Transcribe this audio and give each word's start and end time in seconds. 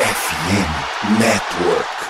FM 0.00 1.20
Network. 1.20 2.09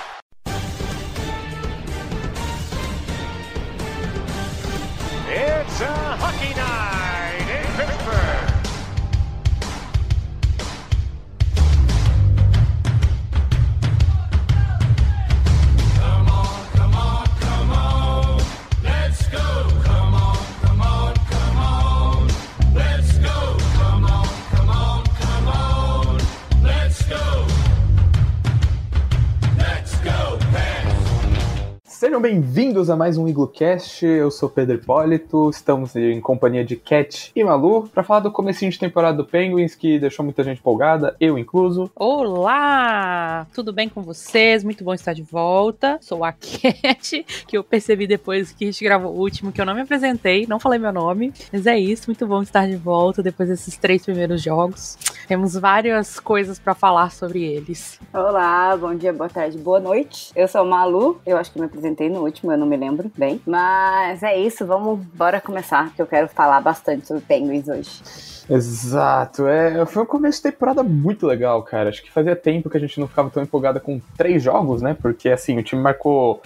Sejam 32.20 32.34
bem-vindos 32.34 32.90
a 32.90 32.96
mais 32.96 33.16
um 33.16 33.26
IgloCast. 33.26 34.04
Eu 34.04 34.30
sou 34.30 34.50
Pedro 34.50 34.76
Hipólito. 34.76 35.48
Estamos 35.48 35.96
em 35.96 36.20
companhia 36.20 36.62
de 36.62 36.76
Cat 36.76 37.32
e 37.34 37.42
Malu 37.42 37.88
para 37.88 38.02
falar 38.02 38.20
do 38.20 38.30
comecinho 38.30 38.70
de 38.70 38.78
temporada 38.78 39.16
do 39.16 39.24
Penguins 39.24 39.74
que 39.74 39.98
deixou 39.98 40.22
muita 40.22 40.44
gente 40.44 40.58
empolgada, 40.58 41.16
eu 41.18 41.38
incluso. 41.38 41.90
Olá! 41.96 43.46
Tudo 43.54 43.72
bem 43.72 43.88
com 43.88 44.02
vocês? 44.02 44.62
Muito 44.62 44.84
bom 44.84 44.92
estar 44.92 45.14
de 45.14 45.22
volta. 45.22 45.96
Sou 46.02 46.22
a 46.22 46.30
Cat, 46.36 47.24
que 47.46 47.56
eu 47.56 47.64
percebi 47.64 48.06
depois 48.06 48.52
que 48.52 48.64
a 48.64 48.66
gente 48.70 48.84
gravou 48.84 49.14
o 49.14 49.18
último 49.18 49.50
que 49.50 49.60
eu 49.60 49.64
não 49.64 49.74
me 49.74 49.80
apresentei, 49.80 50.46
não 50.46 50.60
falei 50.60 50.78
meu 50.78 50.92
nome. 50.92 51.32
Mas 51.50 51.66
é 51.66 51.78
isso, 51.78 52.04
muito 52.08 52.26
bom 52.26 52.42
estar 52.42 52.68
de 52.68 52.76
volta 52.76 53.22
depois 53.22 53.48
desses 53.48 53.78
três 53.78 54.04
primeiros 54.04 54.42
jogos. 54.42 54.98
Temos 55.26 55.54
várias 55.54 56.20
coisas 56.20 56.58
para 56.58 56.74
falar 56.74 57.12
sobre 57.12 57.44
eles. 57.44 57.98
Olá, 58.12 58.76
bom 58.76 58.94
dia, 58.94 59.12
boa 59.12 59.30
tarde, 59.30 59.56
boa 59.56 59.80
noite. 59.80 60.32
Eu 60.36 60.46
sou 60.48 60.66
Malu, 60.66 61.18
eu 61.24 61.38
acho 61.38 61.50
que 61.50 61.58
me 61.58 61.64
apresentei 61.64 62.09
no 62.10 62.22
último, 62.24 62.52
eu 62.52 62.58
não 62.58 62.66
me 62.66 62.76
lembro 62.76 63.10
bem. 63.16 63.40
Mas 63.46 64.22
é 64.22 64.38
isso, 64.38 64.66
vamos 64.66 65.04
bora 65.14 65.40
começar, 65.40 65.94
que 65.94 66.02
eu 66.02 66.06
quero 66.06 66.28
falar 66.28 66.60
bastante 66.60 67.06
sobre 67.06 67.22
Penguins 67.22 67.68
hoje. 67.68 68.30
Exato, 68.48 69.46
é, 69.46 69.86
foi 69.86 70.02
um 70.02 70.06
começo 70.06 70.38
de 70.38 70.50
temporada 70.50 70.82
muito 70.82 71.24
legal, 71.24 71.62
cara. 71.62 71.88
Acho 71.88 72.02
que 72.02 72.10
fazia 72.10 72.34
tempo 72.34 72.68
que 72.68 72.76
a 72.76 72.80
gente 72.80 72.98
não 72.98 73.06
ficava 73.06 73.30
tão 73.30 73.42
empolgada 73.42 73.78
com 73.78 74.00
três 74.16 74.42
jogos, 74.42 74.82
né? 74.82 74.96
Porque 75.00 75.28
assim, 75.28 75.56
o 75.56 75.62
time 75.62 75.80
marcou 75.80 76.42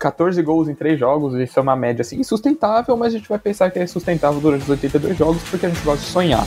14 0.00 0.42
gols 0.42 0.68
em 0.68 0.74
três 0.74 0.98
jogos, 0.98 1.34
isso 1.34 1.56
é 1.56 1.62
uma 1.62 1.76
média 1.76 2.02
assim 2.02 2.18
insustentável, 2.18 2.96
mas 2.96 3.14
a 3.14 3.18
gente 3.18 3.28
vai 3.28 3.38
pensar 3.38 3.70
que 3.70 3.78
é 3.78 3.86
sustentável 3.86 4.40
durante 4.40 4.62
os 4.62 4.68
82 4.68 5.16
jogos 5.16 5.42
porque 5.48 5.66
a 5.66 5.68
gente 5.68 5.84
gosta 5.84 6.04
de 6.04 6.10
sonhar. 6.10 6.44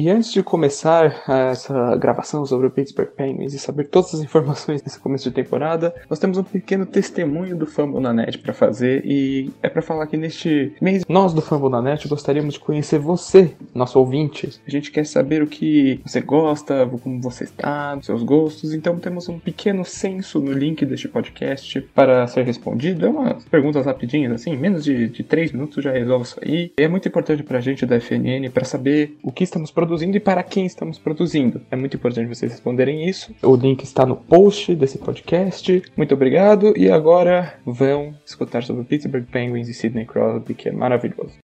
E 0.00 0.08
antes 0.08 0.32
de 0.32 0.42
começar 0.42 1.24
essa 1.28 1.94
gravação 1.94 2.46
sobre 2.46 2.66
o 2.66 2.70
Pittsburgh 2.70 3.10
Penguins 3.10 3.52
e 3.52 3.58
saber 3.58 3.84
todas 3.84 4.14
as 4.14 4.20
informações 4.24 4.80
desse 4.80 4.98
começo 4.98 5.28
de 5.28 5.34
temporada, 5.34 5.94
nós 6.08 6.18
temos 6.18 6.38
um 6.38 6.42
pequeno 6.42 6.86
testemunho 6.86 7.54
do 7.54 7.66
Fumble 7.66 8.00
na 8.00 8.10
Net 8.10 8.38
para 8.38 8.54
fazer 8.54 9.04
e 9.04 9.50
é 9.62 9.68
para 9.68 9.82
falar 9.82 10.06
que 10.06 10.16
neste 10.16 10.72
mês 10.80 11.04
nós 11.06 11.34
do 11.34 11.42
Fumble 11.42 11.68
na 11.68 11.82
Net 11.82 12.08
gostaríamos 12.08 12.54
de 12.54 12.60
conhecer 12.60 12.98
você, 12.98 13.54
nosso 13.74 13.98
ouvinte. 13.98 14.58
A 14.66 14.70
gente 14.70 14.90
quer 14.90 15.04
saber 15.04 15.42
o 15.42 15.46
que 15.46 16.00
você 16.02 16.22
gosta, 16.22 16.88
como 17.02 17.20
você 17.20 17.44
está, 17.44 17.98
seus 18.00 18.22
gostos, 18.22 18.72
então 18.72 18.98
temos 18.98 19.28
um 19.28 19.38
pequeno 19.38 19.84
censo 19.84 20.40
no 20.40 20.50
link 20.50 20.82
deste 20.86 21.08
podcast 21.08 21.78
para 21.94 22.26
ser 22.26 22.46
respondido. 22.46 23.04
É 23.04 23.10
umas 23.10 23.44
perguntas 23.44 23.84
rapidinhas 23.84 24.32
assim, 24.32 24.56
menos 24.56 24.82
de, 24.82 25.08
de 25.08 25.22
3 25.22 25.52
minutos 25.52 25.84
já 25.84 25.92
resolve 25.92 26.24
isso 26.24 26.40
aí. 26.42 26.72
E 26.78 26.82
é 26.82 26.88
muito 26.88 27.06
importante 27.06 27.42
pra 27.42 27.60
gente 27.60 27.84
da 27.84 28.00
FNN 28.00 28.48
para 28.50 28.64
saber 28.64 29.18
o 29.22 29.30
que 29.30 29.44
estamos 29.44 29.70
produzindo 29.70 29.89
e 30.16 30.20
para 30.20 30.42
quem 30.42 30.66
estamos 30.66 30.98
produzindo. 30.98 31.60
É 31.70 31.76
muito 31.76 31.96
importante 31.96 32.28
vocês 32.28 32.52
responderem 32.52 33.08
isso. 33.08 33.34
O 33.42 33.56
link 33.56 33.82
está 33.82 34.06
no 34.06 34.16
post 34.16 34.74
desse 34.74 34.98
podcast. 34.98 35.82
Muito 35.96 36.14
obrigado 36.14 36.72
e 36.76 36.90
agora 36.90 37.54
vão 37.64 38.14
escutar 38.24 38.62
sobre 38.62 38.84
Pittsburgh 38.84 39.26
Penguins 39.26 39.68
e 39.68 39.74
Sidney 39.74 40.06
Crosby, 40.06 40.54
que 40.54 40.68
é 40.68 40.72
maravilhoso. 40.72 41.38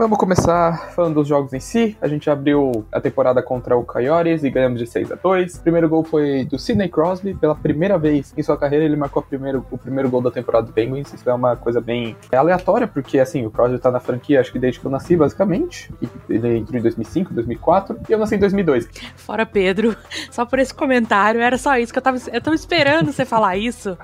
Vamos 0.00 0.16
começar 0.16 0.92
falando 0.92 1.16
dos 1.16 1.28
jogos 1.28 1.52
em 1.52 1.60
si. 1.60 1.94
A 2.00 2.08
gente 2.08 2.30
abriu 2.30 2.86
a 2.90 3.02
temporada 3.02 3.42
contra 3.42 3.76
o 3.76 3.84
Coyotes 3.84 4.42
e 4.42 4.48
ganhamos 4.48 4.78
de 4.78 4.86
6 4.86 5.12
a 5.12 5.14
2 5.14 5.56
O 5.56 5.60
primeiro 5.60 5.90
gol 5.90 6.02
foi 6.02 6.46
do 6.46 6.58
Sidney 6.58 6.88
Crosby. 6.88 7.34
Pela 7.34 7.54
primeira 7.54 7.98
vez 7.98 8.32
em 8.34 8.42
sua 8.42 8.56
carreira, 8.56 8.86
ele 8.86 8.96
marcou 8.96 9.22
primeiro, 9.22 9.62
o 9.70 9.76
primeiro 9.76 10.08
gol 10.08 10.22
da 10.22 10.30
temporada 10.30 10.68
do 10.68 10.72
Penguins. 10.72 11.12
Isso 11.12 11.28
é 11.28 11.34
uma 11.34 11.54
coisa 11.54 11.82
bem 11.82 12.16
aleatória, 12.32 12.86
porque 12.88 13.18
assim, 13.18 13.44
o 13.44 13.50
Crosby 13.50 13.78
tá 13.78 13.90
na 13.90 14.00
franquia 14.00 14.40
acho 14.40 14.50
que 14.50 14.58
desde 14.58 14.80
que 14.80 14.86
eu 14.86 14.90
nasci, 14.90 15.18
basicamente. 15.18 15.92
Ele 16.30 16.56
entrou 16.56 16.78
em 16.78 16.82
2005, 16.82 17.34
2004 17.34 18.00
e 18.08 18.12
eu 18.12 18.18
nasci 18.18 18.36
em 18.36 18.38
2002. 18.38 18.88
Fora 19.16 19.44
Pedro, 19.44 19.94
só 20.32 20.46
por 20.46 20.58
esse 20.58 20.72
comentário, 20.72 21.42
era 21.42 21.58
só 21.58 21.76
isso 21.76 21.92
que 21.92 21.98
eu 21.98 22.02
tava, 22.02 22.16
eu 22.32 22.40
tava 22.40 22.56
esperando 22.56 23.12
você 23.12 23.26
falar 23.26 23.58
isso. 23.58 23.98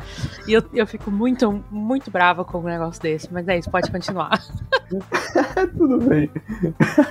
E 0.46 0.52
eu, 0.52 0.62
eu 0.74 0.86
fico 0.86 1.10
muito, 1.10 1.64
muito 1.70 2.10
brava 2.10 2.44
com 2.44 2.58
um 2.58 2.64
negócio 2.64 3.00
desse. 3.00 3.32
Mas 3.32 3.48
é 3.48 3.56
isso, 3.56 3.70
pode 3.70 3.90
continuar. 3.90 4.42
Tudo 5.86 6.04
bem. 6.04 6.28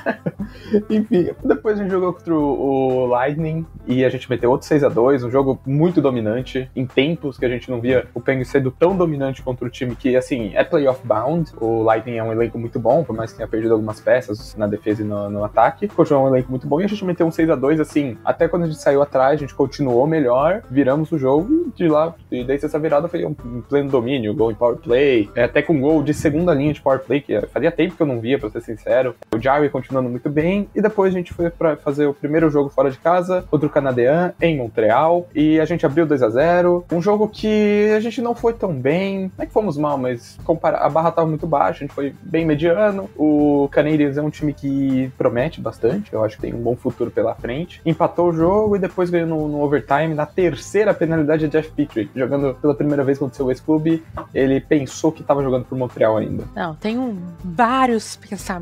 Enfim, 0.90 1.30
depois 1.44 1.80
a 1.80 1.82
gente 1.82 1.92
jogou 1.92 2.12
contra 2.12 2.36
o 2.36 3.06
Lightning 3.06 3.66
e 3.88 4.04
a 4.04 4.10
gente 4.10 4.30
meteu 4.30 4.52
outro 4.52 4.68
6 4.68 4.84
a 4.84 4.90
2 4.90 5.24
um 5.24 5.32
jogo 5.32 5.60
muito 5.66 6.02
dominante, 6.02 6.70
em 6.76 6.86
tempos 6.86 7.38
que 7.38 7.46
a 7.46 7.50
gente 7.50 7.72
não 7.72 7.80
via 7.80 8.06
o 8.14 8.20
Penguins 8.20 8.50
sendo 8.50 8.72
tão 8.72 8.96
dominante 8.96 9.42
contra 9.42 9.66
o 9.66 9.70
time 9.70 9.96
que, 9.96 10.16
assim, 10.18 10.52
é 10.56 10.64
playoff 10.64 11.00
bound. 11.08 11.52
O 11.60 11.84
Lightning 11.84 12.18
é 12.18 12.24
um 12.24 12.34
elenco 12.34 12.60
muito 12.60 12.78
bom, 12.78 13.02
por 13.04 13.16
mais 13.16 13.32
que 13.32 13.38
tenha 13.38 13.48
perdido 13.48 13.74
algumas 13.74 14.02
peças 14.02 14.56
na 14.58 14.68
defesa 14.68 15.04
e 15.04 15.06
no, 15.06 15.30
no 15.30 15.44
ataque. 15.46 15.88
Continuou 15.88 16.26
um 16.26 16.28
elenco 16.28 16.50
muito 16.50 16.68
bom 16.68 16.82
e 16.82 16.84
a 16.84 16.88
gente 16.88 17.06
meteu 17.06 17.26
um 17.26 17.32
6 17.32 17.50
a 17.50 17.56
2 17.56 17.80
assim, 17.80 18.18
até 18.26 18.50
quando 18.50 18.64
a 18.64 18.68
gente 18.68 18.82
saiu 18.82 19.02
atrás, 19.02 19.36
a 19.36 19.38
gente 19.38 19.56
continuou 19.56 20.06
melhor, 20.06 20.64
viramos 20.70 21.14
o 21.14 21.18
jogo 21.18 21.48
e 21.68 21.72
de 21.72 21.88
lá, 21.88 22.14
e 22.30 22.44
desde 22.44 22.66
essa 22.66 22.78
virada 22.78 23.08
foi 23.08 23.26
um 23.26 23.34
pleno 23.34 23.90
domínio, 23.90 24.34
gol 24.34 24.52
em 24.52 24.56
power 24.56 24.76
play, 24.76 25.30
é, 25.34 25.46
até 25.46 25.62
com 25.62 25.80
gol 25.80 26.04
de 26.04 26.14
segunda 26.14 26.54
linha 26.54 26.74
de 26.74 26.82
power 26.82 27.00
play, 27.00 27.22
que 27.22 27.40
fazia 27.48 27.72
tempo 27.72 27.96
que 27.96 28.02
eu 28.02 28.08
não 28.08 28.20
via, 28.20 28.38
pra 28.38 28.50
ser 28.50 28.65
sincero. 28.66 29.16
O 29.34 29.40
Jarry 29.40 29.70
continuando 29.70 30.10
muito 30.10 30.30
bem. 30.30 30.68
E 30.76 30.82
depois 30.82 31.14
a 31.14 31.18
gente 31.18 31.34
foi 31.34 31.50
para 31.50 31.76
fazer 31.78 32.06
o 32.06 32.14
primeiro 32.14 32.50
jogo 32.50 32.70
fora 32.70 32.90
de 32.90 32.98
casa 32.98 33.46
contra 33.50 33.68
o 33.68 33.70
Canadian 33.70 34.34
em 34.42 34.58
Montreal. 34.58 35.28
E 35.34 35.60
a 35.60 35.66
gente 35.66 35.86
abriu 35.86 36.06
2 36.06 36.24
a 36.24 36.30
0 36.30 36.86
Um 36.92 37.02
jogo 37.02 37.28
que 37.28 37.92
a 37.96 38.00
gente 38.00 38.22
não 38.22 38.34
foi 38.34 38.54
tão 38.54 38.74
bem. 38.74 39.32
Não 39.38 39.44
é 39.44 39.46
que 39.46 39.54
fomos 39.54 39.78
mal, 39.78 39.98
mas 39.98 40.38
a 40.64 40.90
barra 40.90 41.12
tava 41.12 41.28
muito 41.28 41.48
baixa, 41.48 41.84
a 41.84 41.88
gente 41.88 41.94
foi 41.94 42.14
bem 42.22 42.46
mediano. 42.46 43.10
O 43.16 43.70
Canadiens 43.72 44.18
é 44.18 44.22
um 44.22 44.30
time 44.30 44.54
que 44.54 45.12
promete 45.18 45.62
bastante. 45.62 46.14
Eu 46.14 46.24
acho 46.24 46.36
que 46.36 46.42
tem 46.42 46.54
um 46.54 46.62
bom 46.62 46.76
futuro 46.76 47.12
pela 47.12 47.36
frente. 47.36 47.82
Empatou 47.86 48.30
o 48.30 48.34
jogo 48.34 48.76
e 48.76 48.80
depois 48.80 49.10
ganhou 49.10 49.28
no, 49.28 49.48
no 49.48 49.62
overtime. 49.62 50.14
Na 50.14 50.26
terceira 50.26 50.94
penalidade 50.94 51.46
é 51.46 51.48
Jeff 51.48 51.70
Petrie, 51.72 52.10
jogando 52.16 52.56
pela 52.56 52.74
primeira 52.74 53.04
vez 53.04 53.20
contra 53.20 53.34
o 53.34 53.38
seu 53.38 53.50
ex-clube. 53.50 54.04
Ele 54.34 54.60
pensou 54.60 55.12
que 55.12 55.22
estava 55.22 55.44
jogando 55.44 55.66
por 55.66 55.78
Montreal 55.78 56.18
ainda. 56.18 56.46
Não, 56.56 56.76
tenho 56.76 57.18
vários 57.44 58.16
pensamentos 58.16 58.55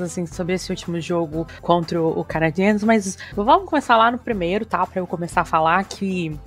assim 0.00 0.26
sobre 0.26 0.54
esse 0.54 0.70
último 0.70 1.00
jogo 1.00 1.46
contra 1.60 2.00
o 2.00 2.24
Canadiens, 2.24 2.82
mas 2.82 3.18
vamos 3.34 3.68
começar 3.68 3.96
lá 3.96 4.10
no 4.10 4.18
primeiro, 4.18 4.64
tá? 4.64 4.86
Para 4.86 5.00
eu 5.00 5.06
começar 5.06 5.42
a 5.42 5.44
falar 5.44 5.84
que 5.84 6.38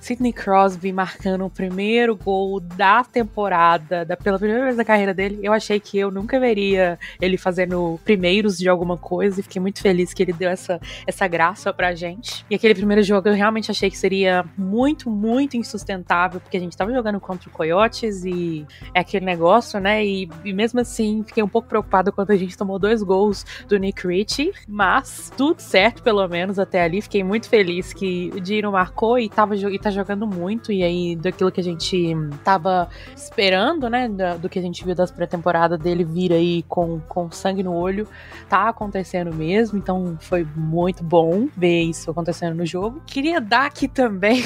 Sidney 0.00 0.32
Crosby 0.32 0.92
marcando 0.92 1.44
o 1.44 1.50
primeiro 1.50 2.16
gol 2.16 2.60
da 2.60 3.04
temporada, 3.04 4.04
da, 4.04 4.16
pela 4.16 4.38
primeira 4.38 4.64
vez 4.64 4.76
na 4.76 4.84
carreira 4.84 5.12
dele. 5.12 5.40
Eu 5.42 5.52
achei 5.52 5.80
que 5.80 5.98
eu 5.98 6.10
nunca 6.10 6.38
veria 6.38 6.98
ele 7.20 7.36
fazendo 7.36 7.98
primeiros 8.04 8.58
de 8.58 8.68
alguma 8.68 8.96
coisa 8.96 9.40
e 9.40 9.42
fiquei 9.42 9.60
muito 9.60 9.80
feliz 9.80 10.12
que 10.12 10.22
ele 10.22 10.32
deu 10.32 10.50
essa, 10.50 10.80
essa 11.06 11.26
graça 11.26 11.72
pra 11.72 11.94
gente. 11.94 12.44
E 12.50 12.54
aquele 12.54 12.74
primeiro 12.74 13.02
jogo 13.02 13.28
eu 13.28 13.34
realmente 13.34 13.70
achei 13.70 13.90
que 13.90 13.98
seria 13.98 14.44
muito, 14.56 15.10
muito 15.10 15.56
insustentável, 15.56 16.40
porque 16.40 16.56
a 16.56 16.60
gente 16.60 16.76
tava 16.76 16.92
jogando 16.92 17.20
contra 17.20 17.48
o 17.48 17.52
Coyotes 17.52 18.24
e 18.24 18.66
é 18.94 19.00
aquele 19.00 19.24
negócio, 19.24 19.80
né? 19.80 20.04
E, 20.04 20.28
e 20.44 20.52
mesmo 20.52 20.80
assim 20.80 21.22
fiquei 21.26 21.42
um 21.42 21.48
pouco 21.48 21.68
preocupado 21.68 22.12
quando 22.12 22.30
a 22.30 22.36
gente 22.36 22.56
tomou 22.56 22.78
dois 22.78 23.02
gols 23.02 23.44
do 23.68 23.76
Nick 23.78 24.06
Ritchie, 24.06 24.52
mas 24.68 25.32
tudo 25.36 25.60
certo 25.60 26.02
pelo 26.02 26.26
menos 26.28 26.58
até 26.58 26.82
ali. 26.82 27.00
Fiquei 27.02 27.22
muito 27.22 27.48
feliz 27.48 27.92
que 27.92 28.30
o 28.34 28.40
Dino 28.40 28.72
marcou 28.72 29.18
e 29.18 29.28
tava, 29.28 29.56
e 29.56 29.78
tá 29.86 29.90
jogando 29.90 30.26
muito, 30.26 30.72
e 30.72 30.82
aí 30.82 31.14
daquilo 31.14 31.52
que 31.52 31.60
a 31.60 31.64
gente 31.64 32.12
tava 32.42 32.88
esperando, 33.14 33.88
né? 33.88 34.08
Do, 34.40 34.48
que 34.48 34.58
a 34.58 34.62
gente 34.62 34.84
viu 34.84 34.94
das 34.94 35.12
pré-temporadas 35.12 35.78
dele 35.78 36.02
vir 36.02 36.32
aí 36.32 36.64
com, 36.64 36.98
com 37.00 37.30
sangue 37.30 37.62
no 37.62 37.72
olho, 37.72 38.08
tá 38.48 38.68
acontecendo 38.68 39.32
mesmo, 39.32 39.78
então 39.78 40.16
foi 40.20 40.44
muito 40.56 41.04
bom 41.04 41.48
ver 41.56 41.82
isso 41.82 42.10
acontecendo 42.10 42.56
no 42.56 42.66
jogo. 42.66 43.00
Queria 43.06 43.40
dar 43.40 43.66
aqui 43.66 43.86
também 43.86 44.42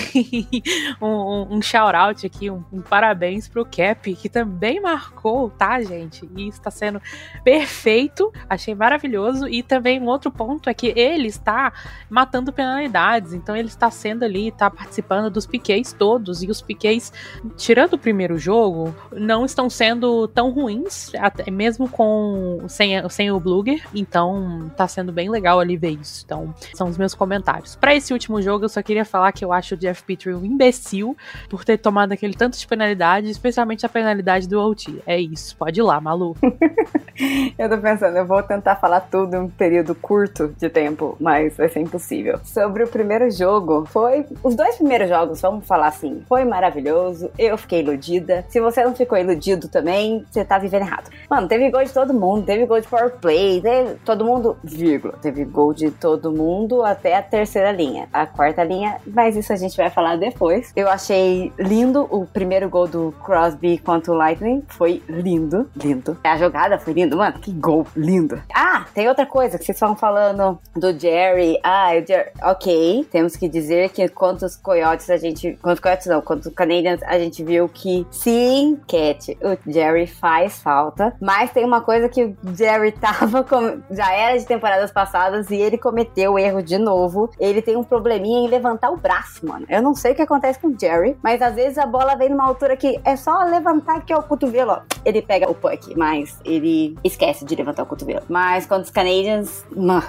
um, 1.00 1.06
um, 1.06 1.56
um 1.56 1.62
shout-out 1.62 2.26
aqui, 2.26 2.50
um, 2.50 2.62
um 2.70 2.82
parabéns 2.82 3.48
pro 3.48 3.64
Cap, 3.64 4.14
que 4.14 4.28
também 4.28 4.80
marcou, 4.80 5.48
tá, 5.48 5.80
gente? 5.80 6.28
E 6.36 6.48
está 6.48 6.70
sendo 6.70 7.00
perfeito, 7.42 8.30
achei 8.48 8.74
maravilhoso. 8.74 9.48
E 9.48 9.62
também 9.62 10.00
um 10.00 10.06
outro 10.06 10.30
ponto 10.30 10.68
é 10.68 10.74
que 10.74 10.92
ele 10.96 11.28
está 11.28 11.72
matando 12.10 12.52
penalidades, 12.52 13.32
então 13.32 13.56
ele 13.56 13.68
está 13.68 13.90
sendo 13.90 14.24
ali, 14.24 14.48
está 14.48 14.68
participando 14.68 15.29
dos 15.30 15.46
piqueis 15.46 15.92
todos, 15.92 16.42
e 16.42 16.50
os 16.50 16.60
piqueis, 16.60 17.12
tirando 17.56 17.94
o 17.94 17.98
primeiro 17.98 18.38
jogo, 18.38 18.94
não 19.12 19.44
estão 19.44 19.70
sendo 19.70 20.28
tão 20.28 20.50
ruins, 20.50 21.12
até 21.14 21.50
mesmo 21.50 21.88
com 21.88 22.64
sem, 22.68 23.08
sem 23.08 23.30
o 23.30 23.40
Bluger, 23.40 23.86
então 23.94 24.70
tá 24.76 24.86
sendo 24.86 25.12
bem 25.12 25.30
legal 25.30 25.60
ali 25.60 25.76
ver 25.76 25.90
isso. 25.90 26.22
Então, 26.24 26.54
são 26.74 26.88
os 26.88 26.98
meus 26.98 27.14
comentários. 27.14 27.76
Para 27.76 27.94
esse 27.94 28.12
último 28.12 28.40
jogo, 28.42 28.64
eu 28.64 28.68
só 28.68 28.82
queria 28.82 29.04
falar 29.04 29.32
que 29.32 29.44
eu 29.44 29.52
acho 29.52 29.74
o 29.74 29.78
Jeff 29.78 30.02
Petrie 30.02 30.34
um 30.34 30.44
imbecil 30.44 31.16
por 31.48 31.64
ter 31.64 31.78
tomado 31.78 32.12
aquele 32.12 32.34
tanto 32.34 32.58
de 32.58 32.66
penalidade, 32.66 33.30
especialmente 33.30 33.84
a 33.86 33.88
penalidade 33.88 34.48
do 34.48 34.60
OT. 34.60 35.02
É 35.06 35.18
isso, 35.18 35.56
pode 35.56 35.80
ir 35.80 35.82
lá, 35.82 36.00
Malu. 36.00 36.36
eu 37.58 37.68
tô 37.68 37.78
pensando, 37.78 38.16
eu 38.16 38.26
vou 38.26 38.42
tentar 38.42 38.76
falar 38.76 39.00
tudo 39.00 39.34
em 39.34 39.40
um 39.40 39.48
período 39.48 39.94
curto 39.94 40.54
de 40.58 40.68
tempo, 40.68 41.16
mas 41.20 41.56
vai 41.56 41.68
ser 41.68 41.80
impossível. 41.80 42.40
Sobre 42.44 42.82
o 42.82 42.88
primeiro 42.88 43.30
jogo, 43.30 43.84
foi. 43.86 44.26
Os 44.42 44.54
dois 44.54 44.76
primeiros 44.76 45.08
jogos, 45.08 45.19
vamos 45.26 45.66
falar 45.66 45.88
assim, 45.88 46.22
foi 46.28 46.44
maravilhoso. 46.44 47.30
Eu 47.38 47.56
fiquei 47.56 47.80
iludida. 47.80 48.44
Se 48.48 48.60
você 48.60 48.84
não 48.84 48.94
ficou 48.94 49.18
iludido 49.18 49.68
também, 49.68 50.24
você 50.30 50.44
tá 50.44 50.58
vivendo 50.58 50.82
errado. 50.82 51.10
Mano, 51.28 51.48
teve 51.48 51.70
gol 51.70 51.84
de 51.84 51.92
todo 51.92 52.12
mundo, 52.14 52.44
teve 52.44 52.66
gol 52.66 52.80
de 52.80 52.88
power 52.88 53.10
play, 53.16 53.60
teve 53.60 53.94
todo 54.04 54.24
mundo, 54.24 54.56
vírgula, 54.62 55.14
teve 55.20 55.44
gol 55.44 55.72
de 55.72 55.90
todo 55.90 56.32
mundo 56.32 56.82
até 56.84 57.16
a 57.16 57.22
terceira 57.22 57.72
linha. 57.72 58.08
A 58.12 58.26
quarta 58.26 58.64
linha, 58.64 58.96
mas 59.06 59.36
isso 59.36 59.52
a 59.52 59.56
gente 59.56 59.76
vai 59.76 59.90
falar 59.90 60.16
depois. 60.16 60.72
Eu 60.74 60.88
achei 60.88 61.52
lindo 61.58 62.06
o 62.10 62.26
primeiro 62.26 62.68
gol 62.68 62.86
do 62.86 63.14
Crosby 63.24 63.78
contra 63.78 64.12
o 64.12 64.16
Lightning. 64.16 64.62
Foi 64.68 65.02
lindo, 65.08 65.68
lindo. 65.76 66.16
A 66.24 66.36
jogada 66.36 66.78
foi 66.78 66.92
linda, 66.92 67.16
mano. 67.16 67.38
Que 67.38 67.52
gol 67.52 67.86
lindo. 67.96 68.40
Ah, 68.54 68.86
tem 68.94 69.08
outra 69.08 69.26
coisa 69.26 69.58
que 69.58 69.64
vocês 69.64 69.76
estão 69.76 69.96
falando 69.96 70.58
do 70.74 70.98
Jerry. 70.98 71.58
Ah, 71.62 71.90
o 71.92 72.06
Jerry. 72.06 72.30
Ok, 72.42 73.06
temos 73.10 73.36
que 73.36 73.48
dizer 73.48 73.90
que 73.90 74.08
quantos 74.08 74.56
coiotes 74.56 75.08
a 75.10 75.16
gente. 75.16 75.58
Quantos 75.60 75.80
coiotes 75.80 76.06
não, 76.06 76.20
quantos 76.20 76.52
Canadians 76.54 77.02
a 77.02 77.18
gente 77.18 77.42
viu 77.42 77.68
que 77.68 78.06
sim, 78.10 78.78
Cat, 78.86 79.36
o 79.42 79.70
Jerry 79.70 80.06
faz 80.06 80.60
falta. 80.62 81.14
Mas 81.20 81.50
tem 81.50 81.64
uma 81.64 81.80
coisa 81.80 82.08
que 82.08 82.24
o 82.24 82.36
Jerry 82.54 82.92
tava. 82.98 83.44
Com... 83.44 83.80
Já 83.90 84.12
era 84.12 84.38
de 84.38 84.46
temporadas 84.46 84.90
passadas 84.92 85.50
e 85.50 85.56
ele 85.56 85.78
cometeu 85.78 86.32
o 86.32 86.38
erro 86.38 86.62
de 86.62 86.78
novo. 86.78 87.30
Ele 87.38 87.62
tem 87.62 87.76
um 87.76 87.84
probleminha 87.84 88.40
em 88.40 88.48
levantar 88.48 88.90
o 88.90 88.96
braço, 88.96 89.46
mano. 89.46 89.66
Eu 89.68 89.82
não 89.82 89.94
sei 89.94 90.12
o 90.12 90.14
que 90.14 90.22
acontece 90.22 90.58
com 90.58 90.68
o 90.68 90.76
Jerry, 90.78 91.16
mas 91.22 91.42
às 91.42 91.54
vezes 91.54 91.78
a 91.78 91.86
bola 91.86 92.14
vem 92.14 92.28
numa 92.28 92.46
altura 92.46 92.76
que 92.76 93.00
é 93.04 93.16
só 93.16 93.42
levantar 93.44 93.96
aqui 93.96 94.14
o 94.14 94.22
cotovelo, 94.22 94.72
ó. 94.72 94.80
Ele 95.04 95.22
pega 95.22 95.50
o 95.50 95.54
puck, 95.54 95.96
mas 95.96 96.38
ele 96.44 96.96
esquece 97.02 97.44
de 97.44 97.54
levantar 97.54 97.82
o 97.82 97.86
cotovelo. 97.86 98.22
Mas 98.28 98.66
quando 98.66 98.84
os 98.84 98.90
Canadians, 98.90 99.64
mano, 99.74 100.04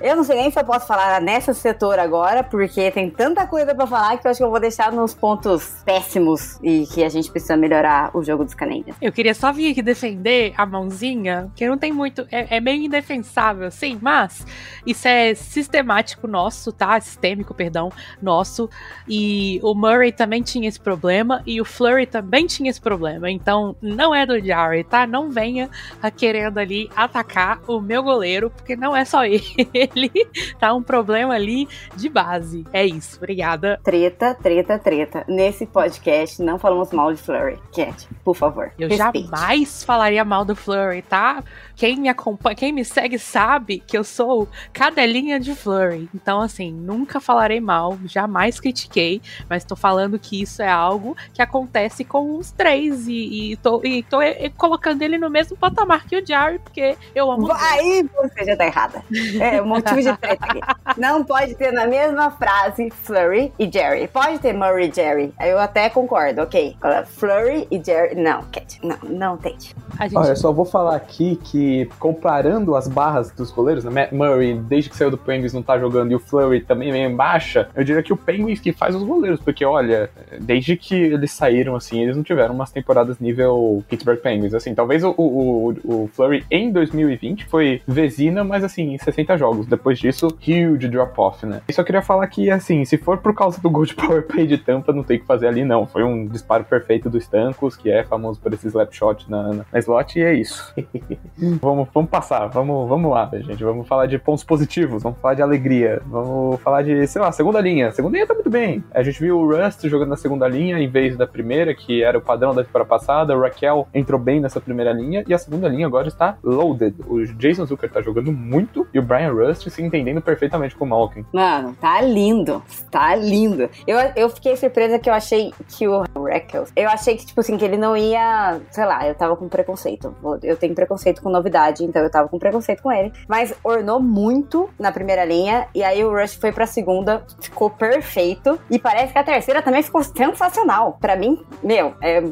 eu 0.00 0.16
não 0.16 0.24
sei 0.24 0.36
nem 0.36 0.50
se 0.50 0.58
eu 0.58 0.64
posso 0.64 0.86
falar 0.86 1.20
nessa 1.20 1.54
setor 1.54 1.98
agora, 1.98 2.42
porque 2.42 2.90
tem 2.90 3.10
tanta 3.10 3.46
coisa 3.46 3.74
para 3.74 3.86
falar 3.86 4.18
que 4.18 4.26
eu 4.26 4.30
acho 4.30 4.38
que 4.38 4.43
eu 4.44 4.50
vou 4.50 4.60
deixar 4.60 4.92
nos 4.92 5.14
pontos 5.14 5.82
péssimos 5.84 6.58
e 6.62 6.86
que 6.86 7.02
a 7.02 7.08
gente 7.08 7.30
precisa 7.30 7.56
melhorar 7.56 8.10
o 8.14 8.22
jogo 8.22 8.44
dos 8.44 8.54
Canadians. 8.54 8.96
Eu 9.00 9.12
queria 9.12 9.34
só 9.34 9.52
vir 9.52 9.72
aqui 9.72 9.82
defender 9.82 10.52
a 10.56 10.66
mãozinha, 10.66 11.50
que 11.54 11.66
não 11.66 11.78
tem 11.78 11.92
muito, 11.92 12.26
é, 12.30 12.56
é 12.56 12.60
meio 12.60 12.82
indefensável, 12.82 13.70
sim, 13.70 13.98
mas 14.00 14.46
isso 14.86 15.08
é 15.08 15.34
sistemático 15.34 16.26
nosso, 16.26 16.72
tá? 16.72 17.00
Sistêmico, 17.00 17.54
perdão, 17.54 17.90
nosso. 18.20 18.68
E 19.08 19.60
o 19.62 19.74
Murray 19.74 20.12
também 20.12 20.42
tinha 20.42 20.68
esse 20.68 20.80
problema 20.80 21.42
e 21.46 21.60
o 21.60 21.64
Flurry 21.64 22.06
também 22.06 22.46
tinha 22.46 22.70
esse 22.70 22.80
problema. 22.80 23.30
Então, 23.30 23.76
não 23.80 24.14
é 24.14 24.26
do 24.26 24.38
Jarry, 24.38 24.84
tá? 24.84 25.06
Não 25.06 25.30
venha 25.30 25.70
querendo 26.16 26.58
ali 26.58 26.90
atacar 26.94 27.60
o 27.66 27.80
meu 27.80 28.02
goleiro, 28.02 28.50
porque 28.50 28.76
não 28.76 28.94
é 28.94 29.04
só 29.04 29.24
ele. 29.26 30.12
tá 30.58 30.74
um 30.74 30.82
problema 30.82 31.34
ali 31.34 31.68
de 31.96 32.08
base. 32.08 32.64
É 32.72 32.84
isso, 32.84 33.16
obrigada. 33.16 33.80
Treta, 33.82 34.33
treta, 34.34 34.78
treta. 34.78 35.24
Nesse 35.28 35.66
podcast 35.66 36.42
não 36.42 36.58
falamos 36.58 36.90
mal 36.90 37.12
de 37.12 37.20
Flurry. 37.20 37.58
Cat, 37.72 38.08
por 38.24 38.34
favor. 38.34 38.72
Eu 38.78 38.88
respeite. 38.88 39.28
jamais 39.28 39.84
falaria 39.84 40.24
mal 40.24 40.44
do 40.44 40.54
Flurry, 40.54 41.02
tá? 41.02 41.42
Quem 41.76 41.96
me 41.96 42.08
acompanha, 42.08 42.54
quem 42.54 42.72
me 42.72 42.84
segue 42.84 43.18
sabe 43.18 43.82
que 43.86 43.96
eu 43.96 44.04
sou 44.04 44.48
cadelinha 44.72 45.40
de 45.40 45.54
Flurry. 45.54 46.08
Então, 46.14 46.40
assim, 46.40 46.72
nunca 46.72 47.20
falarei 47.20 47.60
mal, 47.60 47.98
jamais 48.04 48.60
critiquei, 48.60 49.20
mas 49.48 49.64
tô 49.64 49.74
falando 49.74 50.18
que 50.18 50.40
isso 50.40 50.62
é 50.62 50.68
algo 50.68 51.16
que 51.32 51.42
acontece 51.42 52.04
com 52.04 52.36
os 52.36 52.50
três 52.50 53.08
e, 53.08 53.52
e, 53.52 53.56
tô, 53.56 53.80
e 53.84 54.02
tô 54.02 54.18
colocando 54.56 55.02
ele 55.02 55.18
no 55.18 55.28
mesmo 55.28 55.56
patamar 55.56 56.06
que 56.06 56.16
o 56.16 56.26
Jerry, 56.26 56.58
porque 56.58 56.96
eu 57.14 57.30
amo. 57.30 57.50
Aí 57.52 58.08
você 58.14 58.44
já 58.44 58.56
tá 58.56 58.66
errada. 58.66 59.02
É 59.40 59.60
o 59.60 59.66
motivo 59.66 60.00
de 60.00 60.16
treta 60.16 60.44
aqui. 60.44 60.60
Não 60.96 61.24
pode 61.24 61.54
ter 61.54 61.72
na 61.72 61.86
mesma 61.86 62.30
frase 62.30 62.90
Flurry 62.90 63.52
e 63.58 63.70
Jerry. 63.70 64.08
Pode 64.08 64.38
ter 64.38 64.52
Murray 64.52 64.88
e 64.88 64.94
Jerry. 64.94 65.34
Eu 65.40 65.58
até 65.58 65.88
concordo, 65.88 66.42
ok. 66.42 66.76
Flurry 67.06 67.66
e 67.70 67.82
Jerry. 67.82 68.14
Não, 68.14 68.42
Cat. 68.44 68.78
Não, 68.82 68.98
não 69.02 69.36
tente. 69.36 69.74
Gente... 70.00 70.16
Olha, 70.16 70.30
eu 70.30 70.36
só 70.36 70.52
vou 70.52 70.64
falar 70.64 70.96
aqui 70.96 71.36
que 71.36 71.63
comparando 71.98 72.74
as 72.76 72.88
barras 72.88 73.30
dos 73.30 73.50
goleiros, 73.50 73.84
né? 73.84 74.08
Murray, 74.12 74.54
desde 74.54 74.90
que 74.90 74.96
saiu 74.96 75.10
do 75.10 75.18
Penguins, 75.18 75.52
não 75.52 75.62
tá 75.62 75.78
jogando, 75.78 76.12
e 76.12 76.14
o 76.14 76.18
Flurry 76.18 76.60
também 76.60 76.92
vem 76.92 77.04
em 77.04 77.14
baixa, 77.14 77.68
eu 77.74 77.84
diria 77.84 78.02
que 78.02 78.12
o 78.12 78.16
Penguins 78.16 78.60
que 78.60 78.72
faz 78.72 78.94
os 78.94 79.02
goleiros, 79.02 79.40
porque 79.40 79.64
olha, 79.64 80.10
desde 80.40 80.76
que 80.76 80.94
eles 80.94 81.32
saíram, 81.32 81.74
assim, 81.76 82.02
eles 82.02 82.16
não 82.16 82.22
tiveram 82.22 82.54
umas 82.54 82.70
temporadas 82.70 83.18
nível 83.18 83.84
Pittsburgh 83.88 84.18
Penguins, 84.18 84.54
assim, 84.54 84.74
talvez 84.74 85.02
o, 85.04 85.14
o, 85.16 85.74
o 85.84 86.10
Flurry 86.12 86.44
em 86.50 86.70
2020 86.70 87.46
foi 87.46 87.82
vezina, 87.86 88.44
mas 88.44 88.64
assim, 88.64 88.94
em 88.94 88.98
60 88.98 89.36
jogos, 89.36 89.66
depois 89.66 89.98
disso, 89.98 90.28
huge 90.40 90.88
drop-off, 90.88 91.44
né? 91.46 91.60
E 91.68 91.72
só 91.72 91.82
queria 91.82 92.02
falar 92.02 92.26
que, 92.26 92.50
assim, 92.50 92.84
se 92.84 92.96
for 92.98 93.18
por 93.18 93.34
causa 93.34 93.60
do 93.60 93.70
gol 93.70 93.84
de 93.84 93.94
power 93.94 94.22
play 94.22 94.46
de 94.46 94.58
Tampa, 94.58 94.92
não 94.92 95.02
tem 95.02 95.16
o 95.16 95.20
que 95.20 95.26
fazer 95.26 95.46
ali, 95.46 95.64
não, 95.64 95.86
foi 95.86 96.02
um 96.02 96.26
disparo 96.26 96.64
perfeito 96.64 97.08
do 97.10 97.18
Stankos, 97.18 97.76
que 97.76 97.90
é 97.90 98.04
famoso 98.04 98.40
por 98.40 98.52
esse 98.52 98.66
slap 98.68 98.92
shot 98.92 99.30
na, 99.30 99.54
na, 99.54 99.64
na 99.72 99.78
slot, 99.78 100.18
e 100.18 100.22
é 100.22 100.34
isso. 100.34 100.74
vamos, 101.60 101.88
vamos 101.92 102.10
passar, 102.10 102.46
vamos, 102.48 102.88
vamos 102.88 103.10
lá, 103.10 103.30
gente, 103.32 103.62
vamos 103.62 103.86
falar 103.86 104.06
de 104.06 104.18
pontos 104.18 104.44
positivos, 104.44 105.02
vamos 105.02 105.18
falar 105.18 105.34
de 105.34 105.42
alegria, 105.42 106.02
vamos 106.06 106.60
falar 106.60 106.82
de, 106.82 107.06
sei 107.06 107.20
lá, 107.20 107.32
segunda 107.32 107.60
linha, 107.60 107.90
segunda 107.92 108.14
linha 108.14 108.26
tá 108.26 108.34
muito 108.34 108.50
bem, 108.50 108.82
a 108.92 109.02
gente 109.02 109.20
viu 109.20 109.38
o 109.38 109.50
Rust 109.50 109.86
jogando 109.88 110.10
na 110.10 110.16
segunda 110.16 110.46
linha 110.48 110.78
em 110.78 110.88
vez 110.88 111.16
da 111.16 111.26
primeira, 111.26 111.74
que 111.74 112.02
era 112.02 112.18
o 112.18 112.20
padrão 112.20 112.54
da 112.54 112.62
temporada 112.64 112.88
passada. 112.88 113.36
O 113.36 113.40
Raquel 113.40 113.88
entrou 113.92 114.20
bem 114.20 114.40
nessa 114.40 114.60
primeira 114.60 114.92
linha 114.92 115.24
e 115.26 115.34
a 115.34 115.38
segunda 115.38 115.68
linha 115.68 115.86
agora 115.86 116.08
está 116.08 116.36
loaded. 116.42 116.94
O 117.06 117.24
Jason 117.24 117.66
Zucker 117.66 117.90
tá 117.90 118.00
jogando 118.00 118.32
muito 118.32 118.86
e 118.92 118.98
o 118.98 119.02
Brian 119.02 119.32
Rust 119.32 119.68
se 119.68 119.82
entendendo 119.82 120.20
perfeitamente 120.20 120.76
com 120.76 120.84
o 120.84 120.88
Malkin. 120.88 121.24
Mano, 121.32 121.76
tá 121.80 122.00
lindo. 122.00 122.62
Tá 122.90 123.14
lindo. 123.14 123.68
Eu, 123.86 123.98
eu 124.16 124.28
fiquei 124.30 124.56
surpresa 124.56 124.98
que 124.98 125.08
eu 125.08 125.14
achei 125.14 125.52
que 125.68 125.86
o 125.88 126.04
Raquel, 126.24 126.64
eu 126.76 126.88
achei 126.88 127.16
que, 127.16 127.26
tipo 127.26 127.40
assim, 127.40 127.56
que 127.56 127.64
ele 127.64 127.76
não 127.76 127.96
ia, 127.96 128.60
sei 128.70 128.84
lá, 128.84 129.06
eu 129.06 129.14
tava 129.14 129.36
com 129.36 129.48
preconceito. 129.48 130.14
Eu 130.42 130.56
tenho 130.56 130.74
preconceito 130.74 131.22
com 131.22 131.28
novidade, 131.44 131.84
então 131.84 132.02
eu 132.02 132.10
tava 132.10 132.28
com 132.28 132.38
preconceito 132.38 132.82
com 132.82 132.90
ele. 132.90 133.12
Mas 133.28 133.54
ornou 133.62 134.00
muito 134.00 134.70
na 134.78 134.90
primeira 134.90 135.24
linha 135.24 135.68
e 135.74 135.84
aí 135.84 136.02
o 136.02 136.10
Rush 136.10 136.34
foi 136.34 136.50
pra 136.50 136.66
segunda, 136.66 137.24
ficou 137.40 137.68
perfeito. 137.68 138.58
E 138.70 138.78
parece 138.78 139.12
que 139.12 139.18
a 139.18 139.24
terceira 139.24 139.60
também 139.60 139.82
ficou 139.82 140.02
sensacional. 140.02 140.96
Para 141.00 141.16
mim, 141.16 141.44
meu, 141.62 141.94
é 142.00 142.22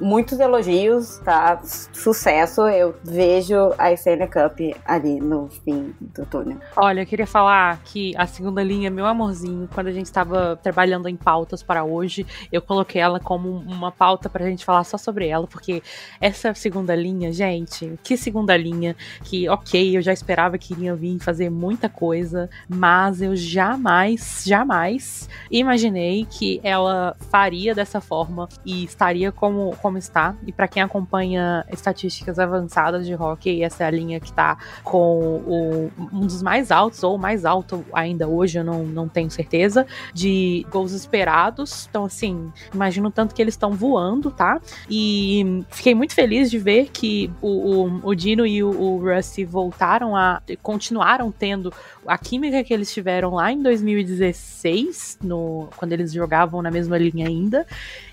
muitos 0.00 0.40
elogios, 0.40 1.18
tá? 1.18 1.60
Sucesso. 1.92 2.62
Eu 2.62 2.94
vejo 3.04 3.74
a 3.76 3.92
Stanley 3.92 4.28
Cup 4.28 4.58
ali 4.84 5.20
no 5.20 5.48
fim 5.48 5.94
do 6.00 6.24
túnel. 6.24 6.58
Olha, 6.76 7.02
eu 7.02 7.06
queria 7.06 7.26
falar 7.26 7.78
que 7.84 8.14
a 8.16 8.26
segunda 8.26 8.62
linha, 8.62 8.90
meu 8.90 9.04
amorzinho, 9.04 9.68
quando 9.74 9.88
a 9.88 9.92
gente 9.92 10.06
estava 10.06 10.58
trabalhando 10.62 11.08
em 11.08 11.16
pautas 11.16 11.62
para 11.62 11.84
hoje, 11.84 12.26
eu 12.50 12.62
coloquei 12.62 13.00
ela 13.00 13.20
como 13.20 13.48
uma 13.50 13.92
pauta 13.92 14.28
pra 14.28 14.46
gente 14.46 14.64
falar 14.64 14.84
só 14.84 14.96
sobre 14.96 15.28
ela, 15.28 15.46
porque 15.46 15.82
essa 16.20 16.54
segunda 16.54 16.94
linha, 16.94 17.32
gente, 17.32 17.98
que 18.02 18.16
segunda 18.16 18.53
linha, 18.56 18.96
que 19.22 19.48
ok, 19.48 19.96
eu 19.96 20.02
já 20.02 20.12
esperava 20.12 20.58
que 20.58 20.72
iriam 20.72 20.96
vir 20.96 21.18
fazer 21.18 21.50
muita 21.50 21.88
coisa, 21.88 22.48
mas 22.68 23.22
eu 23.22 23.36
jamais, 23.36 24.42
jamais 24.46 25.28
imaginei 25.50 26.26
que 26.28 26.60
ela 26.62 27.16
faria 27.30 27.74
dessa 27.74 28.00
forma 28.00 28.48
e 28.64 28.84
estaria 28.84 29.30
como, 29.30 29.76
como 29.80 29.98
está. 29.98 30.34
E 30.46 30.52
para 30.52 30.68
quem 30.68 30.82
acompanha 30.82 31.04
acompanha 31.04 31.64
estatísticas 31.70 32.38
avançadas 32.38 33.06
de 33.06 33.14
hockey, 33.14 33.62
essa 33.62 33.84
é 33.84 33.86
a 33.86 33.90
linha 33.90 34.18
que 34.18 34.32
tá 34.32 34.56
com 34.82 35.42
o, 35.46 35.90
um 36.12 36.20
dos 36.20 36.42
mais 36.42 36.70
altos, 36.70 37.02
ou 37.02 37.18
mais 37.18 37.44
alto 37.44 37.84
ainda 37.92 38.26
hoje, 38.26 38.58
eu 38.58 38.64
não, 38.64 38.84
não 38.84 39.08
tenho 39.08 39.30
certeza, 39.30 39.86
de 40.12 40.66
gols 40.70 40.92
esperados. 40.92 41.86
Então, 41.88 42.04
assim, 42.04 42.52
imagino 42.72 43.10
tanto 43.10 43.34
que 43.34 43.42
eles 43.42 43.54
estão 43.54 43.72
voando, 43.72 44.30
tá? 44.30 44.60
E 44.88 45.64
fiquei 45.70 45.94
muito 45.94 46.14
feliz 46.14 46.50
de 46.50 46.58
ver 46.58 46.90
que 46.92 47.30
o, 47.40 47.48
o, 47.48 48.00
o 48.10 48.14
Dino 48.14 48.43
e 48.46 48.62
o, 48.62 48.70
o 48.70 48.98
Rusty 48.98 49.44
voltaram 49.44 50.16
a. 50.16 50.42
continuaram 50.62 51.30
tendo 51.30 51.72
a 52.06 52.18
química 52.18 52.62
que 52.62 52.72
eles 52.72 52.92
tiveram 52.92 53.34
lá 53.34 53.50
em 53.50 53.62
2016, 53.62 55.18
no, 55.22 55.68
quando 55.76 55.92
eles 55.92 56.12
jogavam 56.12 56.60
na 56.62 56.70
mesma 56.70 56.98
linha 56.98 57.26
ainda, 57.26 57.66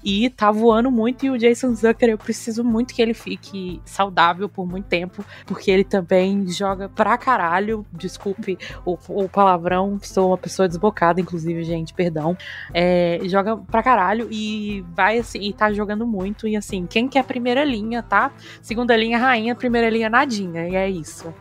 e 0.03 0.29
tá 0.29 0.51
voando 0.51 0.89
muito. 0.89 1.25
E 1.25 1.29
o 1.29 1.37
Jason 1.37 1.73
Zucker, 1.75 2.09
eu 2.09 2.17
preciso 2.17 2.63
muito 2.63 2.93
que 2.93 3.01
ele 3.01 3.13
fique 3.13 3.81
saudável 3.85 4.47
por 4.47 4.65
muito 4.65 4.85
tempo, 4.85 5.25
porque 5.45 5.69
ele 5.69 5.83
também 5.83 6.47
joga 6.47 6.89
pra 6.89 7.17
caralho. 7.17 7.85
Desculpe 7.91 8.57
o, 8.85 8.97
o 9.09 9.29
palavrão, 9.29 9.99
sou 10.01 10.29
uma 10.29 10.37
pessoa 10.37 10.67
desbocada, 10.67 11.19
inclusive, 11.19 11.63
gente, 11.63 11.93
perdão. 11.93 12.37
É, 12.73 13.19
joga 13.25 13.57
pra 13.57 13.83
caralho 13.83 14.27
e 14.31 14.83
vai 14.93 15.19
assim, 15.19 15.41
e 15.41 15.53
tá 15.53 15.71
jogando 15.71 16.05
muito. 16.05 16.47
E 16.47 16.55
assim, 16.55 16.85
quem 16.85 17.07
quer 17.07 17.23
primeira 17.23 17.63
linha, 17.63 18.01
tá? 18.01 18.31
Segunda 18.61 18.95
linha, 18.95 19.17
rainha, 19.17 19.55
primeira 19.55 19.89
linha, 19.89 20.09
nadinha. 20.21 20.67
E 20.67 20.75
é 20.75 20.89
isso. 20.89 21.33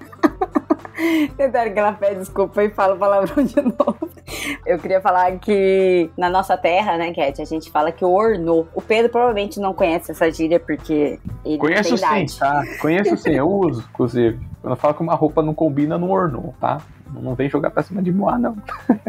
Tentaram 1.36 1.72
que 1.72 1.78
ela 1.78 1.92
pede 1.92 2.20
desculpa 2.20 2.62
e 2.62 2.70
fala 2.70 2.94
o 2.94 2.98
palavrão 2.98 3.42
de 3.42 3.60
novo. 3.62 4.10
Eu 4.66 4.78
queria 4.78 5.00
falar 5.00 5.38
que 5.38 6.10
na 6.16 6.28
nossa 6.28 6.56
terra, 6.56 6.96
né, 6.96 7.12
Cat, 7.12 7.40
a 7.40 7.44
gente 7.44 7.70
fala 7.70 7.90
que 7.90 8.04
o 8.04 8.10
ornou. 8.12 8.68
O 8.74 8.82
Pedro 8.82 9.10
provavelmente 9.10 9.58
não 9.58 9.72
conhece 9.72 10.10
essa 10.10 10.30
gíria 10.30 10.60
porque 10.60 11.18
ele 11.44 11.58
Conheço 11.58 11.90
não 11.90 11.98
tem 11.98 12.28
sim, 12.28 12.36
idade. 12.36 12.38
tá? 12.38 12.78
Conheço 12.80 13.16
sim, 13.16 13.30
eu 13.30 13.48
uso, 13.48 13.84
inclusive. 13.92 14.38
Quando 14.60 14.72
eu 14.72 14.76
falo 14.76 14.94
que 14.94 15.02
uma 15.02 15.14
roupa 15.14 15.42
não 15.42 15.54
combina, 15.54 15.96
não 15.98 16.10
ornou, 16.10 16.54
tá? 16.60 16.80
Não 17.12 17.34
vem 17.34 17.48
jogar 17.48 17.70
pra 17.70 17.82
cima 17.82 18.02
de 18.02 18.12
Moá, 18.12 18.38
não. 18.38 18.56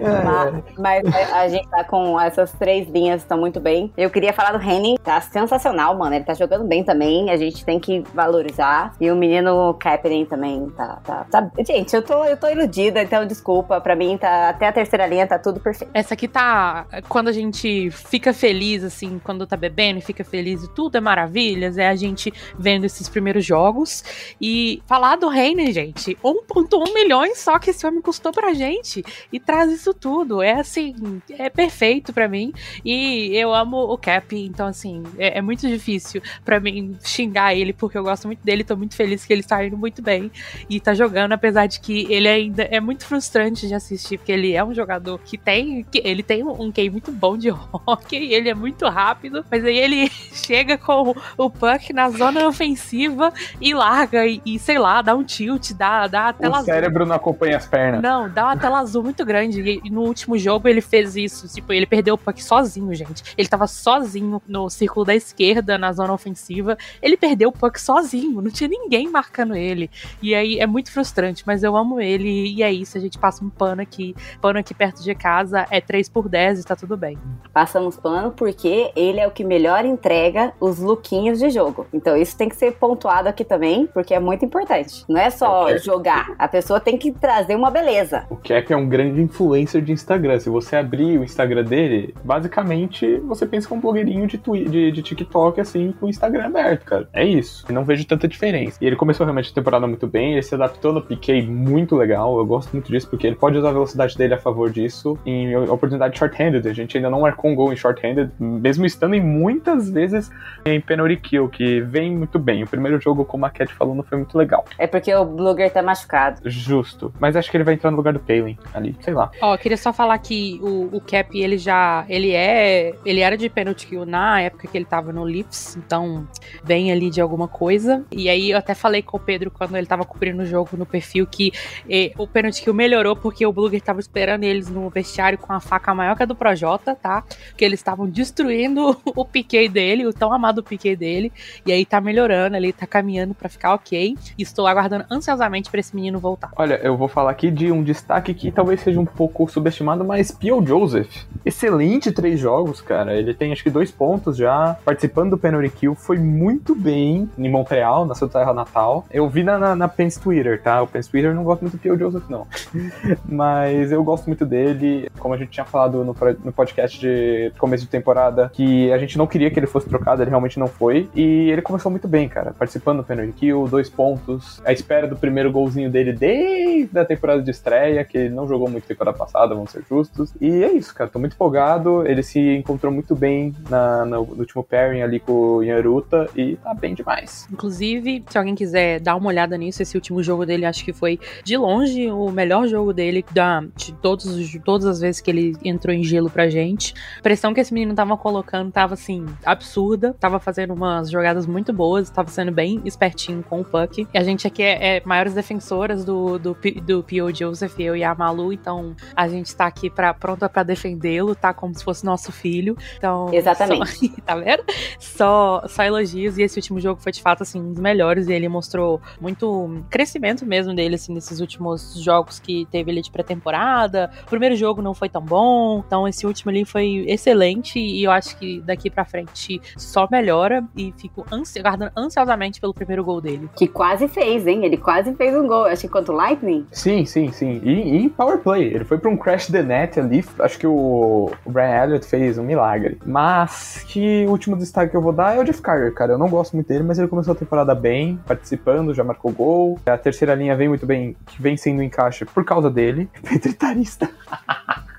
Ma- 0.00 0.62
Mas 0.78 1.04
a, 1.32 1.40
a 1.40 1.48
gente 1.48 1.68
tá 1.68 1.84
com 1.84 2.20
essas 2.20 2.52
três 2.52 2.88
linhas, 2.88 3.22
estão 3.22 3.38
muito 3.38 3.60
bem. 3.60 3.92
Eu 3.96 4.10
queria 4.10 4.32
falar 4.32 4.52
do 4.56 4.62
Henning, 4.62 4.96
tá 5.02 5.20
sensacional, 5.20 5.96
mano. 5.96 6.14
Ele 6.14 6.24
tá 6.24 6.34
jogando 6.34 6.64
bem 6.64 6.84
também. 6.84 7.30
A 7.30 7.36
gente 7.36 7.64
tem 7.64 7.78
que 7.78 8.02
valorizar. 8.14 8.94
E 9.00 9.10
o 9.10 9.16
menino 9.16 9.74
Kaepernick 9.74 10.28
também 10.30 10.68
tá, 10.70 10.98
tá, 11.04 11.24
tá- 11.30 11.50
Gente, 11.66 11.94
eu 11.94 12.02
tô, 12.02 12.24
eu 12.24 12.36
tô 12.36 12.48
iludida, 12.48 13.02
então 13.02 13.26
desculpa. 13.26 13.80
Pra 13.80 13.94
mim, 13.96 14.16
tá, 14.18 14.48
até 14.50 14.68
a 14.68 14.72
terceira 14.72 15.06
linha 15.06 15.26
tá 15.26 15.38
tudo 15.38 15.60
perfeito. 15.60 15.90
Essa 15.94 16.14
aqui 16.14 16.28
tá. 16.28 16.86
Quando 17.08 17.28
a 17.28 17.32
gente 17.32 17.90
fica 17.90 18.32
feliz, 18.32 18.82
assim, 18.84 19.20
quando 19.22 19.46
tá 19.46 19.56
bebendo 19.56 19.98
e 19.98 20.02
fica 20.02 20.24
feliz 20.24 20.62
e 20.62 20.74
tudo 20.74 20.96
é 20.96 21.00
maravilhas, 21.00 21.78
é 21.78 21.88
a 21.88 21.94
gente 21.96 22.32
vendo 22.58 22.84
esses 22.84 23.08
primeiros 23.08 23.44
jogos. 23.44 24.04
E 24.40 24.82
falar 24.86 25.16
do 25.16 25.28
Reiner, 25.28 25.72
gente, 25.72 26.16
1,1 26.24 26.94
milhões 26.94 27.25
só 27.34 27.58
que 27.58 27.70
esse 27.70 27.86
homem 27.86 28.00
custou 28.00 28.32
pra 28.32 28.54
gente. 28.54 29.04
E 29.32 29.40
traz 29.40 29.72
isso 29.72 29.92
tudo. 29.92 30.42
É 30.42 30.52
assim, 30.60 30.94
é 31.30 31.48
perfeito 31.50 32.12
pra 32.12 32.28
mim. 32.28 32.52
E 32.84 33.34
eu 33.36 33.54
amo 33.54 33.76
o 33.78 33.98
Cap, 33.98 34.36
então, 34.36 34.66
assim, 34.66 35.02
é, 35.18 35.38
é 35.38 35.42
muito 35.42 35.66
difícil 35.66 36.22
pra 36.44 36.60
mim 36.60 36.96
xingar 37.02 37.54
ele, 37.54 37.72
porque 37.72 37.96
eu 37.98 38.02
gosto 38.02 38.26
muito 38.26 38.44
dele, 38.44 38.64
tô 38.64 38.76
muito 38.76 38.94
feliz 38.94 39.24
que 39.24 39.32
ele 39.32 39.42
tá 39.42 39.64
indo 39.64 39.76
muito 39.76 40.02
bem 40.02 40.30
e 40.68 40.78
tá 40.80 40.94
jogando, 40.94 41.32
apesar 41.32 41.66
de 41.66 41.80
que 41.80 42.06
ele 42.12 42.28
ainda 42.28 42.62
é 42.64 42.80
muito 42.80 43.06
frustrante 43.06 43.66
de 43.66 43.74
assistir, 43.74 44.18
porque 44.18 44.32
ele 44.32 44.52
é 44.52 44.64
um 44.64 44.74
jogador 44.74 45.18
que 45.24 45.36
tem. 45.38 45.84
que 45.84 46.00
ele 46.04 46.22
tem 46.22 46.44
um 46.44 46.70
QI 46.70 46.90
muito 46.90 47.10
bom 47.12 47.36
de 47.36 47.50
hockey, 47.86 48.32
ele 48.32 48.48
é 48.48 48.54
muito 48.54 48.86
rápido, 48.88 49.44
mas 49.50 49.64
aí 49.64 49.76
ele 49.78 50.08
chega 50.32 50.76
com 50.78 51.14
o 51.36 51.50
puck 51.50 51.92
na 51.92 52.10
zona 52.10 52.46
ofensiva 52.46 53.32
e 53.60 53.74
larga 53.74 54.26
e, 54.26 54.40
e, 54.44 54.58
sei 54.58 54.78
lá, 54.78 55.02
dá 55.02 55.14
um 55.14 55.24
tilt, 55.24 55.72
dá, 55.72 56.06
dá 56.06 56.28
a 56.28 56.32
tela 56.32 56.52
O 56.52 56.54
azul. 56.56 56.66
cérebro 56.66 57.06
não 57.16 57.20
acompanha 57.20 57.56
as 57.56 57.66
pernas. 57.66 58.02
Não, 58.02 58.28
dá 58.28 58.44
uma 58.44 58.56
tela 58.56 58.80
azul 58.80 59.02
muito 59.02 59.24
grande. 59.24 59.80
E, 59.84 59.90
no 59.90 60.02
último 60.02 60.38
jogo 60.38 60.68
ele 60.68 60.80
fez 60.80 61.16
isso. 61.16 61.48
Tipo, 61.48 61.72
ele 61.72 61.86
perdeu 61.86 62.14
o 62.14 62.18
puck 62.18 62.42
sozinho, 62.42 62.94
gente. 62.94 63.34
Ele 63.36 63.48
tava 63.48 63.66
sozinho 63.66 64.40
no 64.46 64.68
círculo 64.68 65.06
da 65.06 65.14
esquerda, 65.14 65.78
na 65.78 65.92
zona 65.92 66.12
ofensiva. 66.12 66.76
Ele 67.02 67.16
perdeu 67.16 67.48
o 67.48 67.52
puck 67.52 67.80
sozinho. 67.80 68.40
Não 68.40 68.50
tinha 68.50 68.68
ninguém 68.68 69.08
marcando 69.08 69.56
ele. 69.56 69.90
E 70.22 70.34
aí 70.34 70.58
é 70.58 70.66
muito 70.66 70.92
frustrante, 70.92 71.42
mas 71.46 71.62
eu 71.62 71.76
amo 71.76 72.00
ele. 72.00 72.54
E 72.54 72.62
é 72.62 72.72
isso. 72.72 72.98
A 72.98 73.00
gente 73.00 73.18
passa 73.18 73.44
um 73.44 73.50
pano 73.50 73.82
aqui. 73.82 74.14
Pano 74.40 74.58
aqui 74.58 74.74
perto 74.74 75.02
de 75.02 75.14
casa 75.14 75.66
é 75.70 75.80
3 75.80 76.08
por 76.08 76.28
10 76.28 76.60
e 76.60 76.64
tá 76.64 76.76
tudo 76.76 76.96
bem. 76.96 77.18
Passamos 77.52 77.96
pano 77.96 78.32
porque 78.32 78.92
ele 78.94 79.20
é 79.20 79.26
o 79.26 79.30
que 79.30 79.44
melhor 79.44 79.84
entrega 79.84 80.52
os 80.60 80.78
lookinhos 80.78 81.38
de 81.38 81.50
jogo. 81.50 81.86
Então 81.92 82.16
isso 82.16 82.36
tem 82.36 82.48
que 82.48 82.56
ser 82.56 82.72
pontuado 82.72 83.28
aqui 83.28 83.44
também, 83.44 83.86
porque 83.86 84.14
é 84.14 84.20
muito 84.20 84.44
importante. 84.44 85.04
Não 85.08 85.20
é 85.20 85.30
só 85.30 85.76
jogar. 85.78 86.34
A 86.38 86.48
pessoa 86.48 86.80
tem 86.80 86.98
que 86.98 87.05
trazer 87.12 87.54
uma 87.54 87.70
beleza. 87.70 88.24
O 88.30 88.36
Cap 88.36 88.72
é 88.72 88.76
um 88.76 88.88
grande 88.88 89.20
influencer 89.20 89.82
de 89.82 89.92
Instagram. 89.92 90.38
Se 90.40 90.48
você 90.50 90.76
abrir 90.76 91.18
o 91.18 91.24
Instagram 91.24 91.64
dele, 91.64 92.14
basicamente 92.24 93.16
você 93.20 93.46
pensa 93.46 93.66
que 93.68 93.74
é 93.74 93.76
um 93.76 93.80
blogueirinho 93.80 94.26
de, 94.26 94.38
twi- 94.38 94.64
de, 94.68 94.90
de 94.92 95.02
TikTok, 95.02 95.60
assim, 95.60 95.92
com 95.98 96.06
o 96.06 96.08
Instagram 96.08 96.46
aberto, 96.46 96.84
cara. 96.84 97.08
É 97.12 97.24
isso. 97.24 97.64
E 97.68 97.72
não 97.72 97.84
vejo 97.84 98.06
tanta 98.06 98.26
diferença. 98.28 98.78
E 98.80 98.86
ele 98.86 98.96
começou 98.96 99.24
realmente 99.24 99.50
a 99.50 99.54
temporada 99.54 99.86
muito 99.86 100.06
bem, 100.06 100.32
ele 100.32 100.42
se 100.42 100.54
adaptou 100.54 100.92
no 100.92 101.02
piquei 101.02 101.46
muito 101.46 101.96
legal. 101.96 102.38
Eu 102.38 102.46
gosto 102.46 102.72
muito 102.72 102.90
disso, 102.90 103.08
porque 103.08 103.26
ele 103.26 103.36
pode 103.36 103.58
usar 103.58 103.68
a 103.70 103.72
velocidade 103.72 104.16
dele 104.16 104.34
a 104.34 104.38
favor 104.38 104.70
disso 104.70 105.18
em 105.26 105.54
oportunidade 105.56 106.18
short-handed. 106.18 106.66
A 106.68 106.72
gente 106.72 106.96
ainda 106.96 107.10
não 107.10 107.20
marcou 107.20 107.50
um 107.50 107.54
gol 107.54 107.72
em 107.72 107.76
short-handed, 107.76 108.30
mesmo 108.38 108.86
estando 108.86 109.14
em 109.14 109.20
muitas 109.20 109.90
vezes 109.90 110.30
em 110.64 110.80
penalty 110.80 111.16
kill, 111.16 111.48
que 111.48 111.80
vem 111.80 112.16
muito 112.16 112.38
bem. 112.38 112.62
O 112.62 112.66
primeiro 112.66 113.00
jogo, 113.00 113.24
como 113.24 113.44
a 113.46 113.50
Cat 113.50 113.72
falou, 113.74 113.94
não 113.94 114.02
foi 114.02 114.18
muito 114.18 114.36
legal. 114.38 114.64
É 114.78 114.86
porque 114.86 115.14
o 115.14 115.24
Blugger 115.24 115.72
tá 115.72 115.82
machucado. 115.82 116.40
Justo. 116.44 116.95
Mas 117.18 117.36
acho 117.36 117.50
que 117.50 117.56
ele 117.56 117.64
vai 117.64 117.74
entrar 117.74 117.90
no 117.90 117.96
lugar 117.96 118.12
do 118.12 118.20
Palin 118.20 118.56
ali. 118.74 118.96
Sei 119.00 119.14
lá. 119.14 119.30
Ó, 119.40 119.54
eu 119.54 119.58
queria 119.58 119.76
só 119.76 119.92
falar 119.92 120.18
que 120.18 120.58
o, 120.62 120.96
o 120.96 121.00
Cap, 121.00 121.38
ele 121.38 121.58
já. 121.58 122.04
Ele 122.08 122.32
é. 122.32 122.94
Ele 123.04 123.20
era 123.20 123.36
de 123.36 123.48
penalty 123.48 123.86
kill 123.86 124.06
na 124.06 124.40
época 124.40 124.68
que 124.68 124.76
ele 124.76 124.84
tava 124.84 125.12
no 125.12 125.24
Leafs, 125.24 125.76
então 125.76 126.26
vem 126.62 126.90
ali 126.92 127.10
de 127.10 127.20
alguma 127.20 127.48
coisa. 127.48 128.04
E 128.10 128.28
aí 128.28 128.50
eu 128.50 128.58
até 128.58 128.74
falei 128.74 129.02
com 129.02 129.16
o 129.16 129.20
Pedro 129.20 129.50
quando 129.50 129.76
ele 129.76 129.86
tava 129.86 130.04
cobrindo 130.04 130.42
o 130.42 130.46
jogo 130.46 130.76
no 130.76 130.86
perfil 130.86 131.26
que 131.26 131.52
eh, 131.88 132.12
o 132.16 132.26
penalty 132.26 132.62
kill 132.62 132.74
melhorou 132.74 133.16
porque 133.16 133.46
o 133.46 133.52
Bluger 133.52 133.80
tava 133.80 134.00
esperando 134.00 134.44
eles 134.44 134.68
no 134.68 134.88
vestiário 134.90 135.38
com 135.38 135.52
a 135.52 135.60
faca 135.60 135.94
maior 135.94 136.16
que 136.16 136.22
a 136.22 136.26
do 136.26 136.34
Projota, 136.34 136.94
tá? 136.94 137.22
Porque 137.48 137.64
eles 137.64 137.80
estavam 137.80 138.08
destruindo 138.08 139.00
o 139.14 139.24
piquet 139.24 139.68
dele, 139.68 140.06
o 140.06 140.12
tão 140.12 140.32
amado 140.32 140.62
piquet 140.62 140.96
dele. 140.96 141.32
E 141.64 141.72
aí 141.72 141.84
tá 141.84 142.00
melhorando, 142.00 142.56
ele 142.56 142.72
tá 142.72 142.86
caminhando 142.86 143.34
pra 143.34 143.48
ficar 143.48 143.74
ok. 143.74 144.16
E 144.38 144.42
estou 144.42 144.66
aguardando 144.66 145.04
ansiosamente 145.10 145.70
pra 145.70 145.80
esse 145.80 145.94
menino 145.94 146.18
voltar. 146.18 146.50
Olha, 146.56 146.75
eu 146.82 146.96
vou 146.96 147.08
falar 147.08 147.30
aqui 147.30 147.50
de 147.50 147.70
um 147.70 147.82
destaque 147.82 148.34
que 148.34 148.50
talvez 148.50 148.80
seja 148.80 149.00
um 149.00 149.04
pouco 149.04 149.48
subestimado, 149.50 150.04
mas 150.04 150.30
Pio 150.30 150.64
Joseph. 150.66 151.24
Excelente 151.44 152.12
três 152.12 152.38
jogos, 152.38 152.80
cara. 152.80 153.14
Ele 153.14 153.34
tem 153.34 153.52
acho 153.52 153.62
que 153.62 153.70
dois 153.70 153.90
pontos 153.90 154.36
já. 154.36 154.76
Participando 154.84 155.30
do 155.30 155.38
penalty 155.38 155.70
kill, 155.70 155.94
foi 155.94 156.18
muito 156.18 156.74
bem 156.74 157.28
em 157.38 157.50
Montreal, 157.50 158.04
na 158.04 158.14
sua 158.14 158.28
terra 158.28 158.52
natal. 158.52 159.04
Eu 159.10 159.28
vi 159.28 159.42
na, 159.42 159.58
na, 159.58 159.76
na 159.76 159.88
Pens 159.88 160.16
Twitter, 160.16 160.60
tá? 160.60 160.82
O 160.82 160.86
Pens 160.86 161.08
Twitter 161.08 161.34
não 161.34 161.44
gosta 161.44 161.64
muito 161.64 161.76
do 161.76 161.80
Pio 161.80 161.98
Joseph, 161.98 162.28
não. 162.28 162.46
mas 163.28 163.92
eu 163.92 164.02
gosto 164.02 164.26
muito 164.26 164.44
dele. 164.44 165.08
Como 165.18 165.34
a 165.34 165.36
gente 165.36 165.50
tinha 165.50 165.64
falado 165.64 166.04
no, 166.04 166.16
no 166.44 166.52
podcast 166.52 166.98
de 166.98 167.52
começo 167.58 167.84
de 167.84 167.90
temporada, 167.90 168.50
que 168.52 168.92
a 168.92 168.98
gente 168.98 169.16
não 169.16 169.26
queria 169.26 169.50
que 169.50 169.58
ele 169.58 169.66
fosse 169.66 169.88
trocado, 169.88 170.22
ele 170.22 170.30
realmente 170.30 170.58
não 170.58 170.66
foi. 170.66 171.08
E 171.14 171.50
ele 171.50 171.62
começou 171.62 171.90
muito 171.90 172.08
bem, 172.08 172.28
cara. 172.28 172.52
Participando 172.52 172.98
do 172.98 173.04
penalty 173.04 173.32
kill, 173.32 173.66
dois 173.68 173.88
pontos. 173.88 174.60
A 174.64 174.72
espera 174.72 175.06
do 175.06 175.16
primeiro 175.16 175.50
golzinho 175.52 175.90
dele 175.90 176.12
desde 176.12 176.65
a 176.94 177.04
temporada 177.04 177.42
de 177.42 177.50
estreia, 177.50 178.04
que 178.04 178.16
ele 178.18 178.34
não 178.34 178.46
jogou 178.48 178.68
muito 178.68 178.86
temporada 178.86 179.16
passada, 179.16 179.54
vamos 179.54 179.70
ser 179.70 179.84
justos. 179.88 180.32
E 180.40 180.62
é 180.64 180.72
isso, 180.72 180.94
cara. 180.94 181.10
Tô 181.10 181.18
muito 181.18 181.34
empolgado. 181.34 182.06
Ele 182.06 182.22
se 182.22 182.40
encontrou 182.56 182.92
muito 182.92 183.14
bem 183.14 183.54
na, 183.68 184.04
no, 184.04 184.24
no 184.26 184.38
último 184.40 184.62
pairing 184.64 185.02
ali 185.02 185.20
com 185.20 185.32
o 185.32 185.62
Yaruta 185.62 186.28
e 186.36 186.56
tá 186.56 186.74
bem 186.74 186.94
demais. 186.94 187.46
Inclusive, 187.52 188.24
se 188.28 188.38
alguém 188.38 188.54
quiser 188.54 189.00
dar 189.00 189.16
uma 189.16 189.28
olhada 189.28 189.56
nisso, 189.56 189.82
esse 189.82 189.96
último 189.96 190.22
jogo 190.22 190.44
dele 190.46 190.64
acho 190.64 190.84
que 190.84 190.92
foi 190.92 191.18
de 191.44 191.56
longe 191.56 192.10
o 192.10 192.30
melhor 192.30 192.66
jogo 192.66 192.92
dele 192.92 193.24
da, 193.32 193.64
de 193.76 193.92
todos, 193.94 194.26
os- 194.26 194.58
todas 194.64 194.86
as 194.86 195.00
vezes 195.00 195.20
que 195.20 195.30
ele 195.30 195.54
entrou 195.64 195.94
em 195.94 196.02
gelo 196.02 196.30
pra 196.30 196.48
gente. 196.48 196.94
A 197.18 197.22
pressão 197.22 197.52
que 197.54 197.60
esse 197.60 197.72
menino 197.72 197.94
tava 197.94 198.16
colocando 198.16 198.70
tava 198.72 198.94
assim, 198.94 199.24
absurda. 199.44 200.14
Tava 200.18 200.38
fazendo 200.40 200.74
umas 200.74 201.10
jogadas 201.10 201.46
muito 201.46 201.72
boas, 201.72 202.10
tava 202.10 202.28
sendo 202.30 202.50
bem 202.52 202.80
espertinho 202.84 203.42
com 203.42 203.60
o 203.60 203.64
puck. 203.64 204.06
E 204.12 204.18
a 204.18 204.22
gente 204.22 204.46
aqui 204.46 204.62
é, 204.62 204.96
é 204.96 205.02
maiores 205.04 205.34
defensoras 205.34 206.04
do, 206.04 206.38
do 206.38 206.54
P- 206.60 206.80
do 206.80 207.02
P.O. 207.02 207.34
Joseph, 207.34 207.78
eu 207.78 207.94
e 207.96 208.02
a 208.04 208.14
Malu, 208.14 208.52
então 208.52 208.94
a 209.14 209.28
gente 209.28 209.54
tá 209.54 209.66
aqui 209.66 209.88
pra, 209.90 210.12
pronta 210.14 210.48
pra 210.48 210.62
defendê-lo, 210.62 211.34
tá? 211.34 211.52
Como 211.54 211.74
se 211.74 211.84
fosse 211.84 212.04
nosso 212.04 212.32
filho. 212.32 212.76
Então, 212.96 213.32
Exatamente. 213.32 214.08
só- 214.08 214.14
tá 214.24 214.34
vendo? 214.36 214.64
Só, 214.98 215.62
só 215.68 215.82
elogios, 215.82 216.38
e 216.38 216.42
esse 216.42 216.58
último 216.58 216.80
jogo 216.80 217.00
foi 217.00 217.12
de 217.12 217.22
fato, 217.22 217.42
assim, 217.42 217.60
um 217.60 217.72
dos 217.72 217.80
melhores, 217.80 218.28
e 218.28 218.32
ele 218.32 218.48
mostrou 218.48 219.00
muito 219.20 219.82
crescimento 219.90 220.44
mesmo 220.46 220.74
dele, 220.74 220.94
assim, 220.94 221.12
nesses 221.12 221.40
últimos 221.40 221.94
jogos 222.02 222.38
que 222.38 222.66
teve 222.70 222.90
ali 222.90 223.02
de 223.02 223.10
pré-temporada. 223.10 224.10
O 224.26 224.30
primeiro 224.30 224.56
jogo 224.56 224.80
não 224.82 224.94
foi 224.94 225.08
tão 225.08 225.22
bom, 225.22 225.82
então 225.86 226.06
esse 226.08 226.26
último 226.26 226.50
ali 226.50 226.64
foi 226.64 227.04
excelente, 227.08 227.78
e 227.78 228.02
eu 228.04 228.10
acho 228.10 228.36
que 228.38 228.60
daqui 228.60 228.90
pra 228.90 229.04
frente 229.04 229.60
só 229.76 230.08
melhora, 230.10 230.64
e 230.76 230.92
fico 230.96 231.24
ansi 231.30 231.58
aguardando 231.58 231.92
ansiosamente 231.96 232.60
pelo 232.60 232.74
primeiro 232.74 233.04
gol 233.04 233.20
dele. 233.20 233.48
Que 233.56 233.68
quase 233.68 234.08
fez, 234.08 234.46
hein? 234.46 234.64
Ele 234.64 234.76
quase 234.76 235.14
fez 235.14 235.34
um 235.36 235.46
gol. 235.46 235.64
Acho 235.66 235.82
que 235.82 235.88
contra 235.88 236.12
o 236.12 236.16
Lightning. 236.46 236.66
Sim, 236.70 237.04
sim, 237.04 237.32
sim. 237.32 237.60
E, 237.62 237.96
em 237.98 238.08
power 238.08 238.38
play. 238.38 238.74
Ele 238.74 238.84
foi 238.84 238.98
pra 238.98 239.10
um 239.10 239.16
crash 239.16 239.46
the 239.48 239.62
net 239.62 239.98
ali. 239.98 240.24
Acho 240.38 240.58
que 240.58 240.66
o, 240.66 241.30
Brian 241.44 241.84
Elliott 241.84 242.06
fez 242.06 242.38
um 242.38 242.44
milagre. 242.44 242.98
Mas 243.04 243.84
que 243.88 244.24
último 244.28 244.56
destaque 244.56 244.92
que 244.92 244.96
eu 244.96 245.02
vou 245.02 245.12
dar 245.12 245.36
é 245.36 245.40
o 245.40 245.44
Jeff 245.44 245.60
Carter, 245.60 245.92
cara. 245.92 246.12
Eu 246.12 246.18
não 246.18 246.28
gosto 246.28 246.54
muito 246.54 246.68
dele, 246.68 246.84
mas 246.84 246.98
ele 246.98 247.08
começou 247.08 247.32
a 247.32 247.36
temporada 247.36 247.74
bem, 247.74 248.18
participando, 248.26 248.94
já 248.94 249.02
marcou 249.02 249.32
gol. 249.32 249.78
A 249.86 249.98
terceira 249.98 250.34
linha 250.34 250.56
vem 250.56 250.68
muito 250.68 250.86
bem, 250.86 251.16
que 251.26 251.42
vem 251.42 251.56
sendo 251.56 251.82
encaixe 251.82 252.24
por 252.24 252.44
causa 252.44 252.70
dele. 252.70 253.08
Petritarista. 253.28 254.08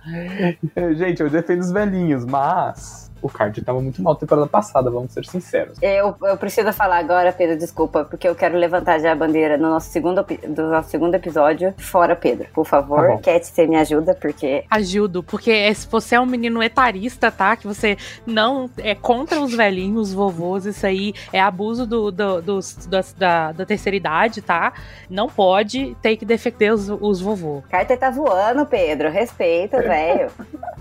Gente, 0.95 1.21
eu 1.21 1.29
defendo 1.29 1.59
os 1.59 1.71
velhinhos, 1.71 2.23
mas 2.23 3.06
o 3.21 3.29
Carter 3.29 3.63
tava 3.63 3.81
muito 3.81 4.01
mal 4.01 4.15
temporada 4.15 4.47
passada, 4.47 4.89
vamos 4.89 5.11
ser 5.11 5.25
sinceros. 5.25 5.77
Eu, 5.81 6.15
eu 6.23 6.37
preciso 6.37 6.71
falar 6.73 6.97
agora, 6.97 7.31
Pedro, 7.31 7.57
desculpa, 7.57 8.03
porque 8.05 8.27
eu 8.27 8.35
quero 8.35 8.57
levantar 8.57 8.99
já 8.99 9.11
a 9.11 9.15
bandeira 9.15 9.57
no 9.57 9.69
nosso 9.69 9.89
segundo, 9.89 10.23
do 10.23 10.63
nosso 10.63 10.89
segundo 10.89 11.15
episódio. 11.15 11.73
Fora, 11.77 12.15
Pedro. 12.15 12.47
Por 12.53 12.63
Tá 12.63 12.69
favor, 12.69 13.07
bom. 13.07 13.17
Cat, 13.19 13.45
você 13.45 13.65
me 13.67 13.75
ajuda, 13.75 14.13
porque 14.13 14.63
Ajudo, 14.69 15.23
porque 15.23 15.51
é- 15.51 15.73
se 15.73 15.87
você 15.87 16.15
é 16.15 16.19
um 16.19 16.25
menino 16.25 16.61
etarista, 16.61 17.31
tá? 17.31 17.55
Que 17.55 17.65
você 17.67 17.97
não 18.25 18.69
é 18.77 18.93
contra 18.95 19.39
os 19.39 19.53
velhinhos, 19.53 20.09
os 20.09 20.13
vovôs, 20.13 20.65
isso 20.65 20.85
aí 20.85 21.13
é 21.33 21.39
abuso 21.39 21.85
do, 21.87 22.11
do- 22.11 22.41
dos- 22.41 22.85
das- 22.87 23.13
da, 23.13 23.51
da 23.51 23.65
terceira 23.65 23.95
idade, 23.95 24.41
tá? 24.41 24.73
Não 25.09 25.27
pode 25.27 25.95
ter 26.01 26.17
que 26.17 26.25
defender 26.25 26.73
os, 26.73 26.89
os 26.89 27.19
vovô. 27.21 27.63
Carter 27.69 27.97
tá 27.97 28.09
voando, 28.09 28.65
Pedro. 28.65 29.09
Respeita, 29.09 29.81
velho. 29.81 30.29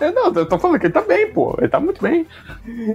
Eu 0.00 0.12
não, 0.12 0.32
eu 0.32 0.46
tô 0.46 0.58
falando 0.58 0.78
que 0.78 0.86
ele 0.86 0.92
tá 0.92 1.00
bem, 1.02 1.32
pô. 1.32 1.54
Ele 1.58 1.68
tá 1.68 1.77
muito 1.80 2.02
bem. 2.02 2.26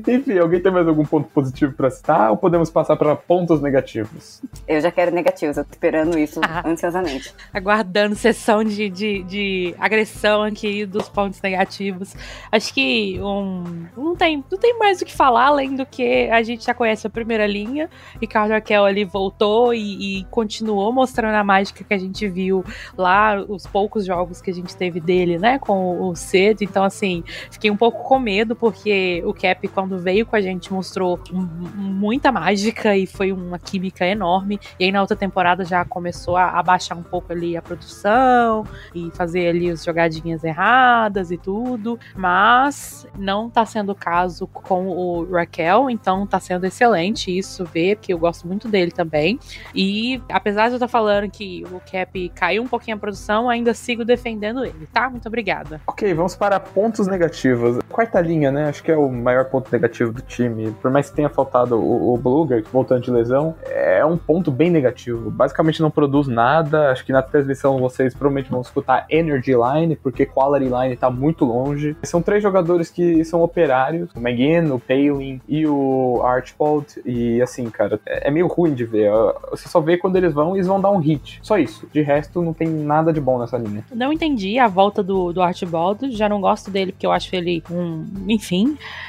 Enfim, 0.08 0.38
alguém 0.38 0.62
tem 0.62 0.72
mais 0.72 0.88
algum 0.88 1.06
ponto 1.06 1.28
positivo 1.30 1.74
pra 1.74 1.90
citar 1.90 2.32
ou 2.32 2.38
podemos 2.38 2.70
passar 2.70 2.96
pra 2.96 3.16
pontos 3.16 3.62
negativos? 3.62 4.42
Eu 4.68 4.82
já 4.82 4.92
quero 4.92 5.12
negativos, 5.12 5.58
eu 5.58 5.64
tô 5.64 5.72
esperando 5.72 6.18
isso 6.18 6.40
Ah. 6.46 6.64
ansiosamente. 6.66 7.34
Aguardando 7.54 8.16
sessão 8.16 8.64
de, 8.64 8.90
de, 8.90 9.24
de 9.24 9.76
agressão 9.80 10.44
aqui 10.44 10.86
dos 10.86 11.10
pontos 11.10 11.42
negativos. 11.42 12.16
Acho 12.52 12.74
que 12.74 13.20
um, 13.22 13.86
não, 13.98 14.16
tem, 14.16 14.44
não 14.52 14.58
tem 14.58 14.78
mais 14.78 15.02
o 15.02 15.06
que 15.06 15.14
falar, 15.14 15.48
além 15.48 15.76
do 15.76 15.86
que 15.86 16.30
a 16.30 16.42
gente 16.44 16.66
já 16.66 16.74
conhece 16.74 17.08
a 17.08 17.10
primeira 17.10 17.48
linha. 17.48 17.90
Ricardo 18.22 18.52
Raquel 18.52 18.86
ali 18.86 19.06
voltou 19.06 19.74
e, 19.74 20.20
e 20.20 20.24
continuou 20.26 20.92
mostrando 20.92 21.36
a 21.36 21.44
mágica 21.44 21.84
que 21.84 21.94
a 21.94 21.98
gente 21.98 22.28
viu 22.28 22.64
lá, 22.98 23.44
os 23.48 23.66
poucos 23.66 24.06
jogos 24.06 24.42
que 24.42 24.52
a 24.52 24.54
gente 24.54 24.76
teve 24.76 25.00
dele, 25.00 25.38
né, 25.38 25.60
com 25.60 26.02
o 26.02 26.16
Ced. 26.16 26.64
Então, 26.64 26.84
assim, 26.84 27.24
fiquei 27.50 27.72
um 27.72 27.78
pouco 27.78 28.04
com 28.04 28.20
medo, 28.20 28.56
porque 28.74 29.22
o 29.24 29.34
Cap, 29.34 29.68
quando 29.68 30.00
veio 30.00 30.26
com 30.26 30.36
a 30.36 30.42
gente, 30.42 30.74
mostrou 30.74 31.20
muita 31.32 32.32
mágica 32.32 32.98
e 32.98 33.06
foi 33.06 33.32
uma 33.32 33.60
química 33.60 34.06
enorme. 34.06 34.60
E 34.80 34.86
aí, 34.86 34.92
na 34.92 35.00
outra 35.00 35.16
temporada, 35.16 35.64
já 35.64 35.86
começou 35.86 36.36
a, 36.36 36.60
a 36.60 36.64
baixar 36.64 36.96
um 36.96 37.04
pouco 37.04 37.32
ali 37.32 37.56
a 37.56 37.62
produção 37.62 38.66
e 38.94 39.12
fazer 39.12 39.48
ali 39.48 39.70
as 39.70 39.84
jogadinhas 39.84 40.44
erradas 40.44 41.30
e 41.30 41.38
tudo. 41.38 42.00
Mas 42.16 43.08
não 43.18 43.48
tá 43.48 43.64
sendo 43.66 43.92
o 43.92 43.96
caso 43.96 44.48
com 44.48 44.88
o 44.88 45.32
Raquel, 45.32 45.90
então 45.90 46.26
tá 46.26 46.40
sendo 46.40 46.66
excelente 46.66 47.36
isso 47.36 47.64
ver, 47.66 47.98
porque 47.98 48.12
eu 48.12 48.18
gosto 48.18 48.48
muito 48.48 48.68
dele 48.68 48.92
também. 48.92 49.40
E 49.76 50.22
apesar 50.30 50.68
de 50.68 50.74
eu 50.74 50.78
estar 50.78 50.88
falando 50.88 51.30
que 51.30 51.64
o 51.72 51.80
Cap 51.80 52.30
caiu 52.30 52.64
um 52.64 52.68
pouquinho 52.68 52.98
a 52.98 53.00
produção, 53.00 53.50
ainda 53.50 53.74
sigo 53.74 54.04
defendendo 54.04 54.66
ele, 54.66 54.88
tá? 54.92 55.10
Muito 55.10 55.28
obrigada. 55.28 55.80
Ok, 55.86 56.12
vamos 56.14 56.36
para 56.36 56.60
pontos 56.60 57.06
negativos. 57.06 57.80
Quarta 57.90 58.20
linha, 58.20 58.52
né? 58.52 58.63
Acho 58.66 58.84
que 58.84 58.92
é 58.92 58.98
o 58.98 59.10
maior 59.10 59.46
ponto 59.46 59.72
negativo 59.72 60.12
do 60.12 60.22
time. 60.22 60.72
Por 60.82 60.90
mais 60.90 61.10
que 61.10 61.16
tenha 61.16 61.30
faltado 61.30 61.78
o, 61.78 62.14
o 62.14 62.18
Bluger, 62.18 62.64
voltando 62.72 63.02
de 63.02 63.12
lesão, 63.12 63.56
é 63.66 64.04
um 64.04 64.18
ponto 64.18 64.52
bem 64.52 64.70
negativo. 64.70 65.30
Basicamente 65.30 65.82
não 65.82 65.92
produz 65.92 66.28
nada. 66.28 66.92
Acho 66.92 67.06
que 67.06 67.12
na 67.12 67.22
transmissão 67.22 67.80
vocês 67.80 68.14
provavelmente 68.14 68.50
vão 68.50 68.62
escutar 68.62 69.06
Energy 69.10 69.54
Line, 69.54 69.96
porque 69.96 70.26
Quality 70.26 70.66
Line 70.66 70.98
tá 70.98 71.10
muito 71.10 71.46
longe. 71.46 71.96
São 72.04 72.22
três 72.22 72.42
jogadores 72.42 72.90
que 72.90 73.24
são 73.24 73.42
operários: 73.42 74.10
o 74.16 74.20
McGinn, 74.20 74.72
o 74.72 74.80
Palin 74.80 75.40
e 75.48 75.68
o 75.68 76.22
Archibald. 76.24 77.02
E 77.06 77.42
assim, 77.42 77.70
cara, 77.70 78.00
é 78.06 78.24
é 78.24 78.32
meio 78.32 78.48
ruim 78.48 78.74
de 78.74 78.86
ver. 78.86 79.12
Você 79.52 79.68
só 79.68 79.80
vê 79.80 79.98
quando 79.98 80.16
eles 80.16 80.34
vão 80.34 80.56
e 80.56 80.58
eles 80.58 80.68
vão 80.68 80.80
dar 80.80 80.92
um 80.92 80.98
hit. 80.98 81.40
Só 81.42 81.58
isso. 81.58 81.88
De 81.92 82.02
resto, 82.02 82.42
não 82.42 82.54
tem 82.54 82.68
nada 82.68 83.12
de 83.12 83.20
bom 83.20 83.38
nessa 83.38 83.58
linha. 83.58 83.84
Não 83.94 84.12
entendi 84.14 84.58
a 84.58 84.68
volta 84.68 85.04
do, 85.04 85.34
do 85.34 85.42
Archibald, 85.42 86.12
já 86.12 86.30
não 86.30 86.40
gosto 86.40 86.72
dele 86.72 86.92
porque 86.92 87.06
eu 87.06 87.12
acho 87.12 87.36
ele 87.36 87.62
um. 87.70 88.06
Enfim, 88.28 88.53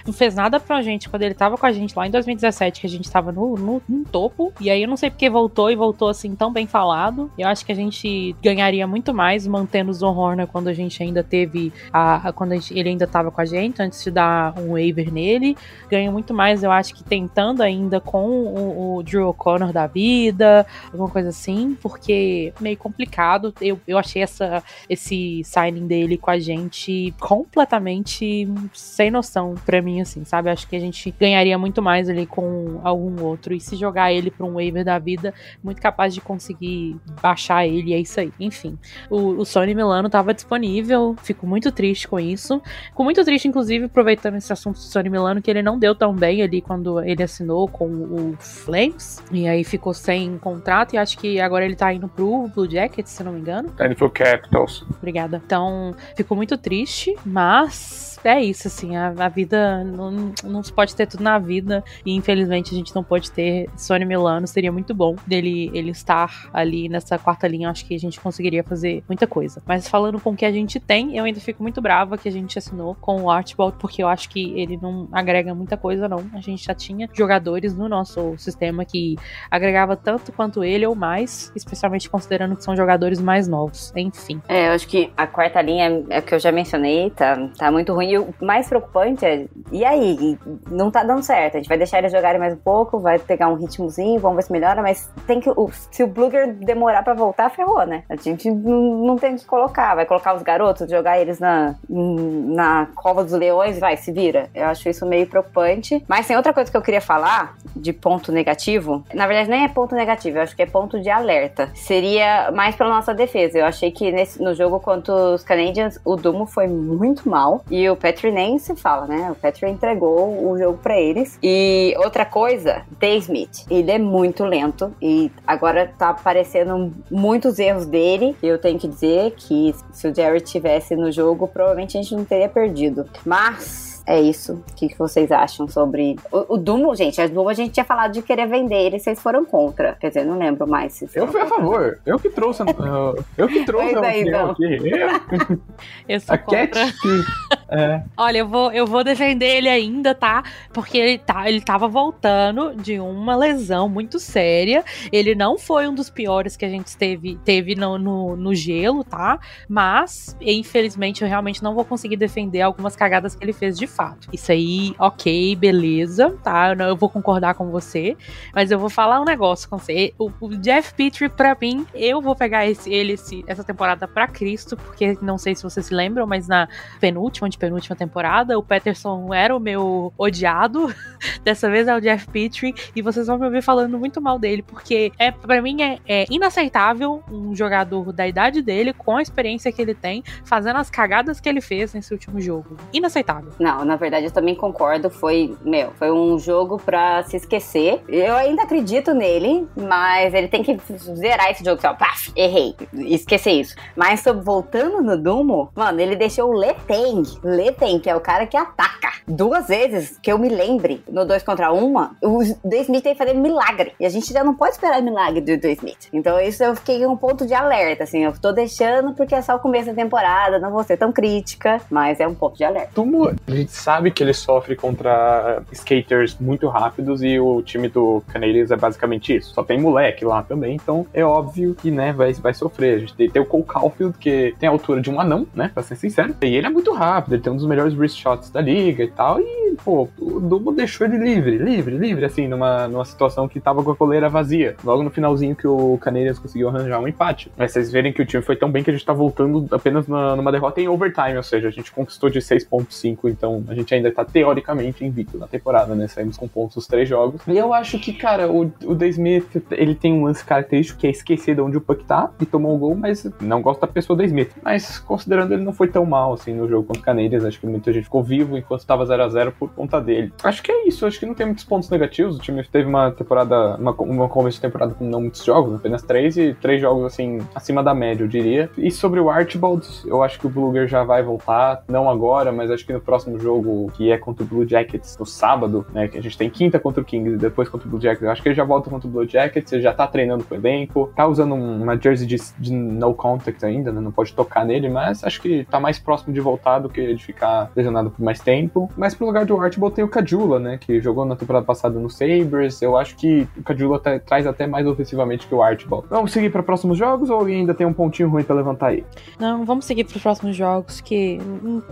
não 0.07 0.13
fez 0.13 0.35
nada 0.35 0.59
pra 0.59 0.81
gente 0.83 1.09
quando 1.09 1.23
ele 1.23 1.35
tava 1.35 1.57
com 1.57 1.67
a 1.67 1.73
gente 1.73 1.95
lá 1.97 2.07
em 2.07 2.11
2017, 2.11 2.81
que 2.81 2.87
a 2.87 2.91
gente 2.91 3.11
tava 3.11 3.31
no, 3.33 3.57
no, 3.57 3.83
no 3.89 4.05
topo. 4.05 4.53
E 4.61 4.71
aí 4.71 4.83
eu 4.83 4.89
não 4.89 4.97
sei 4.97 5.11
porque 5.11 5.29
voltou 5.29 5.71
e 5.71 5.77
voltou 5.77 6.09
assim 6.09 6.35
tão 6.35 6.53
bem 6.53 6.67
falado. 6.67 7.31
Eu 7.39 7.49
acho 7.49 7.65
que 7.65 7.73
a 7.73 7.75
gente 7.75 8.35
ganharia 8.43 8.87
muito 8.87 9.13
mais 9.15 9.47
mantendo 9.47 9.91
o 9.91 9.95
Zon 9.95 10.15
Horner 10.17 10.47
quando 10.47 10.69
a 10.69 10.73
gente 10.73 11.03
ainda 11.03 11.23
teve. 11.23 11.73
A, 11.93 12.29
a- 12.29 12.33
quando 12.33 12.53
gente- 12.55 12.79
ele 12.79 12.89
ainda 12.89 13.07
tava 13.07 13.31
com 13.31 13.41
a 13.41 13.45
gente, 13.45 13.81
antes 13.83 14.03
de 14.03 14.11
dar 14.11 14.59
um 14.59 14.73
waiver 14.73 15.13
nele. 15.13 15.57
Ganha 15.91 16.11
muito 16.11 16.33
mais, 16.35 16.63
eu 16.63 16.71
acho 16.71 16.95
que 16.95 17.03
tentando 17.05 17.63
ainda 17.63 18.01
com 18.01 18.29
o, 18.29 18.97
o 18.97 19.03
Drew 19.03 19.29
O'Connor 19.29 19.73
da 19.73 19.87
vida, 19.87 20.67
alguma 20.93 21.09
coisa 21.09 21.29
assim, 21.31 21.77
porque 21.81 22.53
meio 22.61 22.77
complicado. 22.77 23.55
Eu, 23.61 23.81
eu 23.87 23.99
achei 23.99 24.23
essa, 24.23 24.63
esse 24.89 25.43
signing 25.45 25.87
dele 25.87 26.17
com 26.17 26.31
a 26.31 26.39
gente 26.39 27.13
completamente 27.21 28.49
sem 28.73 29.11
noção 29.11 29.34
pra 29.65 29.81
mim, 29.81 30.01
assim, 30.01 30.25
sabe? 30.25 30.51
Acho 30.51 30.69
que 30.69 30.77
a 30.77 30.81
gente 30.81 31.15
ganharia 31.19 31.59
muito 31.59 31.83
mais 31.83 32.09
ali 32.09 32.27
com 32.27 32.81
algum 32.83 33.23
outro. 33.23 33.55
E 33.55 33.61
se 33.61 33.77
jogar 33.77 34.13
ele 34.13 34.31
pra 34.31 34.47
um 34.47 34.55
waiver 34.55 34.85
da 34.85 34.99
vida, 34.99 35.33
muito 35.63 35.81
capaz 35.81 36.15
de 36.15 36.21
conseguir 36.21 36.97
baixar 37.21 37.67
ele, 37.67 37.93
é 37.93 37.99
isso 37.99 38.21
aí. 38.21 38.33
Enfim, 38.39 38.79
o, 39.11 39.41
o 39.41 39.45
Sony 39.45 39.75
Milano 39.75 40.09
tava 40.09 40.33
disponível, 40.33 41.17
fico 41.23 41.47
muito 41.47 41.73
triste 41.73 42.07
com 42.07 42.19
isso. 42.19 42.61
Fico 42.89 43.05
muito 43.05 43.25
triste, 43.25 43.49
inclusive, 43.49 43.87
aproveitando 43.87 44.37
esse 44.37 44.53
assunto 44.53 44.77
do 44.77 44.83
Sony 44.83 45.11
Milano, 45.11 45.43
que 45.43 45.51
ele 45.51 45.63
não 45.63 45.79
deu 45.79 45.95
tão 45.95 46.15
bem 46.15 46.43
ali 46.43 46.61
quando 46.61 47.01
ele 47.03 47.23
assinou 47.23 47.69
com 47.69 47.87
o 47.87 48.37
Flames. 48.39 49.23
E 49.33 49.49
aí 49.49 49.65
ficou 49.65 49.93
sem 49.93 50.39
contrato 50.39 50.95
e 50.95 50.99
acho 50.99 51.19
que 51.19 51.41
agora 51.41 51.65
ele 51.65 51.77
tá 51.77 51.93
indo 51.93 52.09
pro 52.09 52.49
Blue 52.49 52.71
Jackets, 52.71 53.13
se 53.13 53.23
não 53.25 53.33
me 53.33 53.41
engano. 53.41 53.73
Ele 53.79 53.95
foi 53.95 54.11
Capitals. 54.11 54.85
Obrigada. 54.99 55.43
Então, 55.45 55.95
ficou 56.17 56.37
muito 56.37 56.57
triste, 56.57 57.15
mas 57.25 58.14
é 58.27 58.43
isso, 58.43 58.69
assim, 58.69 58.97
a, 58.97 59.15
a 59.19 59.29
vida 59.29 59.85
não, 59.85 60.33
não 60.43 60.63
se 60.63 60.73
pode 60.73 60.95
ter 60.95 61.07
tudo 61.07 61.23
na 61.23 61.39
vida 61.39 61.83
e 62.05 62.15
infelizmente 62.15 62.75
a 62.75 62.77
gente 62.77 62.95
não 62.95 63.05
pode 63.05 63.31
ter 63.31 63.69
Sony 63.77 64.05
Milano, 64.05 64.47
seria 64.47 64.73
muito 64.73 64.95
bom 64.95 65.17
dele 65.27 65.71
ele 65.75 65.91
estar 65.91 66.49
ali 66.53 66.89
nessa 66.89 67.19
quarta 67.19 67.47
linha, 67.47 67.71
acho 67.71 67.85
que 67.85 67.95
a 67.95 67.99
gente 67.99 68.21
conseguiria 68.21 68.63
fazer 68.63 69.03
muita 69.09 69.27
coisa. 69.27 69.63
Mas 69.67 69.89
falando 69.89 70.21
com 70.21 70.31
o 70.31 70.37
que 70.37 70.45
a 70.45 70.53
gente 70.53 70.81
tem, 70.81 71.17
eu 71.17 71.25
ainda 71.25 71.41
fico 71.41 71.63
muito 71.63 71.81
brava 71.81 72.17
que 72.17 72.29
a 72.29 72.33
gente 72.33 72.59
assinou 72.59 72.95
com 73.01 73.23
o 73.23 73.31
Archibald, 73.31 73.77
porque 73.79 74.03
eu 74.03 74.09
acho 74.09 74.29
que 74.29 74.59
ele 74.59 74.79
não 74.81 75.09
agrega 75.13 75.55
muita 75.55 75.77
coisa 75.77 76.09
não. 76.09 76.25
A 76.33 76.41
gente 76.41 76.65
já 76.65 76.75
tinha 76.75 77.09
jogadores 77.13 77.77
no 77.77 77.89
nosso 77.89 78.35
sistema 78.39 78.85
que 78.85 79.17
agregava 79.51 79.97
tanto 79.97 80.33
quanto 80.33 80.65
ele 80.65 80.87
ou 80.87 80.95
mais, 80.95 81.53
especialmente 81.55 82.09
considerando 82.09 82.57
que 82.57 82.65
são 82.65 82.77
jogadores 82.77 83.21
mais 83.21 83.47
novos. 83.49 83.93
Enfim. 83.97 84.41
É, 84.49 84.69
eu 84.69 84.73
acho 84.73 84.89
que 84.89 85.13
a 85.17 85.27
quarta 85.27 85.61
linha 85.61 86.05
é 86.11 86.21
que 86.21 86.35
eu 86.35 86.39
já 86.39 86.51
mencionei, 86.51 87.11
tá, 87.11 87.49
tá 87.57 87.71
muito 87.71 87.93
ruim. 87.93 88.14
E 88.15 88.19
o 88.19 88.33
mais 88.41 88.69
preocupante 88.69 89.27
é, 89.27 89.47
e 89.73 89.85
aí? 89.85 90.39
Não 90.71 90.89
tá 90.89 91.03
dando 91.03 91.23
certo. 91.25 91.57
A 91.57 91.59
gente 91.59 91.69
vai 91.69 91.77
deixar 91.77 91.99
eles 91.99 92.13
jogarem 92.13 92.39
mais 92.39 92.55
um 92.55 92.59
pouco, 92.59 93.01
vai 93.01 93.19
pegar 93.19 93.49
um 93.49 93.57
ritmozinho, 93.57 94.21
vamos 94.21 94.37
ver 94.37 94.43
se 94.43 94.53
melhora, 94.53 94.81
mas 94.81 95.11
tem 95.27 95.41
que. 95.41 95.51
se 95.91 96.05
o 96.05 96.07
Bluger 96.07 96.55
demorar 96.55 97.03
pra 97.03 97.13
voltar, 97.13 97.51
ferrou, 97.51 97.85
né? 97.85 98.05
A 98.09 98.15
gente 98.15 98.49
não, 98.49 99.17
tem 99.17 99.35
o 99.35 99.37
que 99.37 99.45
colocar. 99.45 99.97
Vai 99.97 100.07
colocar 100.07 100.35
os 100.37 100.43
garotos, 100.43 100.89
jogar 100.89 101.19
eles 101.19 101.41
na, 101.41 101.75
na 101.89 102.87
cova 102.95 103.25
dos 103.25 103.33
leões, 103.33 103.81
vai, 103.81 103.97
se 103.97 104.13
vira. 104.13 104.49
Eu 104.55 104.67
acho 104.67 104.89
isso 104.89 105.05
meio 105.05 105.27
preocupante. 105.27 106.05
Mas 106.07 106.29
tem 106.29 106.37
outra 106.37 106.53
coisa 106.53 106.71
que 106.71 106.77
eu 106.77 106.83
queria 106.83 107.01
falar 107.01 107.57
de 107.75 107.93
ponto 107.93 108.31
negativo. 108.31 109.05
Na 109.13 109.27
verdade, 109.27 109.51
nem 109.51 109.65
é 109.65 109.69
ponto 109.69 109.97
negativo, 109.97 110.39
eu 110.39 110.43
acho 110.43 110.55
que 110.55 110.63
é 110.63 110.67
ponto 110.67 111.01
de 111.01 111.11
alerta. 111.11 111.71
Seria 111.75 112.53
mais 112.53 112.77
pela 112.77 112.91
nossa 112.91 113.13
defesa. 113.13 113.59
Eu 113.59 113.67
achei 113.67 113.91
que 113.91 114.13
nesse, 114.13 114.41
no 114.41 114.55
jogo 114.55 114.79
contra 114.79 115.13
os 115.13 115.43
Canadiens, 115.43 115.99
o 116.05 116.15
Dumo 116.15 116.47
foi 116.47 116.69
muito 116.69 117.29
mal. 117.29 117.65
E 117.71 117.89
o 117.91 117.94
Petri 117.97 118.31
nem 118.31 118.59
se 118.59 118.75
fala, 118.77 119.07
né? 119.07 119.31
O 119.31 119.35
Petri 119.35 119.69
entregou 119.69 120.49
o 120.51 120.59
jogo 120.59 120.79
para 120.79 120.99
eles. 121.01 121.39
E 121.43 121.95
outra 121.99 122.25
coisa, 122.25 122.83
Day 122.99 123.19
Smith. 123.19 123.65
Ele 123.71 123.91
é 123.91 123.99
muito 123.99 124.45
lento 124.45 124.95
e 125.01 125.31
agora 125.47 125.91
tá 125.99 126.11
aparecendo 126.11 126.93
muitos 127.11 127.59
erros 127.59 127.87
dele. 127.87 128.37
Eu 128.43 128.59
tenho 128.59 128.79
que 128.79 128.89
dizer 128.89 129.33
que 129.37 129.75
se 129.93 130.09
o 130.09 130.15
Jerry 130.15 130.41
tivesse 130.41 130.95
no 130.97 131.11
jogo, 131.13 131.49
provavelmente 131.49 131.97
a 131.99 132.03
gente 132.03 132.15
não 132.15 132.25
teria 132.25 132.49
perdido. 132.49 133.07
Mas 133.25 134.03
é 134.07 134.21
isso. 134.21 134.63
O 134.71 134.75
que, 134.75 134.89
que 134.89 134.99
vocês 134.99 135.33
acham 135.33 135.67
sobre. 135.67 136.17
O, 136.31 136.55
o 136.55 136.57
Dumo, 136.59 136.95
gente, 136.95 137.21
a 137.21 137.27
Dumo 137.27 137.49
a 137.49 137.55
gente 137.55 137.73
tinha 137.73 137.85
falado 137.85 138.13
de 138.13 138.21
querer 138.21 138.47
vender 138.47 138.75
ele, 138.77 138.99
vocês 138.99 139.19
foram 139.21 139.45
contra. 139.47 139.95
Quer 139.99 140.09
dizer, 140.09 140.25
não 140.27 140.39
lembro 140.39 140.67
mais 140.67 140.93
se 140.93 141.09
Eu 141.15 141.27
fui 141.27 141.41
a 141.41 141.47
favor. 141.47 141.99
Eu 142.05 142.19
que 142.19 142.29
trouxe. 142.29 142.63
uh, 142.63 143.25
eu 143.39 143.49
que 143.49 143.65
trouxe 143.65 143.93
Pois 143.95 144.03
a 144.03 144.07
é, 144.07 144.11
opinião 144.21 144.55
então. 144.59 145.47
aqui. 145.49 145.61
Eu 146.07 146.21
sou 146.21 146.35
A 146.35 146.39
Cat. 146.39 146.67
contra. 146.69 146.87
que- 146.87 147.25
é, 147.69 148.03
Olha, 148.17 148.39
eu 148.39 148.49
vou, 148.49 148.73
eu 148.73 148.87
vou 148.87 149.03
defender 149.05 149.47
ele 149.57 149.69
ainda, 149.69 150.15
tá? 150.15 150.43
Porque 150.73 150.99
ele, 150.99 151.19
tá, 151.19 151.49
ele 151.49 151.61
tava 151.61 151.89
voltando 151.89 152.75
de 152.77 152.99
uma 153.01 153.37
lesão 153.37 153.89
muito 153.89 154.19
séria. 154.19 154.85
Ele 155.13 155.35
não 155.35 155.59
foi 155.59 155.89
um 155.89 155.95
dos 155.95 156.11
piores 156.11 156.57
que 156.57 156.65
a 156.65 156.69
gente 156.69 156.97
teve, 156.97 157.37
teve 157.45 157.75
no, 157.75 157.99
no, 157.99 158.37
no 158.37 158.55
gelo, 158.55 159.03
tá? 159.05 159.39
Mas, 159.69 160.37
infelizmente, 160.41 161.23
eu 161.23 161.29
realmente 161.29 161.63
não 161.63 161.75
vou 161.75 161.85
conseguir 161.85 162.17
defender 162.17 162.61
algumas 162.61 162.95
cagadas 162.97 163.35
que 163.35 163.45
ele 163.45 163.53
fez 163.53 163.79
de 163.79 163.87
fato. 163.87 164.29
Isso 164.33 164.53
aí, 164.53 164.95
ok, 164.99 165.57
beleza, 165.57 166.37
tá? 166.43 166.71
Eu, 166.71 166.77
não- 166.77 166.87
eu 166.89 166.97
vou 166.97 167.09
concordar 167.09 167.55
com 167.55 167.71
você. 167.71 168.17
Mas 168.55 168.71
eu 168.71 168.79
vou 168.79 168.89
falar 168.91 169.21
um 169.21 169.25
negócio 169.25 169.69
com 169.69 169.79
você. 169.79 170.13
O, 170.19 170.31
o 170.41 170.57
Jeff 170.59 170.95
Petrie, 170.95 171.29
pra 171.29 171.57
mim, 171.61 171.87
eu 171.95 172.21
vou 172.21 172.35
pegar 172.37 172.67
esse, 172.67 172.93
ele 172.93 173.13
esse- 173.15 173.45
essa 173.47 173.65
temporada 173.65 174.07
pra 174.07 174.27
Cristo, 174.29 174.77
porque 174.77 175.17
não 175.21 175.39
sei 175.39 175.55
se 175.55 175.63
vocês 175.63 175.87
se 175.87 175.95
lembram, 175.95 176.27
mas 176.27 176.47
na 176.49 176.69
penúltima, 177.01 177.49
de 177.55 177.59
penúltima 177.59 177.97
temporada, 177.97 178.59
o 178.59 178.63
Peterson 178.63 179.33
era 179.33 179.57
o 179.57 179.61
meu 179.61 180.13
odiado. 180.19 180.93
Dessa 181.43 181.71
vez 181.71 181.89
é 181.89 181.97
o 181.97 182.01
Jeff 182.01 182.29
Petrie. 182.29 182.75
E 182.95 183.01
vocês 183.01 183.27
vão 183.27 183.39
me 183.39 183.47
ouvir 183.47 183.63
falando 183.63 183.99
muito 183.99 184.21
mal 184.21 184.39
dele, 184.39 184.63
porque 184.63 185.13
é 185.19 185.31
para 185.31 185.63
mim 185.63 185.83
é, 185.83 185.99
é 186.07 186.27
inaceitável 186.31 187.23
um 187.31 187.55
jogador 187.55 188.13
da 188.13 188.27
idade 188.27 188.61
dele, 188.61 188.93
com 188.93 189.17
a 189.17 189.23
experiência 189.23 189.73
que 189.73 189.81
ele 189.81 189.95
tem, 189.95 190.23
fazendo 190.45 190.77
as 190.77 190.91
cagadas 190.91 191.41
que 191.41 191.49
ele 191.49 191.61
fez 191.61 191.95
nesse 191.95 192.13
último 192.13 192.41
jogo. 192.41 192.77
Inaceitável. 192.93 193.53
Não, 193.59 193.85
na 193.85 193.97
verdade 193.97 194.27
eu 194.27 194.33
também 194.33 194.55
concordo. 194.55 195.09
Foi, 195.09 195.57
meu, 195.65 195.93
foi 195.93 196.11
um 196.11 196.39
jogo 196.39 196.79
pra 196.79 197.23
se 197.25 197.37
esquecer. 197.37 198.03
Eu 198.09 198.37
ainda 198.37 198.63
acredito 198.63 199.15
nele, 199.15 199.67
mas 199.77 200.35
ele 200.35 200.49
tem 200.49 200.63
que 200.63 200.77
zerar 201.15 201.51
esse 201.51 201.65
jogo. 201.65 201.81
Só, 201.81 201.95
paf, 201.95 202.33
errei. 202.35 202.75
Esquecer 202.93 203.53
isso. 203.53 203.75
Mas 203.97 204.25
voltando 204.43 205.03
no 205.03 205.17
Dumo, 205.17 205.71
mano, 205.75 206.01
ele 206.01 206.17
deixou 206.17 206.51
o 206.51 206.57
Leteng. 206.57 207.23
Leteng, 207.45 208.01
que 208.01 208.09
é 208.09 208.17
o 208.17 208.21
cara 208.21 208.47
que 208.47 208.57
ataca. 208.57 209.13
Duas 209.27 209.69
vezes 209.69 210.19
que 210.23 210.31
eu 210.31 210.39
me 210.39 210.51
lembre, 210.51 211.03
no 211.11 211.25
2 211.25 211.43
contra 211.43 211.73
1, 211.73 211.97
o 212.23 212.45
The 212.69 212.77
Smith 212.83 213.03
tem 213.03 213.13
que 213.15 213.19
fazer 213.19 213.33
milagre. 213.33 213.93
E 213.99 214.05
a 214.05 214.11
gente 214.11 214.31
já 214.31 214.45
não 214.45 214.55
pode 214.55 214.73
esperar 214.73 215.01
milagre 215.01 215.41
do 215.41 215.59
The 215.59 215.73
Smith. 215.73 216.09
Então 216.13 216.39
isso 216.39 216.63
eu 216.63 216.77
fiquei 216.77 217.07
um 217.07 217.17
ponto 217.17 217.47
de 217.47 217.55
alerta, 217.55 218.05
assim. 218.05 218.23
Eu 218.23 218.33
tô 218.39 218.53
deixando 218.53 219.15
porque 219.15 219.35
é 219.35 219.41
só 219.41 219.57
o 219.57 219.59
começo 219.59 219.87
da 219.87 219.95
temporada, 219.95 220.59
não 220.59 220.71
vou 220.71 220.85
ser 220.85 220.99
tão 220.99 221.11
crítica, 221.11 221.81
mas 221.91 222.21
é 222.21 222.29
um 222.29 222.35
ponto 222.35 222.57
de 222.57 222.65
alerta. 222.65 222.91
Tumo, 222.95 223.29
a 223.29 223.51
gente 223.51 223.73
sabe 223.73 224.11
que 224.11 224.23
ele 224.23 224.35
sofre 224.35 224.77
contra 224.77 225.63
skaters 225.73 226.37
muito 226.39 226.69
rápidos 226.69 227.23
e 227.23 227.41
o 227.41 227.63
time 227.63 227.89
do 227.89 228.23
Canadiens 228.29 228.71
é 228.71 228.77
basicamente 228.77 229.35
isso. 229.35 229.55
Só 229.55 229.63
tem 229.63 229.81
moleque 229.81 230.25
lá 230.25 230.43
também, 230.43 230.75
então 230.75 231.07
é 231.15 231.25
óbvio 231.25 231.75
que, 231.75 231.91
né, 231.91 232.13
vai, 232.13 232.35
vai 232.35 232.53
sofrer. 232.53 232.97
A 232.97 232.99
gente 232.99 233.15
tem, 233.15 233.31
tem 233.31 233.41
o 233.41 233.47
Cole 233.47 233.65
Caulfield, 233.65 234.19
que 234.19 234.55
tem 234.59 234.69
a 234.69 234.73
altura 234.73 235.01
de 235.01 235.11
um 235.11 235.19
anão, 235.19 235.47
né, 235.55 235.71
pra 235.73 235.83
ser 235.83 235.97
sincero. 235.97 236.37
E 236.43 236.55
ele 236.55 236.67
é 236.67 236.71
muito 236.71 236.93
rápido, 236.93 237.35
ele 237.35 237.43
tem 237.43 237.53
um 237.53 237.57
dos 237.57 237.67
melhores 237.67 237.95
wrist 237.95 238.21
shots 238.21 238.51
da 238.51 238.61
liga 238.61 239.14
tal. 239.15 239.41
E, 239.41 239.77
pô, 239.85 240.09
o 240.19 240.41
Dumo 240.41 240.73
deixou 240.73 241.07
ele 241.07 241.17
livre, 241.19 241.57
livre, 241.59 241.97
livre, 241.97 242.25
assim, 242.25 242.47
numa, 242.49 242.89
numa 242.89 243.05
situação 243.05 243.49
que 243.49 243.61
tava 243.61 243.83
com 243.83 243.91
a 243.91 243.97
coleira 243.97 244.29
vazia. 244.29 244.77
Logo 244.85 245.03
no 245.03 245.11
finalzinho 245.11 245.55
que 245.57 245.67
o 245.67 245.99
Canadiens 246.01 246.39
conseguiu 246.39 246.69
arranjar 246.69 247.01
um 247.01 247.09
empate. 247.09 247.51
Mas 247.57 247.73
vocês 247.73 247.91
verem 247.91 248.13
que 248.13 248.23
o 248.23 248.27
time 248.27 248.43
foi 248.43 248.57
tão 248.57 248.71
bem 248.71 248.83
que 248.83 248.91
a 248.91 248.93
gente 248.93 249.05
tá 249.05 249.13
voltando 249.13 249.67
apenas 249.75 250.07
na- 250.09 250.37
numa 250.37 250.51
derrota 250.53 250.81
em 250.81 250.89
overtime, 250.89 251.37
ou 251.37 251.43
seja, 251.43 251.69
a 251.69 251.71
gente 251.71 251.93
conquistou 251.93 252.29
de 252.31 252.41
6.5, 252.41 253.29
então 253.29 253.63
a 253.69 253.75
gente 253.75 253.95
ainda 253.95 254.11
tá 254.11 254.25
teoricamente 254.25 255.05
invicto 255.05 255.39
na 255.39 255.47
temporada, 255.47 255.95
né? 255.95 256.07
Saímos 256.09 256.37
com 256.37 256.49
pontos 256.49 256.77
os 256.77 256.87
três 256.87 257.09
jogos. 257.09 257.41
E 257.47 257.57
eu 257.57 257.73
acho 257.73 257.99
que, 257.99 258.13
cara, 258.13 258.51
o, 258.51 258.71
o 258.85 258.97
The 258.97 259.09
Smith, 259.09 259.63
ele 259.71 259.95
tem 259.95 260.13
um 260.13 260.25
lance 260.25 260.45
característico 260.45 260.99
que 261.01 261.07
é 261.07 261.11
esquecer 261.11 261.55
de 261.55 261.61
onde 261.61 261.77
o 261.77 261.81
puck 261.81 262.05
tá 262.05 262.31
e 262.41 262.47
tomou 262.47 262.75
um 262.75 262.79
gol, 262.79 262.95
mas 262.95 263.25
não 263.41 263.63
gosta 263.63 263.87
da 263.87 263.93
pessoa 263.93 264.17
do 264.17 264.25
Smith. 264.25 264.51
Mas 264.63 264.99
considerando 264.99 265.53
ele 265.55 265.63
não 265.63 265.73
foi 265.73 265.89
tão 265.89 266.05
mal 266.05 266.33
assim 266.33 266.53
no 266.53 266.69
jogo 266.69 266.87
contra 266.87 267.01
o 267.03 267.05
Canadiens, 267.05 267.45
acho 267.45 267.61
que 267.61 267.67
muita 267.67 267.93
gente 267.93 268.05
ficou 268.05 268.23
vivo 268.23 268.57
enquanto 268.57 268.85
tava 268.87 269.04
0 269.05 269.23
a 269.23 269.29
0 269.29 269.53
por 269.59 269.71
conta 269.71 270.01
dele. 270.01 270.33
Acho 270.43 270.63
que 270.63 270.71
é 270.73 270.89
isso, 270.89 271.07
acho 271.07 271.19
que 271.19 271.27
não 271.27 271.35
tem 271.35 271.47
muitos 271.47 271.65
pontos 271.65 271.89
negativos. 271.91 272.37
O 272.37 272.41
time 272.41 272.63
teve 272.65 272.89
uma 272.89 273.11
temporada, 273.11 273.77
uma, 273.77 273.93
uma 273.93 274.29
começo 274.29 274.57
de 274.57 274.63
temporada 274.63 274.95
com 274.95 275.05
não 275.05 275.21
muitos 275.21 275.45
jogos, 275.45 275.75
apenas 275.77 276.03
três 276.03 276.37
e 276.37 276.55
três 276.55 276.81
jogos 276.81 277.05
assim 277.05 277.39
acima 277.55 277.83
da 277.83 277.95
média, 277.95 278.25
eu 278.25 278.29
diria. 278.29 278.71
E 278.77 278.91
sobre 278.91 279.21
o 279.21 279.29
Archibald, 279.31 279.87
eu 280.07 280.23
acho 280.23 280.39
que 280.39 280.47
o 280.47 280.51
Bluger 280.51 280.87
já 280.87 281.03
vai 281.05 281.23
voltar, 281.23 281.83
não 281.89 282.09
agora, 282.09 282.53
mas 282.53 282.71
acho 282.71 282.87
que 282.87 282.93
no 282.93 283.01
próximo 283.01 283.39
jogo, 283.39 283.91
que 283.95 284.11
é 284.11 284.19
contra 284.19 284.45
o 284.45 284.47
Blue 284.47 284.67
Jackets 284.67 285.17
no 285.19 285.27
sábado, 285.27 285.87
né, 285.93 286.09
que 286.09 286.19
a 286.19 286.23
gente 286.23 286.37
tem 286.39 286.49
quinta 286.51 286.79
contra 286.79 287.01
o 287.03 287.05
Kings 287.05 287.35
e 287.35 287.37
depois 287.39 287.69
contra 287.69 287.87
o 287.87 287.91
Blue 287.91 288.01
Jackets, 288.01 288.23
eu 288.23 288.31
acho 288.31 288.43
que 288.43 288.49
ele 288.49 288.55
já 288.55 288.65
volta 288.65 288.91
contra 288.91 289.09
o 289.09 289.11
Blue 289.11 289.27
Jackets, 289.29 289.73
ele 289.73 289.83
já 289.83 289.93
tá 289.93 290.07
treinando 290.07 290.45
com 290.45 290.55
o 290.55 290.59
elenco, 290.59 291.11
tá 291.15 291.27
usando 291.27 291.55
um- 291.55 291.83
uma 291.83 291.97
jersey 292.01 292.27
de, 292.27 292.37
de 292.59 292.73
no 292.73 293.15
contact 293.15 293.65
ainda, 293.65 293.93
né, 293.93 294.01
não 294.01 294.11
pode 294.13 294.33
tocar 294.35 294.65
nele, 294.65 294.89
mas 294.89 295.23
acho 295.25 295.41
que 295.41 295.65
tá 295.71 295.79
mais 295.81 295.99
próximo 295.99 296.33
de 296.33 296.41
voltar 296.41 296.79
do 296.79 296.89
que 296.89 297.15
de 297.15 297.25
ficar 297.25 297.71
lesionado 297.75 298.11
por 298.11 298.23
mais 298.23 298.41
tempo. 298.41 298.91
Mas 298.97 299.15
pro 299.15 299.27
lugar 299.27 299.45
do 299.45 299.59
Archibald 299.61 299.95
tem 299.95 300.05
o 300.05 300.09
Kajula, 300.09 300.59
né, 300.59 300.79
que 300.79 301.01
jogou 301.01 301.25
na 301.25 301.37
temporada 301.37 301.65
passada 301.65 301.99
no 301.99 302.09
Sabres, 302.11 302.81
eu 302.83 302.97
acho 302.97 303.17
que 303.17 303.47
o 303.57 303.63
Kajula 303.63 303.99
tá- 303.99 304.19
traz 304.19 304.47
até 304.47 304.67
mais 304.67 304.87
ofensivamente 304.87 305.47
que 305.47 305.55
o 305.55 305.63
Archibald. 305.63 306.07
Vamos 306.09 306.33
seguir 306.33 306.51
para 306.51 306.63
próximos 306.63 306.97
jogos 306.99 307.31
ou 307.31 307.37
alguém 307.39 307.61
ainda 307.61 307.75
tem 307.75 307.87
um 307.87 307.93
pontinho 307.93 308.29
ruim 308.29 308.43
pra 308.45 308.55
levantar 308.55 308.89
aí? 308.89 309.05
Não, 309.39 309.65
vamos 309.65 309.85
seguir 309.85 310.05
pros 310.05 310.23
próximos 310.23 310.55
jogos, 310.57 311.01
que 311.01 311.39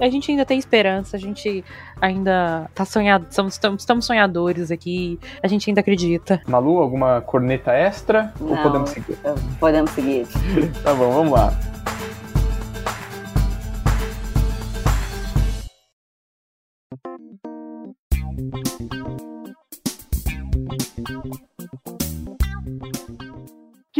a 0.00 0.08
gente 0.08 0.30
ainda 0.30 0.44
tem 0.44 0.58
esperança, 0.58 1.16
a 1.16 1.20
gente 1.20 1.64
ainda 2.00 2.68
tá 2.74 2.84
sonhado, 2.84 3.26
estamos, 3.28 3.58
estamos 3.78 4.04
sonhadores 4.04 4.70
aqui, 4.70 5.18
a 5.42 5.48
gente 5.48 5.68
ainda 5.70 5.80
acredita. 5.80 6.40
Malu, 6.46 6.78
alguma 6.78 7.20
corneta 7.20 7.72
extra? 7.72 8.32
Ou 8.40 8.54
Não. 8.54 8.62
podemos 8.62 8.90
seguir? 8.90 9.18
Podemos 9.58 9.90
seguir. 9.90 10.26
Tá 10.82 10.94
bom, 10.94 11.10
vamos 11.12 11.32
lá. 11.32 11.52
Bye. 18.36 18.61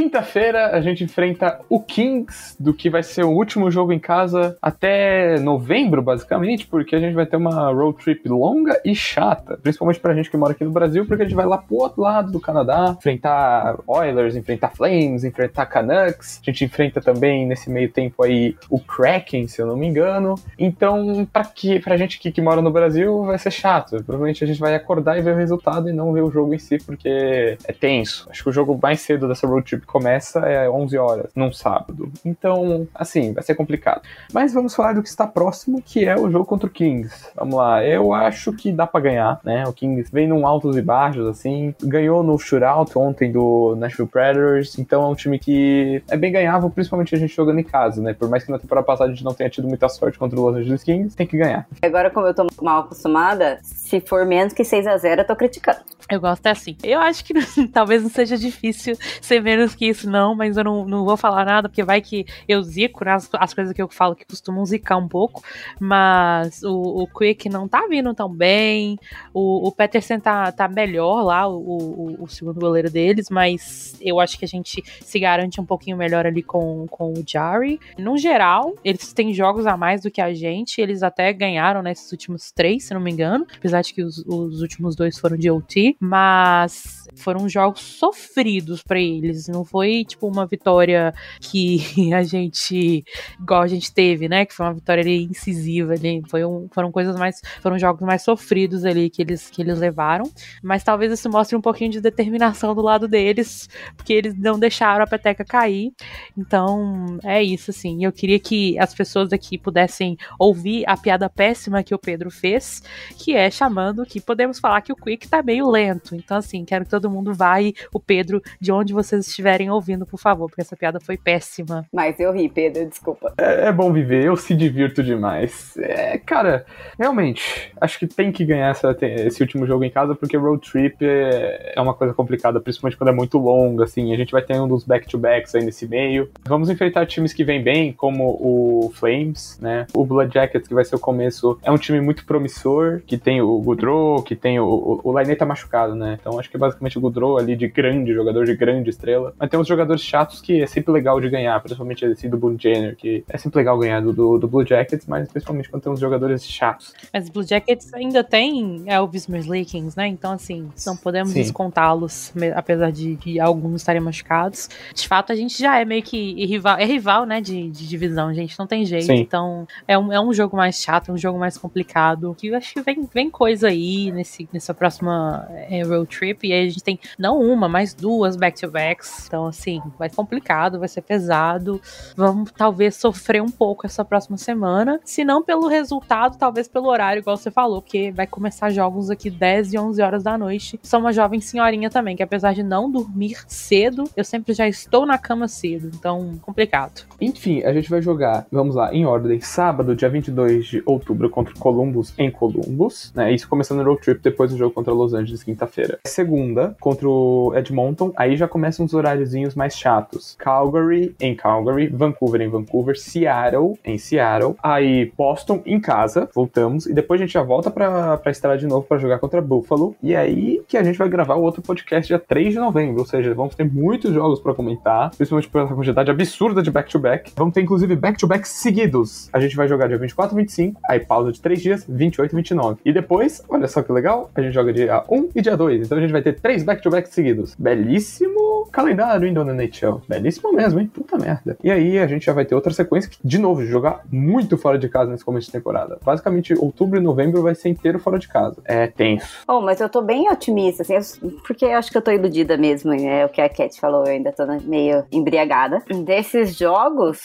Quinta-feira 0.02 0.76
a 0.76 0.80
gente 0.80 1.04
enfrenta 1.04 1.60
o 1.68 1.78
Kings, 1.80 2.56
do 2.58 2.74
que 2.74 2.90
vai 2.90 3.04
ser 3.04 3.24
o 3.24 3.30
último 3.30 3.70
jogo 3.70 3.92
em 3.92 4.00
casa 4.00 4.58
até 4.60 5.38
novembro, 5.38 6.02
basicamente, 6.02 6.66
porque 6.66 6.96
a 6.96 6.98
gente 6.98 7.14
vai 7.14 7.24
ter 7.24 7.36
uma 7.36 7.72
road 7.72 7.98
trip 7.98 8.28
longa 8.28 8.80
e 8.84 8.96
chata, 8.96 9.56
principalmente 9.62 10.00
pra 10.00 10.12
gente 10.12 10.28
que 10.28 10.36
mora 10.36 10.54
aqui 10.54 10.64
no 10.64 10.72
Brasil, 10.72 11.06
porque 11.06 11.22
a 11.22 11.24
gente 11.24 11.36
vai 11.36 11.46
lá 11.46 11.56
pro 11.56 11.76
outro 11.76 12.02
lado 12.02 12.32
do 12.32 12.40
Canadá, 12.40 12.96
enfrentar 12.98 13.78
Oilers, 13.86 14.34
enfrentar 14.34 14.70
Flames, 14.70 15.22
enfrentar 15.22 15.66
Canucks. 15.66 16.40
A 16.42 16.50
gente 16.50 16.64
enfrenta 16.64 17.00
também 17.00 17.46
nesse 17.46 17.70
meio 17.70 17.88
tempo 17.88 18.24
aí 18.24 18.56
o 18.68 18.80
Kraken, 18.80 19.46
se 19.46 19.62
eu 19.62 19.68
não 19.68 19.76
me 19.76 19.86
engano. 19.86 20.34
Então, 20.58 21.24
pra, 21.32 21.44
que, 21.44 21.78
pra 21.78 21.96
gente 21.96 22.18
aqui 22.18 22.32
que 22.32 22.42
mora 22.42 22.60
no 22.60 22.72
Brasil, 22.72 23.22
vai 23.22 23.38
ser 23.38 23.52
chato. 23.52 24.02
Provavelmente 24.02 24.42
a 24.42 24.48
gente 24.48 24.58
vai 24.58 24.74
acordar 24.74 25.16
e 25.16 25.22
ver 25.22 25.34
o 25.34 25.38
resultado 25.38 25.88
e 25.88 25.92
não 25.92 26.12
ver 26.12 26.22
o 26.22 26.30
jogo 26.30 26.52
em 26.52 26.58
si, 26.58 26.78
porque 26.78 27.56
é 27.64 27.72
tenso. 27.72 28.26
Acho 28.28 28.42
que 28.42 28.50
o 28.50 28.52
jogo 28.52 28.76
mais 28.82 29.00
cedo 29.00 29.28
dessa 29.28 29.46
road 29.46 29.64
trip 29.64 29.91
começa 29.92 30.40
é 30.40 30.68
11 30.68 30.96
horas, 30.96 31.31
num 31.37 31.52
sábado. 31.52 32.11
Então, 32.24 32.88
assim, 32.94 33.35
vai 33.35 33.42
ser 33.42 33.55
complicado. 33.55 34.00
Mas 34.33 34.55
vamos 34.55 34.74
falar 34.74 34.94
do 34.94 35.02
que 35.02 35.09
está 35.09 35.26
próximo, 35.26 35.83
que 35.83 36.07
é 36.07 36.16
o 36.16 36.31
jogo 36.31 36.46
contra 36.46 36.66
o 36.66 36.70
Kings. 36.70 37.31
Vamos 37.37 37.57
lá, 37.57 37.85
eu 37.85 38.14
acho 38.14 38.52
que 38.55 38.72
dá 38.72 38.87
pra 38.87 39.00
ganhar, 39.00 39.38
né? 39.44 39.64
O 39.66 39.72
Kings 39.72 40.11
vem 40.11 40.26
num 40.26 40.46
altos 40.46 40.76
e 40.76 40.83
baixos, 40.83 41.26
assim. 41.26 41.74
Ganhou 41.83 42.22
no 42.22 42.38
shootout 42.38 42.98
ontem 42.98 43.31
do 43.31 43.76
Nashville 43.76 44.09
Predators, 44.09 44.78
então 44.78 45.02
é 45.02 45.07
um 45.07 45.14
time 45.14 45.38
que 45.38 46.02
é 46.09 46.16
bem 46.16 46.33
ganhável, 46.33 46.70
principalmente 46.70 47.14
a 47.14 47.18
gente 47.18 47.35
jogando 47.35 47.61
em 47.61 47.64
casa, 47.64 48.00
né? 48.00 48.14
Por 48.14 48.31
mais 48.31 48.44
que 48.44 48.50
na 48.50 48.59
temporada 48.59 48.87
passada 48.87 49.11
a 49.11 49.14
gente 49.14 49.24
não 49.24 49.35
tenha 49.35 49.50
tido 49.50 49.68
muita 49.68 49.88
sorte 49.90 50.18
contra 50.18 50.38
o 50.38 50.42
Los 50.42 50.57
Angeles 50.57 50.83
Kings, 50.83 51.14
tem 51.14 51.26
que 51.26 51.37
ganhar. 51.37 51.66
Agora, 51.83 52.11
como 52.11 52.26
eu 52.26 52.35
tô 52.35 52.46
mal 52.62 52.81
acostumada, 52.81 53.59
se 53.62 54.00
for 54.00 54.24
menos 54.24 54.55
que 54.55 54.64
6 54.64 54.87
a 54.87 54.96
0 54.96 55.20
eu 55.20 55.26
tô 55.26 55.37
criticando. 55.37 55.81
Eu 56.11 56.20
gosto 56.20 56.46
é 56.46 56.50
assim. 56.50 56.76
Eu 56.83 57.00
acho 57.00 57.24
que 57.24 57.35
talvez 57.72 58.02
não 58.02 58.11
seja 58.11 58.37
difícil 58.37 58.96
ser 59.20 59.40
menos 59.40 59.74
que 59.74 59.82
que 59.83 59.88
isso, 59.88 60.09
não, 60.09 60.33
mas 60.33 60.57
eu 60.57 60.62
não, 60.62 60.85
não 60.87 61.05
vou 61.05 61.16
falar 61.16 61.45
nada, 61.45 61.68
porque 61.68 61.83
vai 61.83 62.01
que 62.01 62.25
eu 62.47 62.62
zico, 62.62 63.05
né? 63.05 63.14
As, 63.14 63.29
as 63.33 63.53
coisas 63.53 63.73
que 63.73 63.83
eu 63.83 63.88
falo 63.88 64.14
que 64.14 64.25
costumam 64.25 64.64
zicar 64.64 64.97
um 64.97 65.09
pouco. 65.09 65.42
Mas 65.81 66.62
o, 66.62 67.03
o 67.03 67.07
Quick 67.09 67.49
não 67.49 67.66
tá 67.66 67.88
vindo 67.88 68.14
tão 68.14 68.29
bem. 68.29 68.97
O, 69.35 69.66
o 69.66 69.73
Peterson 69.73 70.21
tá, 70.21 70.53
tá 70.53 70.68
melhor 70.68 71.25
lá, 71.25 71.49
o, 71.49 71.57
o, 71.57 72.23
o, 72.23 72.29
segundo 72.29 72.61
goleiro 72.61 72.88
deles, 72.88 73.29
mas 73.29 73.97
eu 74.01 74.21
acho 74.21 74.38
que 74.38 74.45
a 74.45 74.49
gente 74.49 74.85
se 75.01 75.18
garante 75.18 75.61
um 75.61 75.66
pouquinho 75.66 75.97
melhor 75.97 76.27
ali 76.27 76.45
com, 76.45 76.87
com 76.88 77.12
o 77.12 77.25
Jari. 77.27 77.81
No 77.99 78.16
geral, 78.16 78.75
eles 78.85 79.12
têm 79.12 79.35
jogos 79.35 79.66
a 79.66 79.77
mais 79.77 80.03
do 80.03 80.12
que 80.12 80.21
a 80.21 80.33
gente. 80.33 80.81
Eles 80.81 81.03
até 81.03 81.33
ganharam 81.33 81.83
nesses 81.83 82.12
últimos 82.12 82.53
três, 82.53 82.85
se 82.85 82.95
não 82.95 83.01
me 83.01 83.11
engano. 83.11 83.45
Apesar 83.57 83.83
de 83.83 83.92
que 83.92 84.03
os, 84.05 84.18
os 84.29 84.62
últimos 84.62 84.95
dois 84.95 85.18
foram 85.18 85.37
de 85.37 85.51
OT. 85.51 85.97
Mas 85.99 87.09
foram 87.16 87.49
jogos 87.49 87.81
sofridos 87.81 88.81
para 88.83 89.01
eles. 89.01 89.49
Não 89.49 89.64
foi 89.72 90.04
tipo 90.04 90.28
uma 90.28 90.46
vitória 90.46 91.14
que 91.40 91.80
a 92.12 92.22
gente 92.22 93.04
igual 93.40 93.62
a 93.62 93.66
gente 93.66 93.92
teve, 93.92 94.28
né? 94.28 94.44
Que 94.44 94.54
foi 94.54 94.66
uma 94.66 94.74
vitória 94.74 95.02
ali 95.02 95.24
incisiva 95.24 95.94
ali. 95.94 96.22
Foi 96.28 96.44
um, 96.44 96.68
foram 96.70 96.92
coisas 96.92 97.16
mais 97.16 97.40
foram 97.62 97.78
jogos 97.78 98.06
mais 98.06 98.22
sofridos 98.22 98.85
ali 98.85 99.08
que 99.08 99.22
eles 99.22 99.48
que 99.48 99.62
eles 99.62 99.78
levaram. 99.78 100.30
Mas 100.62 100.85
talvez 100.85 101.11
isso 101.11 101.30
mostre 101.30 101.56
um 101.56 101.61
pouquinho 101.61 101.90
de 101.90 102.00
determinação 102.00 102.74
do 102.74 102.82
lado 102.82 103.08
deles, 103.08 103.68
porque 103.96 104.12
eles 104.12 104.38
não 104.38 104.58
deixaram 104.58 105.02
a 105.02 105.06
peteca 105.06 105.44
cair. 105.44 105.92
Então 106.37 107.18
é 107.24 107.42
isso 107.42 107.70
assim. 107.70 108.04
Eu 108.04 108.12
queria 108.12 108.38
que 108.38 108.78
as 108.78 108.94
pessoas 108.94 109.32
aqui 109.32 109.56
pudessem 109.56 110.18
ouvir 110.38 110.85
a 110.87 110.96
piada 110.96 111.30
péssima 111.30 111.82
que 111.82 111.94
o 111.94 111.98
Pedro 111.98 112.30
fez, 112.30 112.82
que 113.16 113.35
é 113.35 113.50
chamando 113.50 114.04
que 114.04 114.20
podemos 114.20 114.58
falar 114.61 114.82
que 114.82 114.92
o 114.92 114.96
Quick 114.96 115.26
tá 115.28 115.42
meio 115.42 115.70
lento. 115.70 116.14
Então 116.14 116.37
assim, 116.37 116.64
quero 116.64 116.85
que 116.85 116.90
todo 116.90 117.11
mundo 117.11 117.32
vai, 117.32 117.72
o 117.92 117.98
Pedro, 117.98 118.42
de 118.61 118.70
onde 118.70 118.92
vocês 118.92 119.26
estiverem 119.26 119.62
ouvindo, 119.70 120.07
por 120.07 120.18
favor, 120.18 120.48
porque 120.48 120.62
essa 120.62 120.77
piada 120.77 120.98
foi 121.01 121.16
péssima. 121.16 121.87
Mas 121.92 122.18
eu 122.18 122.33
ri, 122.33 122.48
Pedro, 122.48 122.88
desculpa. 122.88 123.33
É, 123.38 123.68
é 123.68 123.72
bom 123.72 123.92
viver, 123.92 124.25
eu 124.25 124.37
se 124.37 124.55
divirto 124.55 125.03
demais. 125.03 125.77
É, 125.77 126.18
cara, 126.18 126.64
realmente, 126.98 127.72
acho 127.81 127.98
que 127.98 128.07
tem 128.07 128.33
que 128.33 128.44
ganhar 128.44 128.70
essa, 128.70 128.96
esse 129.01 129.42
último 129.42 129.66
jogo 129.66 129.85
em 129.85 129.90
casa, 129.90 130.14
porque 130.14 130.37
road 130.37 130.68
trip 130.70 130.96
é, 131.03 131.75
é 131.77 131.81
uma 131.81 131.94
coisa 131.94 132.14
complicada, 132.14 132.61
principalmente 132.61 132.96
quando 132.96 133.11
é 133.11 133.12
muito 133.12 133.38
longa, 133.38 133.85
assim, 133.85 134.12
a 134.12 134.16
gente 134.16 134.33
vai 134.33 134.42
ter 134.42 134.61
um 134.61 134.68
dos 134.68 134.85
back-to-backs 134.85 135.55
aí 135.55 135.64
nesse 135.64 135.87
meio. 135.87 136.31
Vamos 136.46 136.70
enfrentar 136.70 137.07
times 137.07 137.33
que 137.33 137.44
vêm 137.44 137.62
bem, 137.62 137.92
como 137.92 138.25
o 138.40 138.90
Flames, 138.94 139.59
né? 139.61 139.87
O 139.94 140.05
Blood 140.05 140.33
Jackets, 140.33 140.68
que 140.68 140.75
vai 140.75 140.85
ser 140.85 140.96
o 140.96 140.98
começo, 140.98 141.59
é 141.62 141.70
um 141.70 141.77
time 141.77 142.01
muito 142.01 142.25
promissor, 142.25 143.03
que 143.07 143.18
tem 143.18 143.40
o 143.40 143.59
Goudreau, 143.61 144.22
que 144.22 144.35
tem 144.35 144.59
o, 144.59 144.64
o, 144.64 145.01
o 145.05 145.12
Lainet 145.12 145.38
tá 145.38 145.46
machucado, 145.46 145.94
né? 145.94 146.18
Então 146.20 146.38
acho 146.38 146.51
que 146.51 146.57
é 146.57 146.61
basicamente 146.61 146.98
o 146.98 147.01
Goudreau 147.01 147.38
ali 147.38 147.57
de 147.57 147.68
grande, 147.68 148.12
jogador 148.12 148.44
de 148.44 148.55
grande 148.55 148.90
estrela. 148.90 149.35
Mas 149.42 149.50
tem 149.50 149.59
uns 149.59 149.66
jogadores 149.66 150.00
chatos 150.00 150.40
que 150.40 150.62
é 150.62 150.66
sempre 150.68 150.92
legal 150.92 151.20
de 151.20 151.28
ganhar, 151.28 151.59
principalmente 151.61 152.05
esse 152.05 152.28
do 152.28 152.38
Blue 152.38 152.57
Jenner, 152.57 152.94
que 152.94 153.24
é 153.28 153.37
sempre 153.37 153.59
legal 153.59 153.76
ganhar 153.76 154.00
do, 154.00 154.12
do, 154.12 154.38
do, 154.38 154.46
Blue 154.46 154.64
Jackets, 154.64 155.05
mas 155.05 155.28
principalmente 155.28 155.68
quando 155.68 155.83
tem 155.83 155.92
uns 155.92 155.98
jogadores 155.98 156.46
chatos. 156.46 156.94
Mas 157.12 157.28
Blue 157.28 157.42
Jackets 157.42 157.92
ainda 157.92 158.22
tem 158.22 158.85
Elvis 158.87 159.26
Merzlikins, 159.26 159.96
né? 159.96 160.07
Então, 160.07 160.31
assim, 160.31 160.70
não 160.87 160.96
podemos 160.96 161.35
descontá-los, 161.35 162.33
apesar 162.55 162.92
de, 162.92 163.16
de, 163.16 163.40
alguns 163.40 163.81
estarem 163.81 164.00
machucados. 164.00 164.70
De 164.94 165.09
fato, 165.09 165.33
a 165.33 165.35
gente 165.35 165.59
já 165.59 165.76
é 165.76 165.85
meio 165.85 166.05
que 166.05 166.46
rival, 166.46 166.78
é 166.78 166.85
rival, 166.85 167.26
né, 167.26 167.40
de, 167.40 167.68
de 167.68 167.88
divisão, 167.88 168.33
gente, 168.33 168.57
não 168.57 168.68
tem 168.68 168.87
jeito. 168.87 169.07
Sim. 169.07 169.16
Então, 169.16 169.66
é 169.88 169.98
um, 169.98 170.12
é 170.12 170.20
um 170.20 170.33
jogo 170.33 170.57
mais 170.57 170.76
chato, 170.76 171.11
um 171.11 171.18
jogo 171.18 171.37
mais 171.37 171.59
complicado, 171.59 172.33
que 172.38 172.46
eu 172.46 172.57
acho 172.57 172.72
que 172.72 172.81
vem, 172.81 173.09
vem 173.12 173.28
coisa 173.28 173.66
aí 173.66 174.12
nesse, 174.12 174.48
nessa 174.52 174.72
próxima 174.72 175.48
é, 175.68 175.83
road 175.83 176.07
trip, 176.16 176.46
e 176.46 176.52
aí 176.52 176.66
a 176.66 176.68
gente 176.68 176.85
tem 176.85 177.00
não 177.18 177.40
uma, 177.40 177.68
mas 177.68 177.92
duas 177.92 178.37
back-to-backs. 178.37 179.32
Então, 179.33 179.47
assim, 179.47 179.81
vai 179.99 180.11
ser 180.11 180.16
complicado, 180.16 180.79
vai 180.79 180.88
ser 180.88 181.01
pesado. 181.01 181.81
Vamos 182.14 182.53
talvez 182.53 182.97
sofrer 182.97 183.40
um 183.40 183.49
pouco 183.49 183.87
essa 183.87 184.05
próxima 184.05 184.37
semana. 184.37 185.01
Se 185.07 185.25
não 185.25 185.42
pelo 185.42 185.68
resultado, 185.68 186.37
talvez 186.37 186.68
pelo 186.68 186.88
horário, 186.88 187.21
igual 187.21 187.38
você 187.38 187.51
falou, 187.51 187.81
porque 187.81 188.12
vai 188.12 188.27
começar 188.27 188.68
jogos 188.68 189.09
aqui 189.09 189.31
10 189.31 189.73
e 189.73 189.79
11 189.79 190.03
horas 190.03 190.23
da 190.23 190.37
noite. 190.37 190.79
Sou 190.83 191.01
uma 191.01 191.14
jovem 191.14 191.40
senhorinha 191.40 191.88
também, 191.88 192.14
que 192.14 192.23
apesar 192.23 192.53
de 192.53 192.62
não 192.62 192.90
dormir 192.90 193.38
cedo, 193.47 194.05
eu 194.14 194.23
sempre 194.23 194.53
já 194.53 194.68
estou 194.68 195.07
na 195.07 195.16
cama 195.16 195.49
cedo. 195.49 195.90
Então, 195.95 196.38
complicado. 196.42 197.07
Enfim, 197.18 197.62
a 197.62 197.73
gente 197.73 197.88
vai 197.88 198.03
jogar, 198.03 198.47
vamos 198.53 198.75
lá, 198.75 198.92
em 198.92 199.07
ordem, 199.07 199.40
sábado, 199.40 199.97
dia 199.97 200.11
22 200.11 200.66
de 200.66 200.83
outubro, 200.85 201.31
contra 201.31 201.55
Columbus 201.55 202.12
em 202.18 202.31
Columbus, 202.31 203.11
né? 203.14 203.33
Isso 203.33 203.49
começando 203.49 203.79
no 203.79 203.85
road 203.85 204.03
trip, 204.03 204.21
depois 204.23 204.51
do 204.51 204.59
jogo 204.59 204.75
contra 204.75 204.92
Los 204.92 205.14
Angeles, 205.14 205.42
quinta-feira. 205.42 205.99
Segunda, 206.07 206.77
contra 206.79 207.09
o 207.09 207.55
Edmonton, 207.57 208.12
aí 208.14 208.37
já 208.37 208.47
começam 208.47 208.85
os 208.85 208.92
horáriozinhos 209.22 209.54
mais 209.54 209.76
chatos. 209.76 210.37
Calgary 210.38 211.14
em 211.20 211.35
Calgary, 211.35 211.87
Vancouver 211.87 212.40
em 212.40 212.48
Vancouver, 212.48 212.98
Seattle 212.98 213.78
em 213.85 213.96
Seattle, 213.96 214.56
aí 214.62 215.12
Boston 215.16 215.62
em 215.64 215.80
casa, 215.80 216.28
voltamos, 216.35 216.87
e 216.87 216.92
depois 216.92 217.20
a 217.20 217.24
gente 217.24 217.32
já 217.32 217.42
volta 217.42 217.70
pra, 217.70 218.16
pra 218.18 218.30
estrada 218.30 218.58
de 218.58 218.66
novo 218.66 218.87
para 218.87 218.98
jogar 218.98 219.18
contra 219.18 219.40
Buffalo, 219.40 219.94
e 220.02 220.14
aí 220.14 220.62
que 220.66 220.76
a 220.76 220.82
gente 220.82 220.98
vai 220.98 221.08
gravar 221.08 221.37
o 221.37 221.42
outro 221.42 221.62
podcast 221.62 222.08
dia 222.08 222.18
3 222.18 222.54
de 222.54 222.58
novembro, 222.58 223.00
ou 223.00 223.06
seja, 223.06 223.35
vamos 223.35 223.54
ter 223.54 223.64
muitos 223.64 224.12
jogos 224.12 224.40
para 224.40 224.54
comentar, 224.54 225.11
principalmente 225.11 225.48
pela 225.48 225.68
quantidade 225.68 226.11
absurda 226.11 226.62
de 226.62 226.70
back-to-back. 226.70 227.30
-back. 227.30 227.32
Vamos 227.37 227.54
ter 227.54 227.61
inclusive 227.61 227.94
back-to-back 227.94 228.46
seguidos. 228.48 229.28
A 229.32 229.40
gente 229.40 229.56
vai 229.56 229.68
jogar 229.68 229.88
dia 229.88 229.98
24 229.98 230.37
e 230.37 230.40
25, 230.40 230.80
aí 230.88 231.00
pausa 231.00 231.32
de 231.32 231.40
3 231.40 231.62
dias, 231.62 231.87
28 231.88 232.32
e 232.32 232.37
29. 232.37 232.80
E 232.85 232.92
depois, 232.92 233.42
olha 233.48 233.68
só 233.68 233.82
que 233.82 233.92
legal, 233.92 234.30
a 234.35 234.40
gente 234.40 234.52
joga 234.52 234.72
dia 234.72 235.04
1 235.08 235.30
e 235.35 235.42
dia 235.42 235.56
2, 235.56 235.87
então 235.87 235.98
a 235.98 236.00
gente 236.00 236.12
vai 236.12 236.22
ter 236.22 236.40
três 236.40 236.62
back-to-back 236.62 237.08
seguidos. 237.12 237.54
Belíssimo 237.58 238.52
calendário, 238.72 239.12
hein, 239.20 239.35
dona 239.35 239.53
NHL? 239.53 240.03
Belíssimo 240.09 240.53
mesmo, 240.53 240.81
hein? 240.81 240.90
Puta 240.92 241.18
merda. 241.18 241.57
E 241.62 241.70
aí 241.70 241.98
a 241.98 242.07
gente 242.07 242.27
já 242.27 242.33
vai 242.33 242.44
ter 242.44 242.55
outra 242.55 242.72
sequência 242.72 243.11
que, 243.11 243.18
de 243.22 243.38
novo, 243.38 243.64
jogar 243.64 244.01
muito 244.11 244.57
fora 244.57 244.79
de 244.79 244.88
casa 244.88 245.11
nesse 245.11 245.25
começo 245.25 245.46
de 245.46 245.53
temporada. 245.53 245.98
Basicamente, 246.05 246.55
outubro 246.55 246.98
e 246.98 247.03
novembro 247.03 247.42
vai 247.42 247.55
ser 247.55 247.68
inteiro 247.68 247.98
fora 247.98 248.18
de 248.18 248.29
casa. 248.29 248.61
É 248.64 248.87
tenso. 248.87 249.27
Oh, 249.46 249.61
mas 249.61 249.81
eu 249.81 249.88
tô 249.88 250.03
bem 250.03 250.31
otimista, 250.31 250.83
assim, 250.83 251.31
porque 251.46 251.64
eu 251.64 251.77
acho 251.77 251.90
que 251.90 251.98
eu 251.98 252.03
tô 252.03 252.11
iludida 252.11 252.57
mesmo, 252.57 252.92
é 252.92 253.25
o 253.25 253.29
que 253.29 253.40
a 253.40 253.48
Cat 253.48 253.79
falou, 253.81 254.05
eu 254.05 254.12
ainda 254.12 254.33
tô 254.33 254.46
meio 254.64 255.05
embriagada. 255.11 255.83
Desses 256.05 256.57
jogos, 256.57 257.22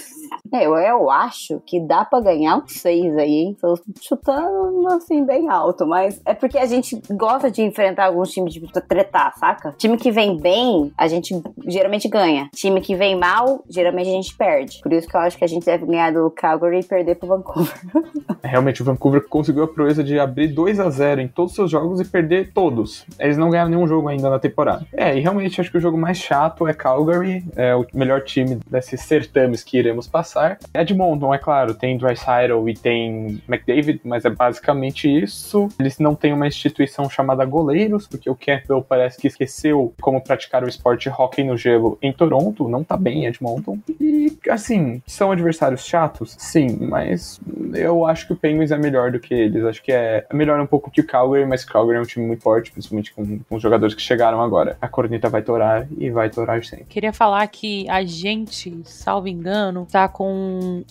eu, 0.54 0.76
eu 0.76 1.10
acho 1.10 1.62
que 1.66 1.80
dá 1.80 2.06
pra 2.06 2.20
ganhar 2.20 2.58
uns 2.58 2.74
seis 2.74 3.16
aí, 3.18 3.32
hein? 3.32 3.58
Tô 3.60 3.80
chutando, 4.02 4.88
assim, 4.90 5.26
bem 5.26 5.50
alto, 5.50 5.86
mas 5.86 6.22
é 6.26 6.34
porque 6.34 6.58
a 6.58 6.66
gente 6.66 7.02
gosta 7.12 7.50
de 7.50 7.62
enfrentar 7.62 8.06
alguns 8.06 8.32
times 8.32 8.54
de 8.54 8.62
tretar, 8.88 9.38
saca? 9.38 9.74
Time 9.78 9.98
que 9.98 10.12
vem 10.12 10.38
bem, 10.38 10.92
a 10.98 11.08
gente 11.08 11.42
geralmente 11.66 12.08
ganha. 12.08 12.50
Time 12.56 12.82
que 12.82 12.96
vem 12.96 13.16
mal, 13.16 13.64
geralmente 13.70 14.10
a 14.10 14.14
gente 14.14 14.36
perde. 14.36 14.80
Por 14.82 14.94
isso 14.94 15.08
que 15.08 15.16
eu 15.16 15.22
acho 15.22 15.38
que 15.38 15.44
a 15.44 15.48
gente 15.48 15.66
deve 15.66 15.86
ganhar 15.86 16.12
do 16.12 16.30
Calgary 16.32 16.80
e 16.80 16.84
perder 16.84 17.16
pro 17.16 17.28
Vancouver. 17.28 17.74
É, 18.44 18.50
realmente, 18.50 18.84
o 18.84 18.86
Vancouver 18.86 19.28
conseguiu 19.28 19.64
a 19.64 19.68
proeza 19.68 20.04
de 20.04 20.20
abrir 20.20 20.50
2 20.50 20.80
a 20.80 20.90
0 20.90 21.22
em 21.22 21.28
todos 21.28 21.52
os 21.52 21.56
seus 21.56 21.72
jogos 21.72 22.00
e 22.00 22.06
perder 22.06 22.52
todos. 22.54 23.04
Eles 23.20 23.36
não 23.36 23.50
ganharam 23.50 23.70
nenhum 23.70 23.88
jogo 23.88 24.08
ainda 24.08 24.30
na 24.30 24.38
temporada. 24.38 24.86
É, 24.94 25.18
e 25.18 25.20
realmente 25.20 25.60
acho 25.60 25.72
que 25.72 25.78
o 25.78 25.82
jogo 25.82 25.98
mais 25.98 26.18
chato 26.18 26.68
é 26.68 26.74
Calgary, 26.74 27.44
é 27.56 27.76
o 27.76 27.86
melhor 27.94 28.22
time 28.22 28.60
desses 28.70 29.02
certames 29.02 29.64
que 29.64 29.78
iremos 29.78 30.08
passar. 30.08 30.37
Edmonton, 30.74 31.34
é 31.34 31.38
claro, 31.38 31.74
tem 31.74 31.98
Dreisaitl 31.98 32.68
e 32.68 32.74
tem 32.74 33.42
McDavid, 33.48 34.02
mas 34.04 34.26
é 34.26 34.30
basicamente 34.30 35.08
isso. 35.08 35.68
Eles 35.80 36.00
não 36.00 36.16
têm 36.16 36.34
uma 36.34 36.48
instituição 36.48 37.10
chamada 37.10 37.46
goleiros, 37.46 38.08
porque 38.08 38.30
o 38.30 38.36
Campbell 38.36 38.82
parece 38.82 39.20
que 39.20 39.28
esqueceu 39.28 39.94
como 40.02 40.22
praticar 40.22 40.64
o 40.64 40.68
esporte 40.68 41.10
hockey 41.10 41.44
no 41.44 41.58
gelo 41.58 41.98
em 42.02 42.12
Toronto, 42.12 42.68
não 42.68 42.84
tá 42.84 42.98
bem 42.98 43.24
em 43.24 43.26
Edmonton. 43.26 43.78
E, 44.00 44.38
assim, 44.50 45.02
são 45.06 45.32
adversários 45.32 45.86
chatos? 45.86 46.36
Sim, 46.38 46.78
mas 46.82 47.40
eu 47.74 48.06
acho 48.06 48.28
que 48.28 48.34
o 48.34 48.36
Penguins 48.36 48.72
é 48.72 48.78
melhor 48.78 49.12
do 49.12 49.20
que 49.20 49.34
eles. 49.34 49.64
Acho 49.64 49.84
que 49.84 49.92
é 49.92 50.26
melhor 50.34 50.60
um 50.60 50.68
pouco 50.68 50.92
que 50.92 51.02
o 51.02 51.08
Calgary, 51.08 51.46
mas 51.46 51.64
Calgary 51.64 51.98
é 51.98 52.02
um 52.02 52.06
time 52.06 52.26
muito 52.26 52.44
forte, 52.44 52.72
principalmente 52.72 53.14
com, 53.14 53.40
com 53.40 53.56
os 53.56 53.62
jogadores 53.62 53.96
que 53.96 54.02
chegaram 54.02 54.42
agora. 54.42 54.78
A 54.82 54.88
corneta 54.88 55.30
vai 55.30 55.42
torar 55.42 55.88
e 55.98 56.10
vai 56.10 56.30
torar 56.30 56.64
sempre. 56.64 56.86
Queria 56.86 57.14
falar 57.14 57.46
que 57.48 57.90
a 57.90 58.04
gente, 58.04 58.82
salvo 58.84 59.28
engano, 59.28 59.88
tá 59.90 60.08
com 60.08 60.27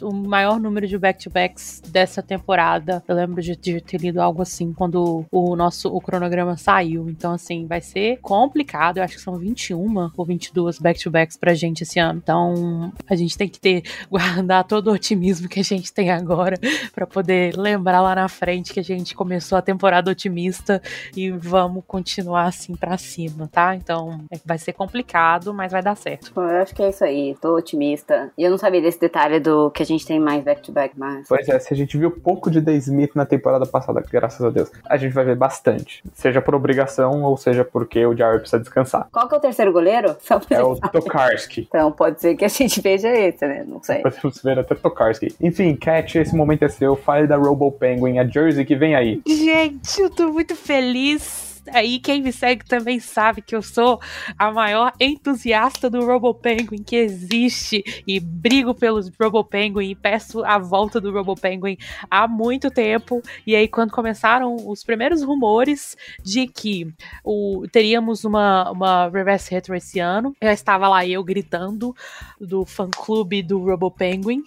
o 0.03 0.12
maior 0.12 0.59
número 0.61 0.87
de 0.87 0.99
back-to-backs 0.99 1.83
dessa 1.88 2.22
temporada. 2.22 3.03
Eu 3.07 3.14
lembro 3.14 3.42
de, 3.42 3.57
de 3.57 3.81
ter 3.81 4.01
lido 4.01 4.20
algo 4.20 4.42
assim 4.42 4.72
quando 4.72 5.25
o 5.31 5.57
nosso 5.57 5.88
o 5.88 6.01
cronograma 6.01 6.57
saiu. 6.57 7.09
Então, 7.09 7.33
assim, 7.33 7.66
vai 7.66 7.81
ser 7.81 8.18
complicado. 8.20 8.99
Eu 8.99 9.05
acho 9.05 9.16
que 9.16 9.20
são 9.20 9.37
21 9.37 10.11
ou 10.16 10.25
22 10.25 10.79
back-to-backs 10.79 11.37
pra 11.37 11.55
gente 11.55 11.83
esse 11.83 11.99
ano. 11.99 12.20
Então, 12.22 12.92
a 13.09 13.14
gente 13.14 13.37
tem 13.37 13.49
que 13.49 13.61
ter, 13.61 13.83
guardar 14.11 14.64
todo 14.64 14.88
o 14.88 14.92
otimismo 14.92 15.49
que 15.49 15.61
a 15.61 15.64
gente 15.64 15.92
tem 15.92 16.11
agora 16.11 16.59
para 16.94 17.07
poder 17.07 17.57
lembrar 17.57 18.01
lá 18.01 18.14
na 18.14 18.29
frente 18.29 18.72
que 18.72 18.81
a 18.81 18.85
gente 18.85 19.14
começou 19.14 19.59
a 19.59 19.62
temporada 19.62 20.11
otimista 20.11 20.83
e 21.16 21.31
vamos 21.31 21.85
continuar 21.87 22.44
assim 22.44 22.75
para 22.75 22.96
cima, 22.99 23.49
tá? 23.51 23.75
Então 23.75 24.20
é, 24.31 24.38
vai 24.44 24.59
ser 24.59 24.72
complicado, 24.72 25.53
mas 25.53 25.72
vai 25.72 25.83
dar 25.83 25.96
certo. 25.96 26.33
Eu 26.37 26.62
acho 26.62 26.75
que 26.75 26.83
é 26.83 26.90
isso 26.90 27.05
aí, 27.05 27.37
tô 27.40 27.57
otimista. 27.57 28.31
E 28.37 28.42
eu 28.42 28.51
não 28.51 28.59
sabia 28.59 28.81
desse 28.81 29.01
detalhe 29.01 29.26
do 29.41 29.71
que 29.71 29.83
a 29.83 29.87
gente 29.87 30.07
tem 30.07 30.19
mais 30.19 30.43
back-to-back, 30.43 30.95
mas. 30.97 31.27
Pois 31.29 31.49
é, 31.49 31.59
se 31.59 31.73
a 31.73 31.77
gente 31.77 31.97
viu 31.97 32.11
pouco 32.11 32.51
de 32.51 32.61
Day 32.61 32.77
Smith 32.77 33.12
na 33.15 33.27
temporada 33.27 33.67
passada, 33.67 34.03
graças 34.11 34.43
a 34.43 34.51
Deus, 34.51 34.71
a 34.85 34.97
gente 34.97 35.12
vai 35.12 35.25
ver 35.25 35.37
bastante. 35.37 36.03
Seja 36.15 36.41
por 36.41 36.55
obrigação 36.55 37.23
ou 37.23 37.37
seja 37.37 37.65
porque 37.65 38.05
o 38.07 38.17
Jarry 38.17 38.39
precisa 38.39 38.61
descansar. 38.61 39.09
Qual 39.12 39.29
que 39.29 39.35
é 39.35 39.39
o 39.39 39.41
terceiro 39.41 39.73
goleiro? 39.73 40.17
É 40.51 40.62
o. 40.62 40.77
Tokarski. 40.77 41.67
Então 41.69 41.91
pode 41.91 42.21
ser 42.21 42.37
que 42.37 42.45
a 42.45 42.49
gente 42.49 42.81
veja 42.83 43.09
esse, 43.09 43.47
né? 43.47 43.65
Não 43.67 43.83
sei. 43.83 44.01
Podemos 44.01 44.41
ver 44.43 44.59
até 44.59 44.75
Tokarski. 44.75 45.35
Enfim, 45.41 45.75
Cat, 45.75 46.19
esse 46.19 46.37
momento 46.37 46.65
é 46.65 46.69
seu. 46.69 46.95
Fale 46.95 47.27
da 47.27 47.37
Robo 47.37 47.73
Penguin, 47.73 48.19
a 48.19 48.27
Jersey 48.27 48.65
que 48.65 48.77
vem 48.77 48.95
aí. 48.95 49.21
Gente, 49.27 50.01
eu 50.01 50.11
tô 50.11 50.31
muito 50.31 50.55
feliz. 50.55 51.46
Aí 51.73 51.99
quem 51.99 52.23
me 52.23 52.33
segue 52.33 52.65
também 52.65 53.01
sabe 53.01 53.43
que 53.43 53.55
eu 53.55 53.63
sou 53.63 54.01
a 54.39 54.51
maior 54.51 54.93
entusiasta 55.01 55.91
do 55.91 56.05
Robo 56.05 56.33
Penguin 56.35 56.83
que 56.83 56.97
existe 56.97 57.83
e 58.07 58.21
brigo 58.21 58.75
pelos 58.75 59.11
Robo 59.21 59.45
Penguin 59.45 59.91
e 59.91 59.95
peço 59.95 60.45
a 60.45 60.59
volta 60.59 61.01
do 61.01 61.13
Robo 61.13 61.35
Penguin 61.35 61.77
há 62.11 62.29
muito 62.29 62.71
tempo. 62.71 63.23
E 63.47 63.55
aí 63.57 63.69
quando 63.69 63.91
começaram 63.91 64.57
os 64.69 64.85
primeiros 64.85 65.23
rumores 65.23 65.97
de 66.23 66.47
que 66.47 66.93
o, 67.25 67.67
teríamos 67.71 68.25
uma, 68.25 68.71
uma 68.71 69.09
reverse 69.09 69.51
retro 69.51 69.75
esse 69.75 69.99
ano, 69.99 70.35
já 70.43 70.53
estava 70.53 70.89
lá 70.89 71.07
eu 71.07 71.23
gritando 71.25 71.95
do 72.41 72.65
fã 72.65 72.89
clube 72.91 73.43
do 73.43 73.59
Robo 73.59 73.91
Penguin 73.91 74.43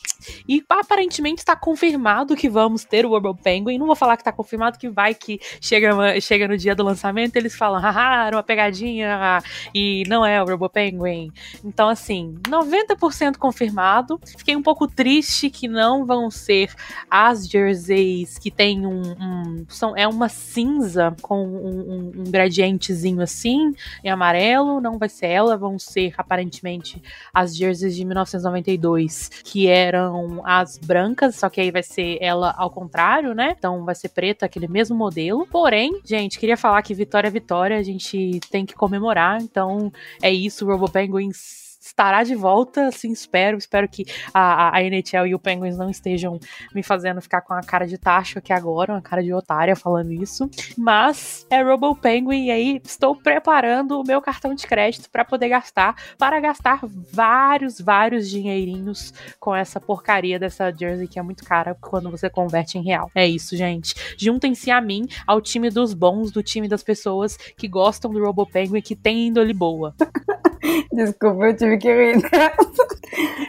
e 0.48 0.64
aparentemente 0.70 1.40
está 1.40 1.56
confirmado 1.56 2.36
que 2.36 2.50
vamos 2.50 2.84
ter 2.84 3.06
o 3.06 3.10
Robo 3.10 3.36
Penguin. 3.36 3.78
Não 3.78 3.88
vou 3.88 3.96
falar 3.96 4.16
que 4.16 4.22
está 4.22 4.32
confirmado 4.32 4.78
que 4.78 4.90
vai 4.90 5.14
que 5.14 5.40
chega, 5.62 6.20
chega 6.22 6.48
no 6.48 6.58
dia 6.58 6.76
do 6.76 6.84
lançamento 6.84 7.09
eles 7.36 7.56
falam, 7.56 7.80
haha, 7.82 8.28
era 8.28 8.36
uma 8.36 8.44
pegadinha 8.44 9.42
e 9.74 10.04
não 10.08 10.26
é 10.26 10.42
o 10.42 10.46
Robo 10.46 10.70
Penguin. 10.70 11.32
Então, 11.64 11.90
assim, 11.90 12.38
90% 12.48 13.38
confirmado. 13.38 14.20
Fiquei 14.38 14.56
um 14.56 14.62
pouco 14.64 14.88
triste 14.88 15.50
que 15.50 15.68
não 15.68 16.06
vão 16.06 16.30
ser 16.32 16.72
as 17.10 17.48
jerseys 17.48 18.38
que 18.38 18.52
tem 18.52 18.86
um. 18.86 19.02
um- 19.20 19.66
são, 19.70 19.96
é 19.96 20.08
uma 20.08 20.30
cinza 20.30 21.16
com 21.22 21.46
um, 21.46 21.92
um- 21.92 22.12
um 22.22 22.24
gradientezinho 22.32 23.22
assim, 23.22 23.74
em 24.04 24.10
amarelo. 24.10 24.80
Não 24.82 24.98
vai 24.98 25.10
ser 25.10 25.28
ela, 25.28 25.58
vão 25.58 25.78
ser 25.80 26.14
aparentemente 26.18 27.02
as 27.34 27.56
jerseys 27.56 27.96
de 27.96 28.04
1992, 28.06 29.30
que 29.44 29.68
eram 29.68 30.42
as 30.46 30.78
brancas, 30.78 31.36
só 31.36 31.50
que 31.50 31.62
aí 31.62 31.72
vai 31.72 31.84
ser 31.84 32.18
ela 32.22 32.54
ao 32.58 32.70
contrário, 32.70 33.34
né? 33.34 33.56
Então 33.58 33.84
vai 33.86 33.96
ser 33.96 34.10
preta, 34.10 34.46
aquele 34.46 34.68
mesmo 34.68 34.96
modelo. 34.98 35.48
Porém, 35.48 36.00
gente, 36.06 36.40
queria 36.40 36.58
falar 36.58 36.82
que 36.82 36.94
vitória 37.00 37.32
vitória, 37.32 37.78
a 37.78 37.84
gente 37.84 38.40
tem 38.52 38.66
que 38.66 38.76
comemorar. 38.76 39.42
Então 39.42 39.92
é 40.22 40.32
isso, 40.32 40.66
Robo 40.66 40.90
Penguins 40.90 41.69
estará 41.80 42.24
de 42.24 42.36
volta, 42.36 42.88
assim 42.88 43.12
espero. 43.12 43.58
Espero 43.58 43.88
que 43.88 44.06
a, 44.34 44.76
a- 44.78 44.84
NHL 44.84 45.28
e 45.28 45.36
o 45.36 45.40
Penguins 45.40 45.78
não 45.78 45.90
estejam 45.90 46.40
me 46.74 46.84
fazendo 46.84 47.22
ficar 47.22 47.42
com 47.42 47.54
a 47.54 47.62
cara 47.62 47.88
de 47.88 47.98
tacho 47.98 48.40
aqui 48.40 48.52
agora, 48.52 48.94
uma 48.94 49.02
cara 49.02 49.24
de 49.24 49.34
otária 49.34 49.76
falando 49.76 50.12
isso. 50.12 50.50
Mas 50.78 51.46
é 51.50 51.62
Robo 51.62 51.96
Penguin 51.96 52.46
e 52.46 52.52
aí 52.52 52.82
estou 52.84 53.16
preparando 53.16 54.00
o 54.00 54.04
meu 54.06 54.22
cartão 54.22 54.54
de 54.54 54.66
crédito 54.68 55.10
para 55.10 55.24
poder 55.24 55.50
gastar, 55.50 55.96
para 56.18 56.40
gastar 56.40 56.80
vários, 56.84 57.80
vários 57.80 58.30
dinheirinhos 58.30 59.14
com 59.40 59.56
essa 59.56 59.80
porcaria 59.80 60.38
dessa 60.40 60.72
jersey 60.72 61.08
que 61.08 61.20
é 61.20 61.22
muito 61.22 61.44
cara 61.44 61.76
quando 61.80 62.10
você 62.12 62.30
converte 62.30 62.78
em 62.78 62.84
real. 62.84 63.10
É 63.16 63.26
isso, 63.28 63.56
gente. 63.56 63.96
Juntem-se 64.18 64.70
a 64.72 64.82
mim, 64.82 65.06
ao 65.26 65.40
time 65.42 65.70
dos 65.70 65.94
bons, 65.94 66.32
do 66.32 66.44
time 66.44 66.68
das 66.68 66.84
pessoas 66.84 67.38
que 67.38 67.68
gostam 67.68 68.12
do 68.12 68.24
Robo 68.24 68.46
Penguin, 68.46 68.82
que 68.82 68.96
tem 68.96 69.28
índole 69.28 69.54
boa. 69.54 69.96
Desculpa, 70.92 71.46
eu 71.46 71.56
tive 71.56 71.78
que 71.78 71.94
rir. 71.94 72.22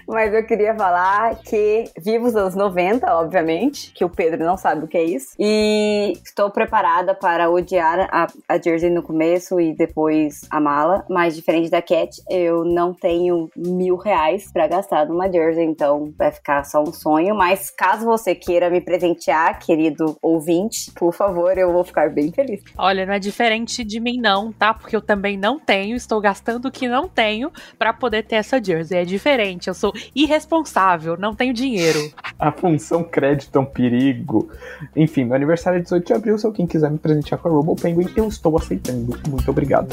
Mas 0.07 0.35
eu 0.35 0.44
queria 0.44 0.74
falar 0.74 1.37
que 1.37 1.85
vivo 1.98 2.26
os 2.26 2.37
anos 2.37 2.55
90, 2.55 3.07
obviamente, 3.14 3.92
que 3.92 4.05
o 4.05 4.11
Pedro 4.11 4.44
não 4.44 4.57
sabe 4.57 4.85
o 4.85 4.88
que 4.88 4.98
é 4.98 5.05
isso. 5.05 5.35
E 5.38 6.12
estou 6.24 6.50
preparada 6.50 7.14
para 7.14 7.48
odiar 7.48 8.09
a, 8.11 8.26
a 8.48 8.61
Jersey 8.61 8.90
no 8.90 9.03
começo 9.03 9.61
e 9.61 9.72
depois 9.72 10.42
a 10.50 10.61
mala. 10.61 11.05
Mas 11.09 11.37
diferente 11.37 11.70
da 11.70 11.81
Cat, 11.81 12.20
eu 12.29 12.64
não 12.64 12.92
tenho 12.92 13.48
mil 13.57 13.96
reais 13.96 14.50
para 14.53 14.66
gastar 14.66 15.07
numa 15.07 15.31
Jersey, 15.31 15.64
então 15.64 16.12
vai 16.18 16.33
ficar 16.33 16.64
só 16.64 16.83
um 16.83 16.92
sonho. 16.92 17.35
Mas 17.35 17.70
caso 17.70 18.05
você 18.05 18.35
queira 18.35 18.68
me 18.68 18.81
presentear, 18.81 19.59
querido 19.61 20.16
ouvinte, 20.20 20.90
por 20.92 21.14
favor, 21.14 21.57
eu 21.57 21.72
vou 21.72 21.85
ficar 21.85 22.11
bem 22.11 22.33
feliz. 22.33 22.62
Olha, 22.76 23.07
não 23.07 23.14
é 23.14 23.18
diferente 23.18 23.85
de 23.85 24.00
mim 24.00 24.18
não, 24.20 24.53
tá? 24.53 24.74
Porque 24.74 24.96
eu 24.96 25.00
também 25.00 25.37
não 25.37 25.59
tenho, 25.59 25.96
estou 25.96 26.20
gastando 26.20 26.66
o 26.66 26.70
que 26.70 26.88
não 26.88 27.09
tenho 27.09 27.30
para 27.79 27.93
poder 27.93 28.25
ter 28.25 28.37
essa 28.37 28.62
jersey. 28.62 28.99
É 28.99 29.05
diferente, 29.05 29.69
eu 29.69 29.75
sou 29.75 29.93
irresponsável, 30.14 31.16
não 31.19 31.35
tenho 31.35 31.55
dinheiro. 31.55 31.99
A 32.38 32.53
função 32.53 33.03
crédito 33.03 33.57
é 33.57 33.61
um 33.61 33.64
perigo. 33.64 34.51
Enfim, 34.97 35.25
meu 35.25 35.35
aniversário 35.35 35.79
é 35.79 35.83
18 35.83 36.07
de 36.07 36.12
abril. 36.12 36.38
Se 36.38 36.47
alguém 36.47 36.66
quiser 36.66 36.90
me 36.90 36.99
presentear 36.99 37.40
com 37.40 37.49
a 37.49 37.51
Robo 37.51 37.77
Penguin, 37.77 38.09
eu 38.16 38.29
estou 38.29 38.57
aceitando. 38.57 39.19
Muito 39.29 39.51
obrigado. 39.51 39.88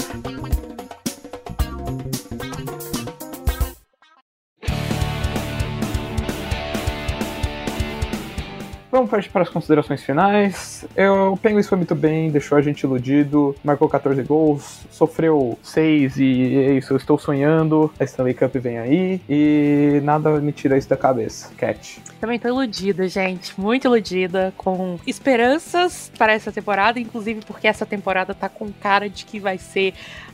Vamos 8.90 9.10
partir 9.10 9.30
para 9.30 9.42
as 9.42 9.50
considerações 9.50 10.02
finais. 10.02 10.86
Eu, 10.96 11.34
o 11.34 11.38
Penguins 11.38 11.68
foi 11.68 11.78
muito 11.78 11.94
bem, 11.94 12.32
deixou 12.32 12.58
a 12.58 12.62
gente 12.62 12.82
iludido, 12.82 13.56
marcou 13.64 13.90
14 13.90 14.24
gols, 14.24 14.86
sofreu 14.90 15.60
6 15.62 16.18
e 16.18 16.56
é 16.56 16.74
isso, 16.74 16.94
eu 16.94 16.98
estou 16.98 17.20
sonhando. 17.20 17.92
A 18.00 18.04
Stanley 18.06 18.34
Cup 18.34 18.56
vem 18.56 18.80
aí 18.80 19.22
e 19.30 20.00
nada 20.04 20.40
me 20.40 20.52
tira 20.52 20.78
isso 20.78 20.88
da 20.88 20.96
cabeça. 20.96 21.52
Cat. 21.58 22.02
Também 22.20 22.40
tô 22.40 22.48
iludida, 22.48 23.08
gente, 23.10 23.60
muito 23.60 23.86
iludida, 23.86 24.54
com 24.56 24.98
esperanças 25.06 26.12
para 26.18 26.34
essa 26.34 26.52
temporada, 26.52 27.00
inclusive 27.00 27.42
porque 27.46 27.68
essa 27.68 27.86
temporada 27.86 28.34
tá 28.34 28.48
com 28.48 28.72
cara 28.72 29.10
de 29.10 29.26
que 29.26 29.40
vai 29.40 29.58
ser 29.58 29.94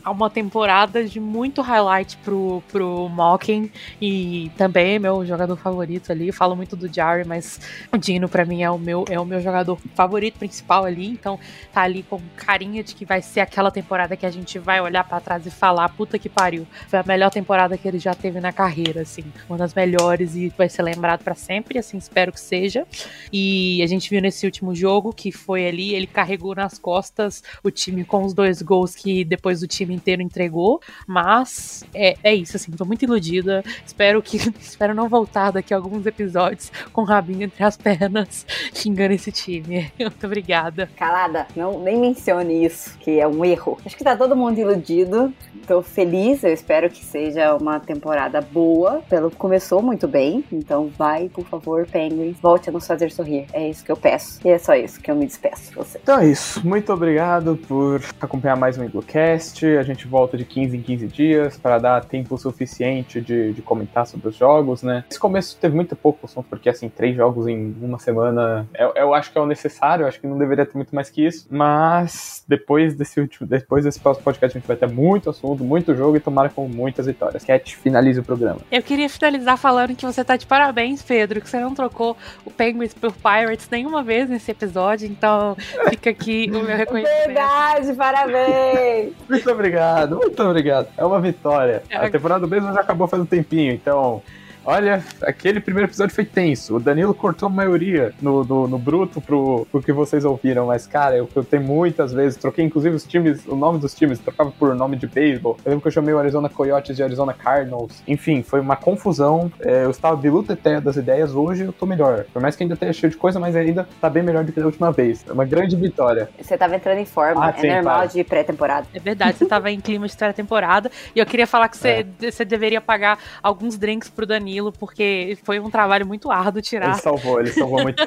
uma 0.10 0.30
temporada 0.30 1.04
de 1.04 1.20
muito 1.20 1.62
highlight 1.62 2.18
pro, 2.18 2.62
pro 2.72 3.10
Mocking 3.10 3.72
e 4.02 4.52
também 4.58 4.96
é 4.96 5.00
meu 5.00 5.26
jogador 5.26 5.56
favorito 5.56 6.12
ali. 6.12 6.28
Eu 6.28 6.34
falo 6.34 6.56
muito 6.56 6.76
do 6.76 6.94
Jarry, 6.94 7.26
mas 7.26 7.60
o 7.92 7.98
Dino 7.98 8.28
pra 8.28 8.46
mim 8.46 8.64
é 8.64 8.70
o 8.70 8.78
meu 8.78 9.06
é 9.10 9.20
o 9.20 9.26
meu 9.26 9.42
jogador 9.42 9.78
favorito 9.96 10.40
principal 10.40 10.86
ali, 10.86 11.08
então 11.08 11.40
tá 11.72 11.82
ali 11.82 12.04
com 12.04 12.20
carinha 12.36 12.84
de 12.84 12.96
que 12.96 13.06
vai 13.06 13.22
ser 13.22 13.40
aquela 13.40 13.72
temporada 13.72 14.16
que 14.16 14.26
a 14.26 14.32
gente 14.32 14.60
vai 14.60 14.82
olhar 14.82 15.04
pra 15.04 15.20
trás 15.20 15.46
e 15.46 15.52
falar, 15.52 15.90
puta 15.90 16.20
que 16.20 16.30
pariu, 16.30 16.68
foi 16.88 17.00
a 17.00 17.04
melhor 17.04 17.32
temporada 17.32 17.78
que 17.78 17.88
ele 17.88 18.00
já 18.00 18.14
teve 18.14 18.40
na 18.40 18.52
carreira, 18.52 19.02
assim, 19.02 19.24
uma 19.48 19.58
das 19.58 19.74
melhores 19.74 20.36
e 20.36 20.50
vai 20.58 20.70
ser 20.70 20.84
lembrado 20.84 21.24
pra 21.24 21.36
sempre, 21.36 21.78
assim, 21.78 21.98
espero 21.98 22.32
que 22.32 22.40
seja. 22.40 22.86
E 23.32 23.82
a 23.82 23.88
gente 23.88 24.10
viu 24.10 24.22
nesse 24.22 24.46
último 24.46 24.76
jogo 24.76 25.14
que 25.14 25.32
foi 25.32 25.68
ali, 25.68 25.94
ele 25.94 26.08
carregou 26.08 26.56
nas 26.56 26.78
costas 26.78 27.44
o 27.64 27.72
time 27.72 28.04
com 28.04 28.24
os 28.24 28.34
dois 28.34 28.62
gols 28.62 28.96
que 28.96 29.24
depois 29.24 29.62
o 29.62 29.68
time 29.68 29.93
inteiro 29.94 30.22
entregou, 30.22 30.82
mas 31.08 31.84
é, 31.94 32.16
é 32.24 32.34
isso, 32.34 32.58
assim, 32.58 32.72
tô 32.72 32.86
muito 32.86 33.04
iludida, 33.04 33.64
espero 33.86 34.22
que 34.22 34.38
espero 34.60 34.94
não 34.94 35.08
voltar 35.08 35.52
daqui 35.52 35.74
a 35.74 35.78
alguns 35.78 36.06
episódios 36.06 36.72
com 36.92 37.02
o 37.02 37.06
rabinho 37.06 37.44
entre 37.44 37.64
as 37.64 37.78
pernas 37.78 38.46
xingando 38.74 39.14
esse 39.14 39.32
time. 39.32 39.92
Muito 40.00 40.26
obrigada. 40.26 40.90
Calada, 40.96 41.48
não 41.56 41.80
nem 41.80 42.00
mencione 42.00 42.66
isso, 42.66 42.98
que 43.00 43.20
é 43.20 43.28
um 43.28 43.44
erro. 43.44 43.78
Acho 43.86 43.96
que 43.96 44.04
tá 44.04 44.16
todo 44.16 44.36
mundo 44.36 44.58
iludido. 44.58 45.34
Tô 45.68 45.82
feliz, 45.82 46.44
eu 46.44 46.52
espero 46.52 46.90
que 46.90 47.04
seja 47.04 47.56
uma 47.56 47.80
temporada 47.80 48.42
boa. 48.42 49.02
Pelo 49.10 49.32
começou 49.32 49.82
muito 49.82 50.08
bem, 50.08 50.44
então 50.52 50.90
vai, 50.98 51.30
por 51.30 51.46
favor, 51.46 51.86
Penguins, 51.88 52.38
volte 52.42 52.70
a 52.70 52.72
nos 52.72 52.86
fazer 52.86 53.12
sorrir. 53.12 53.46
É 53.54 53.70
isso 53.70 53.84
que 53.84 53.92
eu 53.92 53.98
peço. 53.98 54.40
E 54.46 54.50
é 54.50 54.58
só 54.58 54.76
isso 54.76 55.00
que 55.00 55.10
eu 55.10 55.16
me 55.16 55.26
despeço 55.26 55.70
de 55.70 55.76
você. 55.76 56.00
Então 56.02 56.20
é 56.20 56.28
isso. 56.28 56.66
Muito 56.66 56.92
obrigado 56.92 57.58
por 57.68 58.02
acompanhar 58.20 58.58
mais 58.58 58.78
um 58.78 58.84
Iglocast. 58.84 59.66
A 59.66 59.83
gente 59.84 60.08
volta 60.08 60.38
de 60.38 60.46
15 60.46 60.78
em 60.78 60.82
15 60.82 61.08
dias 61.08 61.58
para 61.58 61.78
dar 61.78 62.06
tempo 62.06 62.38
suficiente 62.38 63.22
de, 63.22 63.54
de 63.54 63.62
comentar 63.62 64.06
sobre 64.06 64.30
os 64.30 64.36
jogos, 64.36 64.84
né? 64.84 65.04
Esse 65.10 65.20
começo 65.20 65.58
teve 65.60 65.76
muito 65.76 65.96
pouco 65.96 66.26
assunto, 66.26 66.48
porque 66.50 66.70
assim, 66.70 66.90
três 66.90 67.16
jogos 67.16 67.48
em 67.48 67.76
uma 67.82 68.00
semana, 68.00 68.68
eu, 68.78 68.94
eu 68.96 69.14
acho 69.14 69.32
que 69.32 69.38
é 69.38 69.42
o 69.42 69.46
necessário, 69.46 70.04
eu 70.04 70.08
acho 70.08 70.20
que 70.20 70.28
não 70.28 70.38
deveria 70.38 70.66
ter 70.66 70.76
muito 70.76 70.94
mais 70.94 71.10
que 71.10 71.26
isso. 71.26 71.48
Mas 71.50 72.44
depois 72.48 72.96
desse 72.96 73.20
último, 73.20 73.48
depois 73.48 73.84
desse 73.84 74.00
próximo 74.00 74.24
podcast, 74.24 74.58
a 74.58 74.60
gente 74.60 74.68
vai 74.68 74.78
ter 74.78 74.90
muito 74.90 75.30
assunto, 75.30 75.64
muito 75.64 75.96
jogo 75.96 76.18
e 76.18 76.20
tomara 76.20 76.50
com 76.50 76.68
muitas 76.68 77.06
vitórias. 77.06 77.44
Cat, 77.44 77.76
finalize 77.78 78.20
o 78.20 78.24
programa. 78.24 78.60
Eu 78.72 78.82
queria 78.82 79.10
finalizar 79.10 79.58
falando 79.58 79.96
que 79.96 80.06
você 80.06 80.24
tá 80.24 80.36
de 80.36 80.46
parabéns, 80.46 81.02
Pedro, 81.02 81.42
que 81.42 81.50
você 81.50 81.60
não 81.60 81.74
trocou 81.74 82.18
o 82.46 82.52
Penguins 82.52 82.94
por 82.94 83.12
Pirates 83.12 83.68
nenhuma 83.70 84.04
vez 84.04 84.30
nesse 84.30 84.52
episódio, 84.52 85.08
então 85.08 85.56
fica 85.90 86.10
aqui 86.10 86.50
o 86.50 86.64
meu 86.64 86.76
reconhecimento. 86.78 87.26
Verdade, 87.28 87.94
parabéns! 87.94 89.14
Muito 89.30 89.52
obrigado, 89.52 89.73
muito 90.16 90.42
obrigado. 90.44 90.88
É 90.98 91.06
uma 91.06 91.20
vitória. 91.20 91.84
É. 91.90 91.98
A 91.98 92.10
temporada 92.10 92.42
do 92.42 92.48
mesmo 92.48 92.74
já 92.74 92.82
acabou 92.82 93.08
faz 93.08 93.22
um 93.22 93.26
tempinho, 93.26 93.74
então 93.74 94.22
Olha, 94.66 95.04
aquele 95.22 95.60
primeiro 95.60 95.90
episódio 95.90 96.16
foi 96.16 96.24
tenso. 96.24 96.78
O 96.78 96.80
Danilo 96.80 97.14
cortou 97.14 97.48
a 97.48 97.50
maioria 97.50 98.14
no, 98.22 98.44
no, 98.46 98.68
no 98.68 98.78
bruto 98.78 99.20
pro, 99.20 99.68
pro 99.70 99.82
que 99.82 99.92
vocês 99.92 100.24
ouviram, 100.24 100.68
mas, 100.68 100.88
cara, 100.88 101.18
eu, 101.18 101.28
eu 101.36 101.44
tenho 101.44 101.64
muitas 101.64 102.14
vezes, 102.14 102.38
troquei 102.38 102.64
inclusive 102.64 102.96
os 102.96 103.04
times, 103.06 103.46
o 103.46 103.56
nome 103.56 103.78
dos 103.80 103.94
times, 103.94 104.20
trocava 104.20 104.52
por 104.52 104.74
nome 104.74 104.96
de 104.96 105.06
beisebol. 105.06 105.58
Eu 105.66 105.72
lembro 105.72 105.82
que 105.82 105.88
eu 105.90 105.92
chamei 105.92 106.14
o 106.14 106.20
Arizona 106.20 106.48
Coyotes 106.48 106.96
de 106.96 107.04
Arizona 107.04 107.34
Cardinals. 107.34 108.02
Enfim, 108.08 108.42
foi 108.42 108.62
uma 108.62 108.78
confusão. 108.78 109.52
É, 109.60 109.84
eu 109.84 109.92
estava 109.92 110.16
de 110.16 110.30
luta 110.30 110.54
eterna 110.54 110.80
das 110.80 110.96
ideias, 110.96 111.36
hoje 111.36 111.64
eu 111.66 111.74
tô 111.74 111.86
melhor. 111.86 112.24
Por 112.32 112.42
mais 112.42 112.56
que 112.56 112.64
ainda 112.64 112.78
tenha 112.78 112.94
cheio 112.94 113.12
de 113.12 113.18
coisa, 113.18 113.40
mas 113.42 113.56
ainda 113.58 113.86
tá 114.00 114.10
bem 114.10 114.24
melhor 114.24 114.46
do 114.46 114.52
que 114.54 114.60
da 114.62 114.66
última 114.66 114.92
vez. 114.94 115.26
É 115.28 115.34
uma 115.34 115.46
grande 115.46 115.76
vitória. 115.76 116.30
Você 116.40 116.58
tava 116.58 116.76
entrando 116.76 117.00
em 117.00 117.06
forma, 117.06 117.46
Ah, 117.46 117.50
é 117.58 117.60
sim, 117.60 117.68
normal 117.68 117.98
para. 118.00 118.06
de 118.08 118.24
pré-temporada. 118.24 118.88
É 118.94 119.00
verdade, 119.00 119.38
você 119.38 119.46
tava 119.46 119.70
em 119.70 119.82
clima 119.82 120.08
de 120.08 120.16
pré-temporada. 120.16 120.90
E 121.14 121.20
eu 121.20 121.26
queria 121.26 121.46
falar 121.46 121.68
que 121.68 121.76
você, 121.78 122.06
você 122.32 122.46
deveria 122.46 122.80
pagar 122.80 123.20
alguns 123.42 123.78
drinks 123.78 124.10
pro 124.10 124.26
Danilo, 124.26 124.53
porque 124.72 125.38
foi 125.44 125.60
um 125.60 125.70
trabalho 125.70 126.06
muito 126.06 126.32
árduo 126.32 126.60
Ele 126.60 126.62
tirar. 126.62 126.96
salvou, 126.96 127.40
ele 127.40 127.52
salvou 127.52 127.82
muito. 127.82 128.02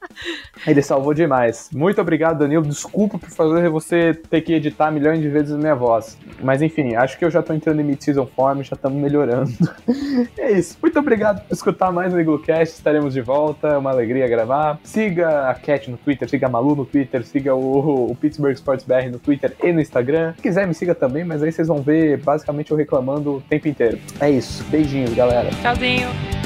ele 0.66 0.82
salvou 0.82 1.14
demais. 1.14 1.70
Muito 1.72 2.00
obrigado, 2.00 2.38
Danilo. 2.38 2.64
Desculpa 2.64 3.18
por 3.18 3.30
fazer 3.30 3.68
você 3.68 4.14
ter 4.14 4.40
que 4.40 4.52
editar 4.52 4.90
milhões 4.90 5.20
de 5.20 5.28
vezes 5.28 5.52
a 5.52 5.58
minha 5.58 5.74
voz. 5.74 6.18
Mas 6.42 6.62
enfim, 6.62 6.94
acho 6.94 7.18
que 7.18 7.24
eu 7.24 7.30
já 7.30 7.42
tô 7.42 7.52
entrando 7.52 7.80
em 7.80 7.84
mid-season 7.84 8.26
form, 8.26 8.62
já 8.62 8.74
estamos 8.74 9.00
melhorando. 9.00 9.50
é 10.38 10.52
isso. 10.52 10.76
Muito 10.80 10.98
obrigado 10.98 11.46
por 11.46 11.52
escutar 11.54 11.92
mais 11.92 12.12
um 12.12 12.20
Iglocast. 12.20 12.74
Estaremos 12.74 13.14
de 13.14 13.20
volta. 13.20 13.68
É 13.68 13.78
uma 13.78 13.90
alegria 13.90 14.26
gravar. 14.28 14.78
Siga 14.84 15.50
a 15.50 15.54
Cat 15.54 15.90
no 15.90 15.96
Twitter, 15.96 16.28
siga 16.28 16.46
a 16.46 16.50
Malu 16.50 16.74
no 16.74 16.84
Twitter, 16.84 17.24
siga 17.24 17.54
o, 17.54 18.10
o 18.10 18.16
Pittsburgh 18.16 18.54
Sports 18.54 18.84
BR 18.84 19.10
no 19.10 19.18
Twitter 19.18 19.54
e 19.62 19.72
no 19.72 19.80
Instagram. 19.80 20.34
Se 20.36 20.42
quiser, 20.42 20.66
me 20.66 20.74
siga 20.74 20.94
também, 20.94 21.24
mas 21.24 21.42
aí 21.42 21.52
vocês 21.52 21.68
vão 21.68 21.82
ver 21.82 22.18
basicamente 22.18 22.70
eu 22.70 22.76
reclamando 22.76 23.36
o 23.36 23.40
tempo 23.40 23.68
inteiro. 23.68 23.98
É 24.20 24.30
isso. 24.30 24.64
Beijinhos, 24.64 25.14
galera. 25.14 25.50
You. 25.86 26.45